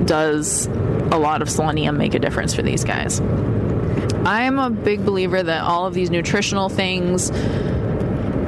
does 0.07 0.67
a 0.67 1.19
lot 1.19 1.43
of 1.43 1.51
selenium 1.51 1.97
make 1.97 2.15
a 2.15 2.19
difference 2.19 2.55
for 2.55 2.63
these 2.63 2.85
guys 2.85 3.21
I'm 4.27 4.59
a 4.59 4.71
big 4.71 5.05
believer 5.05 5.43
that 5.43 5.63
all 5.63 5.87
of 5.87 5.93
these 5.93 6.11
nutritional 6.11 6.71
things 6.71 7.31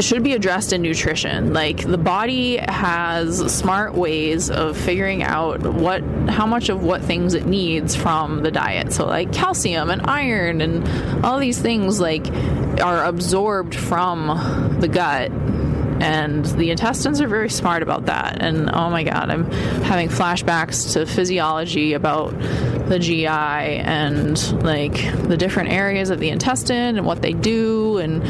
should 0.01 0.23
be 0.23 0.33
addressed 0.33 0.73
in 0.73 0.83
nutrition. 0.83 1.53
Like 1.53 1.83
the 1.83 1.99
body 1.99 2.57
has 2.57 3.53
smart 3.53 3.95
ways 3.95 4.51
of 4.51 4.77
figuring 4.77 5.23
out 5.23 5.61
what 5.63 6.03
how 6.29 6.47
much 6.47 6.69
of 6.69 6.83
what 6.83 7.03
things 7.03 7.35
it 7.35 7.47
needs 7.47 7.95
from 7.95 8.43
the 8.43 8.51
diet. 8.51 8.93
So 8.93 9.07
like 9.07 9.33
calcium 9.33 9.91
and 9.91 10.03
iron 10.07 10.61
and 10.61 11.25
all 11.25 11.39
these 11.39 11.61
things 11.61 12.01
like 12.01 12.27
are 12.81 13.05
absorbed 13.05 13.75
from 13.75 14.79
the 14.81 14.89
gut 14.89 15.31
and 16.01 16.45
the 16.45 16.71
intestines 16.71 17.21
are 17.21 17.29
very 17.29 17.51
smart 17.51 17.83
about 17.83 18.07
that. 18.07 18.43
And 18.43 18.71
oh 18.71 18.91
my 18.91 19.05
god, 19.05 19.31
I'm 19.31 19.51
having 19.83 20.09
flashbacks 20.09 20.93
to 20.93 21.07
physiology 21.07 21.95
about 21.95 22.31
the 22.89 22.99
GI 22.99 23.27
and 23.27 24.63
like 24.63 24.95
the 25.29 25.37
different 25.37 25.71
areas 25.71 26.11
of 26.11 26.21
the 26.21 26.29
intestine 26.29 26.97
and 26.97 27.07
what 27.07 27.23
they 27.23 27.33
do 27.33 27.99
and 27.99 28.23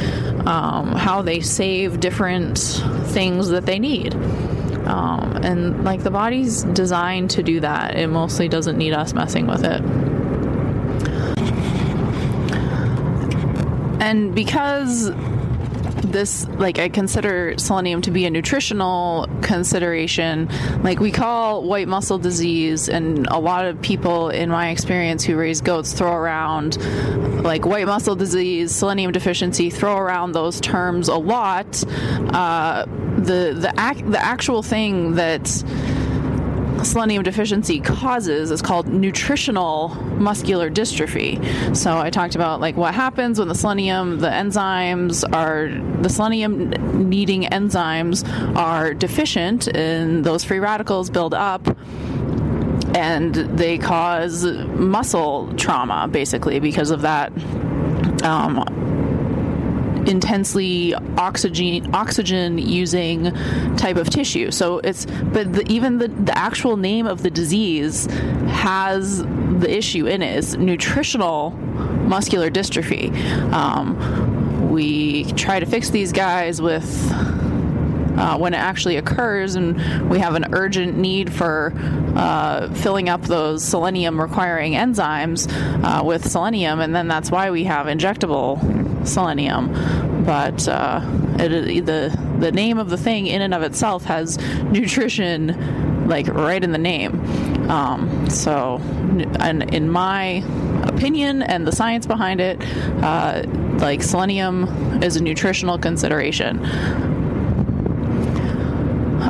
um, 0.49 0.93
how 0.93 1.23
they 1.23 1.41
save 1.41 2.01
different 2.01 2.59
things 2.59 3.49
that 3.49 3.67
they 3.67 3.79
need. 3.79 4.15
Um, 4.87 5.37
and 5.43 5.85
like 5.85 6.05
the 6.05 6.13
body's 6.13 6.63
designed 6.63 7.31
to 7.31 7.43
do 7.43 7.61
that. 7.61 7.97
It 7.97 8.07
mostly 8.07 8.49
doesn't 8.49 8.79
need 8.79 8.93
us 8.93 9.13
messing 9.13 9.47
with 9.47 9.65
it. 9.65 9.83
And 14.01 14.35
because 14.35 15.11
this 16.13 16.47
like 16.49 16.79
I 16.79 16.89
consider 16.89 17.57
selenium 17.59 18.03
to 18.03 18.11
be 18.11 18.25
a 18.27 18.31
nutritional 18.31 19.29
consideration. 19.43 20.49
Like 20.83 21.01
we 21.01 21.11
call 21.11 21.65
white 21.65 21.89
muscle 21.89 22.19
disease, 22.19 22.89
and 22.89 23.27
a 23.29 23.39
lot 23.39 23.67
of 23.67 23.81
people 23.83 24.31
in 24.31 24.51
my 24.51 24.71
experience 24.71 25.25
who 25.25 25.37
raise 25.37 25.61
goats 25.61 25.93
throw 25.93 26.13
around 26.13 26.77
like 27.43 27.65
white 27.65 27.87
muscle 27.87 28.17
disease, 28.17 28.75
selenium 28.75 29.13
deficiency, 29.13 29.71
throw 29.71 29.97
around 29.97 30.33
those 30.33 30.61
terms 30.61 31.09
a 31.09 31.17
lot. 31.17 31.83
Uh, 32.35 32.85
the 33.17 33.55
the 33.59 33.73
ac- 33.79 34.03
the 34.03 34.23
actual 34.23 34.63
thing 34.63 35.15
that 35.15 35.47
selenium 36.87 37.23
deficiency 37.23 37.81
causes 37.81 38.51
is 38.51 38.63
called 38.63 38.89
nutritional 38.89 39.89
muscular 40.19 40.71
dystrophy. 40.71 41.77
So 41.77 41.99
I 41.99 42.11
talked 42.11 42.35
about 42.35 42.61
like 42.61 42.77
what 42.77 42.95
happens 42.95 43.39
when 43.39 43.49
the 43.49 43.55
selenium, 43.55 44.21
the 44.21 44.29
enzymes 44.29 45.25
are 45.35 45.69
the 46.03 46.09
selenium 46.09 46.71
needing 47.09 47.43
enzymes 47.43 48.27
are 48.57 48.95
deficient 48.95 49.69
and 49.69 50.25
those 50.25 50.45
free 50.45 50.59
radicals 50.59 51.11
build 51.11 51.35
up 51.35 51.67
and 52.95 53.35
they 53.35 53.77
cause 53.77 54.45
muscle 54.45 55.53
trauma 55.57 56.09
basically 56.09 56.61
because 56.61 56.91
of 56.91 57.03
that 57.03 57.31
um, 58.23 58.65
intensely 60.07 60.95
oxygen 61.17 61.95
oxygen 61.95 62.59
using 62.59 63.33
type 63.77 63.97
of 63.97 64.09
tissue. 64.09 64.51
So 64.51 64.79
it's 64.79 65.07
but 65.07 65.53
the, 65.53 65.63
even 65.69 65.99
the 65.99 66.09
the 66.09 66.37
actual 66.37 66.77
name 66.77 67.07
of 67.07 67.23
the 67.23 67.31
disease 67.31 68.07
has 68.49 69.23
the 69.23 69.69
issue 69.69 70.07
in 70.07 70.23
it. 70.23 70.37
It's 70.37 70.55
nutritional 70.55 71.51
muscular 71.51 72.51
dystrophy. 72.51 73.15
Um, 73.53 74.71
we 74.71 75.25
try 75.33 75.61
to 75.61 75.67
fix 75.67 75.91
these 75.91 76.13
guys 76.13 76.61
with 76.61 76.85
uh, 78.17 78.37
when 78.39 78.55
it 78.55 78.59
actually 78.59 78.97
occurs, 78.97 79.55
and 79.55 79.77
we 80.11 80.19
have 80.19 80.35
an 80.35 80.47
urgent 80.53 80.97
need 80.97 81.33
for 81.33 81.73
uh, 82.17 82.73
filling 82.75 83.09
up 83.09 83.23
those 83.23 83.63
selenium 83.63 84.21
requiring 84.21 84.73
enzymes 84.73 85.51
uh, 85.85 86.03
with 86.05 86.29
selenium, 86.29 86.81
and 86.81 86.95
then 86.95 87.09
that's 87.09 87.31
why 87.31 87.51
we 87.51 87.65
have 87.65 87.87
injectable 87.87 89.07
selenium. 89.07 90.25
But 90.25 90.67
uh, 90.69 91.01
it, 91.39 91.87
the 91.87 92.19
the 92.39 92.53
name 92.53 92.79
of 92.79 92.91
the 92.91 92.97
thing 92.97 93.27
in 93.27 93.43
and 93.43 93.55
of 93.55 93.63
itself 93.63 94.05
has 94.05 94.39
nutrition 94.65 96.09
like 96.09 96.29
right 96.29 96.63
in 96.63 96.73
the 96.73 96.79
name. 96.79 97.21
Um, 97.71 98.31
so, 98.31 98.81
and 99.41 99.75
in 99.75 99.91
my 99.91 100.45
opinion 100.85 101.43
and 101.43 101.67
the 101.67 101.73
science 101.73 102.07
behind 102.07 102.41
it, 102.41 102.61
uh, 103.03 103.43
like 103.79 104.03
selenium 104.03 105.03
is 105.03 105.17
a 105.17 105.23
nutritional 105.23 105.79
consideration. 105.79 106.65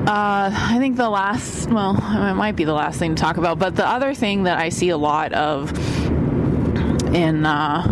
Uh, 0.07 0.51
I 0.55 0.79
think 0.79 0.97
the 0.97 1.11
last, 1.11 1.69
well, 1.69 1.97
it 1.97 2.35
might 2.35 2.55
be 2.55 2.63
the 2.63 2.73
last 2.73 2.99
thing 2.99 3.17
to 3.17 3.21
talk 3.21 3.39
about, 3.39 3.59
but 3.59 3.75
the 3.75 3.85
other 3.87 4.15
thing 4.15 4.45
that 4.45 4.57
I 4.57 4.69
see 4.69 4.91
a 4.91 4.97
lot 4.97 5.33
of 5.33 5.73
in 7.13 7.45
uh, 7.45 7.83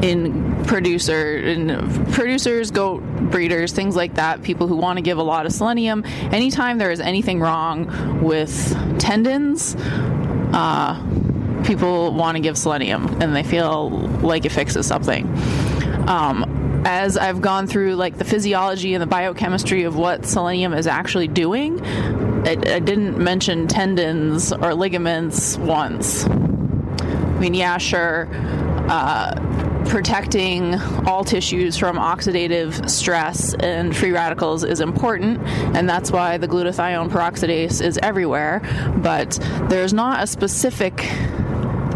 in 0.00 0.64
producer 0.64 1.36
in 1.36 2.06
producers, 2.12 2.70
goat 2.70 3.02
breeders, 3.02 3.72
things 3.72 3.94
like 3.94 4.14
that, 4.14 4.42
people 4.42 4.66
who 4.66 4.76
want 4.76 4.96
to 4.96 5.02
give 5.02 5.18
a 5.18 5.22
lot 5.22 5.44
of 5.44 5.52
selenium. 5.52 6.02
Anytime 6.32 6.78
there 6.78 6.90
is 6.90 7.00
anything 7.00 7.40
wrong 7.40 8.22
with 8.22 8.74
tendons, 8.98 9.76
uh, 10.54 11.62
people 11.64 12.14
want 12.14 12.36
to 12.36 12.40
give 12.40 12.56
selenium, 12.56 13.20
and 13.20 13.36
they 13.36 13.42
feel 13.42 13.90
like 14.22 14.46
it 14.46 14.52
fixes 14.52 14.86
something. 14.86 15.26
Um, 16.08 16.63
as 16.84 17.16
I've 17.16 17.40
gone 17.40 17.66
through 17.66 17.94
like 17.96 18.18
the 18.18 18.24
physiology 18.24 18.94
and 18.94 19.02
the 19.02 19.06
biochemistry 19.06 19.84
of 19.84 19.96
what 19.96 20.26
selenium 20.26 20.72
is 20.72 20.86
actually 20.86 21.28
doing, 21.28 21.80
it, 22.46 22.68
I 22.68 22.78
didn't 22.78 23.18
mention 23.18 23.66
tendons 23.66 24.52
or 24.52 24.74
ligaments 24.74 25.56
once. 25.58 26.26
I 26.26 27.38
mean, 27.38 27.54
yeah, 27.54 27.78
sure. 27.78 28.28
Uh, 28.88 29.34
protecting 29.86 30.74
all 31.06 31.24
tissues 31.24 31.76
from 31.76 31.96
oxidative 31.96 32.88
stress 32.88 33.54
and 33.54 33.96
free 33.96 34.12
radicals 34.12 34.64
is 34.64 34.80
important, 34.80 35.40
and 35.76 35.88
that's 35.88 36.10
why 36.10 36.38
the 36.38 36.48
glutathione 36.48 37.08
peroxidase 37.10 37.82
is 37.84 37.98
everywhere. 38.02 38.60
But 38.96 39.38
there's 39.68 39.92
not 39.92 40.22
a 40.22 40.26
specific 40.26 41.10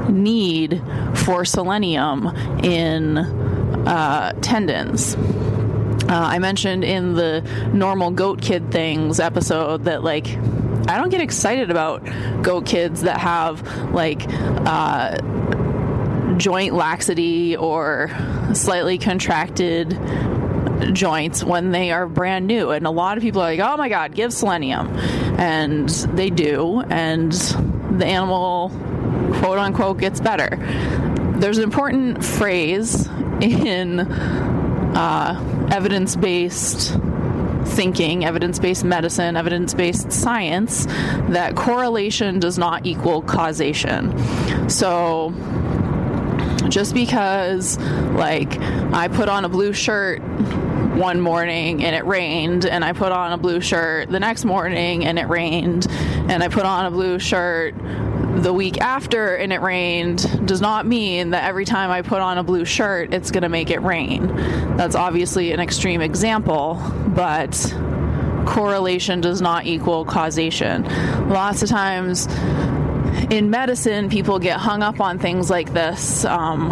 need 0.08 0.82
for 1.14 1.44
selenium 1.44 2.28
in 2.62 3.47
uh, 3.88 4.32
tendons. 4.42 5.16
Uh, 5.16 6.08
I 6.08 6.38
mentioned 6.38 6.84
in 6.84 7.14
the 7.14 7.40
normal 7.72 8.10
goat 8.10 8.40
kid 8.40 8.70
things 8.70 9.18
episode 9.18 9.84
that 9.84 10.04
like 10.04 10.28
I 10.88 10.96
don't 10.96 11.10
get 11.10 11.20
excited 11.20 11.70
about 11.70 12.02
goat 12.42 12.66
kids 12.66 13.02
that 13.02 13.18
have 13.18 13.92
like 13.92 14.22
uh, 14.28 15.16
joint 16.36 16.74
laxity 16.74 17.56
or 17.56 18.10
slightly 18.54 18.98
contracted 18.98 19.98
joints 20.92 21.42
when 21.42 21.70
they 21.70 21.90
are 21.90 22.06
brand 22.06 22.46
new. 22.46 22.70
And 22.70 22.86
a 22.86 22.90
lot 22.90 23.16
of 23.18 23.22
people 23.22 23.42
are 23.42 23.50
like, 23.50 23.60
oh 23.60 23.76
my 23.76 23.88
God, 23.88 24.14
give 24.14 24.32
selenium. 24.32 24.88
And 25.38 25.88
they 25.88 26.30
do. 26.30 26.80
And 26.88 27.32
the 27.32 28.06
animal, 28.06 28.70
quote 29.40 29.58
unquote, 29.58 29.98
gets 29.98 30.20
better. 30.20 30.56
There's 31.38 31.58
an 31.58 31.64
important 31.64 32.24
phrase 32.24 33.08
in 33.40 34.00
uh, 34.00 35.68
evidence 35.72 36.16
based 36.16 36.96
thinking, 37.64 38.24
evidence 38.24 38.58
based 38.58 38.84
medicine, 38.84 39.36
evidence 39.36 39.74
based 39.74 40.10
science, 40.12 40.86
that 41.28 41.54
correlation 41.54 42.40
does 42.40 42.58
not 42.58 42.86
equal 42.86 43.22
causation. 43.22 44.68
So, 44.68 45.32
just 46.68 46.94
because, 46.94 47.78
like, 48.14 48.60
I 48.92 49.08
put 49.08 49.28
on 49.28 49.44
a 49.44 49.48
blue 49.48 49.72
shirt 49.72 50.20
one 50.98 51.20
morning 51.20 51.84
and 51.84 51.94
it 51.94 52.04
rained, 52.04 52.66
and 52.66 52.84
I 52.84 52.92
put 52.92 53.12
on 53.12 53.32
a 53.32 53.38
blue 53.38 53.60
shirt 53.60 54.10
the 54.10 54.20
next 54.20 54.44
morning 54.44 55.04
and 55.04 55.18
it 55.18 55.28
rained, 55.28 55.86
and 55.90 56.42
I 56.42 56.48
put 56.48 56.64
on 56.64 56.86
a 56.86 56.90
blue 56.90 57.18
shirt 57.18 57.74
the 58.42 58.52
week 58.52 58.80
after 58.80 59.34
and 59.34 59.52
it 59.52 59.60
rained 59.60 60.46
does 60.46 60.60
not 60.60 60.86
mean 60.86 61.30
that 61.30 61.44
every 61.44 61.64
time 61.64 61.90
I 61.90 62.02
put 62.02 62.20
on 62.20 62.38
a 62.38 62.42
blue 62.42 62.64
shirt, 62.64 63.12
it's 63.12 63.30
going 63.30 63.42
to 63.42 63.48
make 63.48 63.70
it 63.70 63.82
rain. 63.82 64.26
That's 64.76 64.94
obviously 64.94 65.52
an 65.52 65.60
extreme 65.60 66.00
example, 66.00 66.74
but 67.08 67.74
correlation 68.46 69.20
does 69.20 69.40
not 69.40 69.66
equal 69.66 70.04
causation. 70.04 70.84
Lots 71.28 71.62
of 71.62 71.68
times 71.68 72.26
in 73.30 73.50
medicine, 73.50 74.08
people 74.08 74.38
get 74.38 74.58
hung 74.58 74.82
up 74.82 75.00
on 75.00 75.18
things 75.18 75.50
like 75.50 75.72
this. 75.72 76.24
Um, 76.24 76.70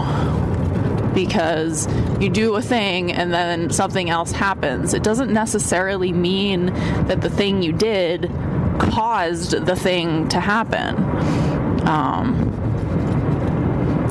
because 1.16 1.88
you 2.20 2.28
do 2.28 2.54
a 2.54 2.62
thing 2.62 3.10
and 3.10 3.32
then 3.32 3.70
something 3.70 4.10
else 4.10 4.30
happens. 4.30 4.92
It 4.94 5.02
doesn't 5.02 5.32
necessarily 5.32 6.12
mean 6.12 6.66
that 7.06 7.22
the 7.22 7.30
thing 7.30 7.62
you 7.62 7.72
did 7.72 8.30
caused 8.78 9.52
the 9.52 9.74
thing 9.74 10.28
to 10.28 10.38
happen. 10.38 10.94
Um, 11.88 12.52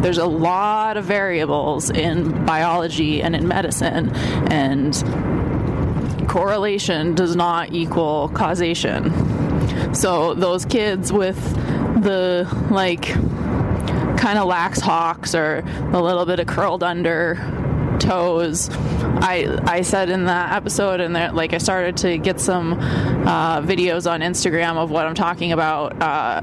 there's 0.01 0.18
a 0.18 0.26
lot 0.26 0.97
of 0.97 1.06
variables 1.06 1.91
in 1.91 2.45
biology 2.45 3.22
and 3.22 3.36
in 3.36 3.47
medicine, 3.47 4.12
and 4.51 4.93
correlation 6.28 7.14
does 7.14 7.36
not 7.36 7.72
equal 7.72 8.30
causation. 8.30 9.93
So, 9.93 10.34
those 10.34 10.66
kids 10.66 11.14
with 11.14 11.39
the 12.03 12.47
like 12.72 13.16
kind 14.18 14.38
of 14.39 14.47
lax 14.47 14.80
hocks 14.80 15.36
or 15.36 15.63
a 15.93 16.01
little 16.01 16.26
bit 16.26 16.39
of 16.39 16.47
curled 16.47 16.84
under 16.84 17.36
toes. 17.99 18.70
I 18.72 19.59
I 19.63 19.82
said 19.82 20.09
in 20.09 20.26
that 20.26 20.53
episode, 20.53 20.99
and 20.99 21.16
that 21.16 21.36
like 21.36 21.53
I 21.53 21.57
started 21.57 21.97
to 21.97 22.18
get 22.18 22.39
some 22.39 22.74
uh, 22.74 23.61
videos 23.61 24.09
on 24.09 24.22
Instagram 24.22 24.78
of 24.78 24.91
what 24.91 25.05
I'm 25.05 25.16
talking 25.16 25.51
about. 25.51 26.01
Uh, 26.01 26.41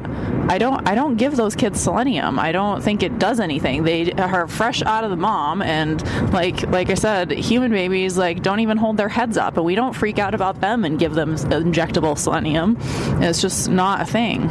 I 0.48 0.58
don't 0.58 0.88
I 0.88 0.94
don't 0.94 1.16
give 1.16 1.36
those 1.36 1.54
kids 1.54 1.80
selenium. 1.80 2.38
I 2.38 2.52
don't 2.52 2.82
think 2.82 3.02
it 3.02 3.18
does 3.18 3.40
anything. 3.40 3.84
They 3.84 4.12
are 4.12 4.46
fresh 4.48 4.82
out 4.82 5.04
of 5.04 5.10
the 5.10 5.16
mom, 5.16 5.62
and 5.62 6.02
like 6.32 6.62
like 6.68 6.90
I 6.90 6.94
said, 6.94 7.30
human 7.30 7.70
babies 7.70 8.16
like 8.18 8.42
don't 8.42 8.60
even 8.60 8.76
hold 8.76 8.96
their 8.96 9.08
heads 9.08 9.36
up, 9.36 9.56
and 9.56 9.64
we 9.64 9.74
don't 9.74 9.94
freak 9.94 10.18
out 10.18 10.34
about 10.34 10.60
them 10.60 10.84
and 10.84 10.98
give 10.98 11.14
them 11.14 11.34
injectable 11.34 12.18
selenium. 12.18 12.76
It's 13.22 13.40
just 13.40 13.68
not 13.68 14.02
a 14.02 14.04
thing. 14.04 14.48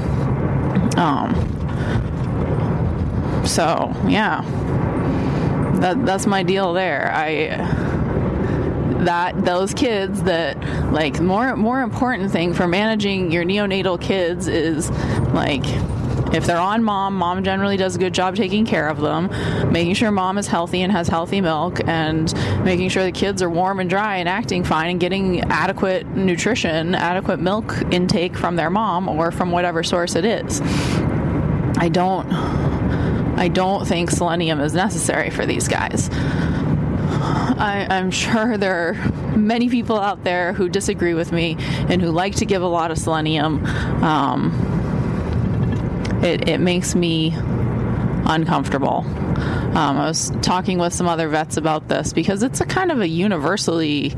Um. 0.97 2.10
So 3.45 3.93
yeah 4.07 4.43
that 5.81 6.05
that's 6.05 6.27
my 6.27 6.43
deal 6.43 6.73
there. 6.73 7.11
I 7.13 7.57
that 9.03 9.43
those 9.43 9.73
kids 9.73 10.23
that 10.23 10.59
like 10.93 11.19
more 11.19 11.55
more 11.55 11.81
important 11.81 12.31
thing 12.31 12.53
for 12.53 12.67
managing 12.67 13.31
your 13.31 13.43
neonatal 13.43 13.99
kids 13.99 14.47
is 14.47 14.89
like 15.33 15.63
if 16.33 16.45
they're 16.45 16.57
on 16.57 16.81
mom, 16.81 17.17
mom 17.17 17.43
generally 17.43 17.75
does 17.75 17.97
a 17.97 17.99
good 17.99 18.13
job 18.13 18.37
taking 18.37 18.65
care 18.65 18.87
of 18.87 19.01
them, 19.01 19.29
making 19.69 19.95
sure 19.95 20.11
mom 20.11 20.37
is 20.37 20.47
healthy 20.47 20.81
and 20.81 20.89
has 20.89 21.09
healthy 21.09 21.41
milk, 21.41 21.81
and 21.87 22.33
making 22.63 22.87
sure 22.87 23.03
the 23.03 23.11
kids 23.11 23.41
are 23.41 23.49
warm 23.49 23.81
and 23.81 23.89
dry 23.89 24.15
and 24.15 24.29
acting 24.29 24.63
fine 24.63 24.91
and 24.91 24.99
getting 25.01 25.41
adequate 25.51 26.07
nutrition, 26.15 26.95
adequate 26.95 27.41
milk 27.41 27.75
intake 27.91 28.37
from 28.37 28.55
their 28.55 28.69
mom 28.69 29.09
or 29.09 29.29
from 29.29 29.51
whatever 29.51 29.83
source 29.83 30.15
it 30.15 30.23
is. 30.23 30.61
I 31.77 31.89
don't 31.91 32.29
I 33.41 33.47
don't 33.47 33.87
think 33.87 34.11
selenium 34.11 34.59
is 34.59 34.75
necessary 34.75 35.31
for 35.31 35.47
these 35.47 35.67
guys. 35.67 36.11
I, 36.11 37.87
am 37.89 38.11
sure 38.11 38.55
there 38.55 38.89
are 38.89 38.93
many 39.35 39.67
people 39.67 39.99
out 39.99 40.23
there 40.23 40.53
who 40.53 40.69
disagree 40.69 41.15
with 41.15 41.31
me 41.31 41.55
and 41.59 42.03
who 42.03 42.11
like 42.11 42.35
to 42.35 42.45
give 42.45 42.61
a 42.61 42.67
lot 42.67 42.91
of 42.91 42.99
selenium. 42.99 43.65
Um, 44.03 44.51
it, 46.23 46.49
it 46.49 46.59
makes 46.59 46.93
me 46.93 47.33
uncomfortable. 48.27 48.97
Um, 49.07 49.97
I 49.97 50.05
was 50.05 50.29
talking 50.43 50.77
with 50.77 50.93
some 50.93 51.07
other 51.07 51.27
vets 51.27 51.57
about 51.57 51.87
this 51.87 52.13
because 52.13 52.43
it's 52.43 52.61
a 52.61 52.65
kind 52.67 52.91
of 52.91 53.01
a 53.01 53.07
universally 53.07 54.13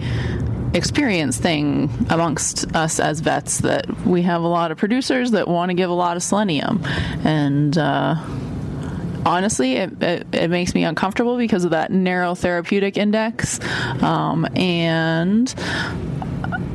experienced 0.73 1.41
thing 1.41 1.89
amongst 2.09 2.75
us 2.75 2.99
as 2.99 3.21
vets 3.21 3.59
that 3.59 3.89
we 4.05 4.23
have 4.23 4.41
a 4.41 4.47
lot 4.47 4.71
of 4.71 4.77
producers 4.77 5.31
that 5.31 5.47
want 5.47 5.69
to 5.69 5.75
give 5.75 5.89
a 5.89 5.93
lot 5.93 6.17
of 6.17 6.23
selenium 6.23 6.83
and 7.23 7.77
uh, 7.77 8.15
honestly, 9.25 9.73
it, 9.73 10.01
it, 10.01 10.27
it, 10.33 10.49
makes 10.49 10.73
me 10.73 10.83
uncomfortable 10.83 11.37
because 11.37 11.63
of 11.65 11.71
that 11.71 11.91
narrow 11.91 12.35
therapeutic 12.35 12.97
index. 12.97 13.59
Um, 14.01 14.45
and 14.55 15.53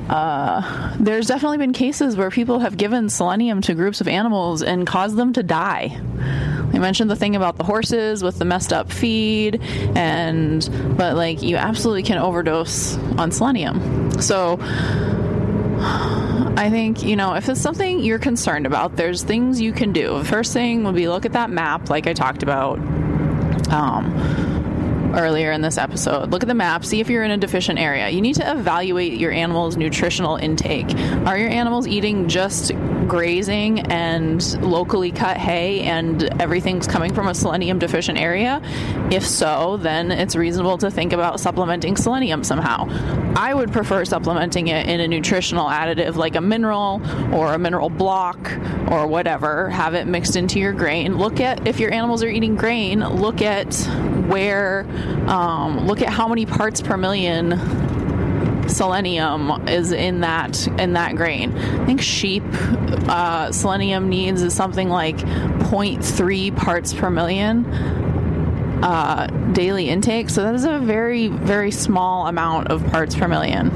uh, 0.09 0.97
there's 0.99 1.27
definitely 1.27 1.59
been 1.59 1.73
cases 1.73 2.17
where 2.17 2.31
people 2.31 2.61
have 2.61 2.77
given 2.77 3.09
selenium 3.09 3.61
to 3.63 3.75
groups 3.75 4.01
of 4.01 4.09
animals 4.09 4.63
and 4.63 4.87
caused 4.87 5.17
them 5.17 5.33
to 5.35 5.43
die. 5.43 6.01
I 6.73 6.79
mentioned 6.79 7.11
the 7.11 7.17
thing 7.17 7.37
about 7.37 7.57
the 7.57 7.65
horses 7.65 8.23
with 8.23 8.39
the 8.39 8.45
messed 8.45 8.73
up 8.73 8.93
feed, 8.93 9.61
and 9.97 10.69
but 10.97 11.17
like 11.17 11.43
you 11.43 11.57
absolutely 11.57 12.03
can 12.03 12.19
overdose 12.19 12.97
on 13.17 13.33
selenium. 13.33 14.21
So 14.21 14.59
I 16.59 16.71
think, 16.71 17.05
you 17.05 17.15
know, 17.15 17.35
if 17.35 17.49
it's 17.49 17.61
something 17.61 18.01
you're 18.01 18.19
concerned 18.19 18.67
about, 18.67 18.97
there's 18.97 19.23
things 19.23 19.61
you 19.61 19.73
can 19.73 19.93
do. 19.93 20.19
The 20.19 20.25
first 20.25 20.53
thing 20.53 20.83
would 20.83 20.97
be 20.97 21.09
look 21.09 21.25
at 21.25 21.35
that 21.35 21.51
map, 21.51 21.89
like 21.89 22.09
I 22.09 22.15
talked 22.15 22.43
about 22.43 22.81
um, 23.71 25.15
earlier 25.15 25.53
in 25.53 25.63
this 25.63 25.79
episode. 25.79 26.33
Look 26.33 26.43
at 26.43 26.49
the 26.49 26.57
map, 26.57 26.85
see 26.85 26.99
if 26.99 27.09
you're 27.09 27.23
in 27.23 27.31
a 27.31 27.37
deficient 27.37 27.79
area. 27.79 28.09
You 28.09 28.21
need 28.21 28.35
to 28.35 28.51
evaluate 28.51 29.21
your 29.21 29.31
animal's 29.31 29.77
nutritional 29.77 30.35
intake. 30.35 30.93
Are 31.29 31.39
your 31.39 31.49
animals 31.49 31.87
eating 31.87 32.29
just 32.29 32.73
grazing 33.09 33.81
and 33.91 34.63
locally 34.63 35.11
cut 35.11 35.37
hay 35.37 35.81
and 35.81 36.23
everything's 36.41 36.87
coming 36.87 37.15
from 37.15 37.29
a 37.29 37.35
selenium 37.35 37.79
deficient 37.79 38.19
area? 38.19 38.61
If 39.11 39.27
so, 39.27 39.79
then 39.79 40.13
it's 40.13 40.37
reasonable 40.37 40.79
to 40.79 40.91
think 40.91 41.13
about 41.13 41.41
supplementing 41.41 41.97
selenium 41.97 42.45
somehow. 42.45 42.87
I 43.35 43.55
would 43.55 43.73
prefer 43.73 44.05
supplementing 44.05 44.69
it 44.69 44.89
in 44.89 45.01
a 45.01 45.09
nutritional 45.09 45.67
additive 45.67 46.17
like 46.17 46.37
a 46.37 46.41
mineral 46.41 47.01
or 47.35 47.55
a 47.55 47.59
mineral 47.59 47.91
block 47.91 48.39
or 48.91 49.07
whatever. 49.07 49.71
Have 49.71 49.95
it 49.95 50.07
mixed 50.07 50.37
into 50.37 50.59
your 50.59 50.73
grain. 50.73 51.17
Look 51.17 51.41
at 51.41 51.67
if 51.67 51.81
your 51.81 51.93
animals 51.93 52.23
are 52.23 52.29
eating 52.29 52.57
grain, 52.57 53.01
look 53.01 53.43
at 53.43 53.75
where, 54.29 54.87
um, 55.27 55.87
look 55.87 56.03
at 56.03 56.09
how 56.09 56.29
many 56.29 56.47
parts 56.47 56.81
per 56.83 56.97
million 56.97 57.88
selenium 58.69 59.69
is 59.69 59.93
in 59.93 60.21
that 60.21 60.67
in 60.79 60.93
that 60.95 61.17
grain. 61.17 61.57
I 61.57 61.87
think 61.87 62.01
sheep 62.01 62.45
uh, 63.09 63.53
selenium 63.53 64.09
needs 64.09 64.43
is 64.43 64.55
something 64.55 64.89
like 64.89 65.17
0.3 65.17 66.57
parts 66.57 66.93
per 66.93 67.11
million 67.11 67.65
uh, 68.83 69.27
daily 69.53 69.89
intake. 69.89 70.31
So 70.31 70.43
that 70.45 70.55
is 70.55 70.65
a 70.65 70.79
very 70.79 71.29
very 71.29 71.71
small 71.71 72.27
amount 72.27 72.69
of 72.69 72.85
parts 72.87 73.15
per 73.15 73.29
million. 73.29 73.69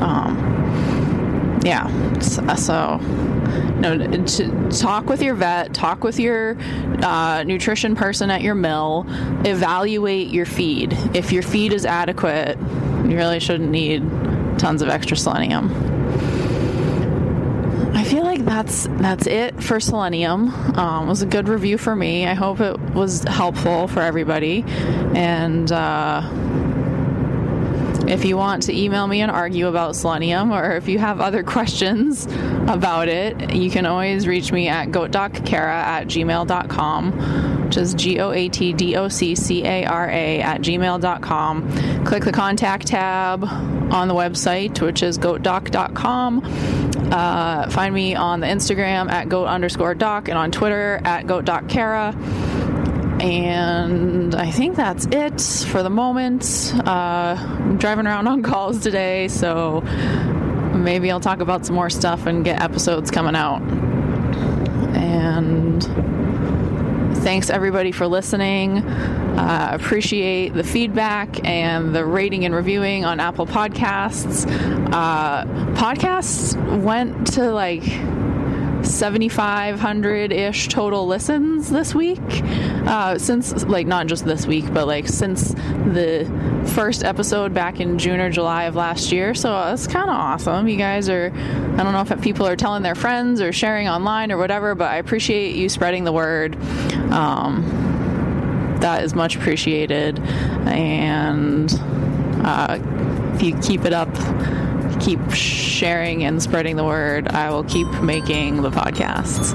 Um, 0.00 0.57
yeah. 1.62 2.18
So. 2.20 2.54
so 2.54 3.00
no, 3.78 3.96
to 3.96 4.70
talk 4.70 5.06
with 5.06 5.22
your 5.22 5.34
vet, 5.34 5.72
talk 5.72 6.02
with 6.02 6.18
your 6.18 6.56
uh, 7.02 7.44
nutrition 7.44 7.94
person 7.94 8.30
at 8.30 8.42
your 8.42 8.56
mill, 8.56 9.06
evaluate 9.44 10.28
your 10.28 10.46
feed. 10.46 10.94
If 11.14 11.30
your 11.30 11.42
feed 11.42 11.72
is 11.72 11.86
adequate, 11.86 12.58
you 12.58 13.16
really 13.16 13.38
shouldn't 13.38 13.70
need 13.70 14.02
tons 14.58 14.82
of 14.82 14.88
extra 14.88 15.16
selenium. 15.16 15.72
I 17.94 18.02
feel 18.04 18.24
like 18.24 18.44
that's 18.44 18.88
that's 18.92 19.26
it 19.26 19.62
for 19.62 19.80
selenium. 19.80 20.48
Um, 20.76 21.06
it 21.06 21.08
was 21.08 21.22
a 21.22 21.26
good 21.26 21.48
review 21.48 21.78
for 21.78 21.94
me. 21.94 22.26
I 22.26 22.34
hope 22.34 22.60
it 22.60 22.78
was 22.94 23.22
helpful 23.24 23.86
for 23.86 24.00
everybody. 24.00 24.64
And 25.14 25.70
uh, 25.70 26.22
if 28.08 28.24
you 28.24 28.36
want 28.36 28.62
to 28.64 28.76
email 28.76 29.06
me 29.06 29.20
and 29.20 29.30
argue 29.30 29.68
about 29.68 29.94
selenium, 29.94 30.52
or 30.52 30.72
if 30.72 30.88
you 30.88 30.98
have 30.98 31.20
other 31.20 31.42
questions 31.54 32.26
about 32.66 33.08
it, 33.08 33.54
you 33.54 33.70
can 33.70 33.86
always 33.86 34.26
reach 34.26 34.50
me 34.52 34.68
at 34.68 34.88
goatdoccara 34.88 35.68
at 35.68 36.06
gmail.com, 36.06 37.64
which 37.64 37.76
is 37.76 37.94
G 37.94 38.18
O 38.20 38.32
A 38.32 38.48
T 38.48 38.72
D 38.72 38.96
O 38.96 39.08
C 39.08 39.34
C 39.34 39.64
A 39.64 39.84
R 39.84 40.08
A 40.08 40.40
at 40.40 40.60
gmail.com. 40.62 42.04
Click 42.04 42.24
the 42.24 42.32
contact 42.32 42.86
tab 42.86 43.44
on 43.44 44.08
the 44.08 44.14
website, 44.14 44.80
which 44.80 45.02
is 45.02 45.18
goatdoc.com. 45.18 46.42
Uh, 47.12 47.70
find 47.70 47.94
me 47.94 48.14
on 48.14 48.40
the 48.40 48.46
Instagram 48.46 49.10
at 49.10 49.28
goat 49.28 49.46
underscore 49.46 49.94
doc 49.94 50.28
and 50.28 50.36
on 50.36 50.50
Twitter 50.50 51.00
at 51.04 51.26
goatdoccara. 51.26 52.47
And 53.20 54.34
I 54.34 54.50
think 54.50 54.76
that's 54.76 55.06
it 55.06 55.40
for 55.68 55.82
the 55.82 55.90
moment. 55.90 56.72
Uh, 56.86 57.36
I'm 57.36 57.76
driving 57.76 58.06
around 58.06 58.28
on 58.28 58.42
calls 58.42 58.80
today, 58.80 59.28
so 59.28 59.80
maybe 60.74 61.10
I'll 61.10 61.20
talk 61.20 61.40
about 61.40 61.66
some 61.66 61.74
more 61.74 61.90
stuff 61.90 62.26
and 62.26 62.44
get 62.44 62.62
episodes 62.62 63.10
coming 63.10 63.34
out. 63.34 63.60
And 64.94 65.82
thanks 67.18 67.50
everybody 67.50 67.90
for 67.92 68.06
listening. 68.06 68.78
Uh, 68.78 69.70
appreciate 69.72 70.54
the 70.54 70.64
feedback 70.64 71.44
and 71.44 71.94
the 71.94 72.04
rating 72.04 72.44
and 72.44 72.54
reviewing 72.54 73.04
on 73.04 73.20
Apple 73.20 73.46
Podcasts. 73.46 74.46
Uh, 74.92 75.44
podcasts 75.74 76.56
went 76.82 77.26
to 77.34 77.50
like 77.52 77.84
7,500 78.82 80.32
ish 80.32 80.68
total 80.68 81.06
listens 81.06 81.70
this 81.70 81.94
week. 81.94 82.20
Uh, 82.86 83.18
since, 83.18 83.64
like, 83.64 83.86
not 83.86 84.06
just 84.06 84.24
this 84.24 84.46
week, 84.46 84.72
but 84.72 84.86
like 84.86 85.06
since 85.06 85.50
the 85.50 86.24
first 86.74 87.04
episode 87.04 87.52
back 87.52 87.80
in 87.80 87.98
June 87.98 88.20
or 88.20 88.30
July 88.30 88.64
of 88.64 88.74
last 88.74 89.12
year. 89.12 89.34
So 89.34 89.72
it's 89.72 89.86
kind 89.86 90.08
of 90.08 90.16
awesome. 90.16 90.68
You 90.68 90.76
guys 90.76 91.08
are, 91.08 91.32
I 91.34 91.82
don't 91.82 91.92
know 91.92 92.00
if 92.00 92.22
people 92.22 92.46
are 92.46 92.56
telling 92.56 92.82
their 92.82 92.94
friends 92.94 93.40
or 93.40 93.52
sharing 93.52 93.88
online 93.88 94.32
or 94.32 94.38
whatever, 94.38 94.74
but 94.74 94.90
I 94.90 94.96
appreciate 94.96 95.56
you 95.56 95.68
spreading 95.68 96.04
the 96.04 96.12
word. 96.12 96.56
Um, 97.12 98.76
that 98.80 99.02
is 99.02 99.14
much 99.14 99.36
appreciated. 99.36 100.18
And 100.66 101.72
uh, 102.44 102.78
if 103.34 103.42
you 103.42 103.58
keep 103.58 103.84
it 103.84 103.92
up, 103.92 104.08
keep 104.98 105.20
sharing 105.30 106.24
and 106.24 106.42
spreading 106.42 106.76
the 106.76 106.84
word, 106.84 107.28
I 107.28 107.50
will 107.50 107.64
keep 107.64 107.88
making 108.02 108.62
the 108.62 108.70
podcasts. 108.70 109.54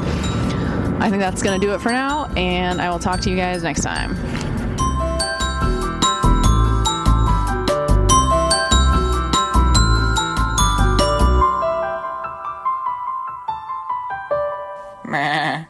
I 1.00 1.10
think 1.10 1.22
that's 1.22 1.44
going 1.44 1.60
to 1.60 1.66
do 1.66 1.74
it 1.74 1.82
for 1.82 1.92
now, 1.92 2.26
and 2.38 2.82
I 2.82 2.90
will 2.90 3.00
talk 3.00 3.20
to 3.22 3.30
you 3.30 3.36
guys 3.36 3.64
next 3.64 3.82
time. 3.82 4.16
Meh. 15.06 15.66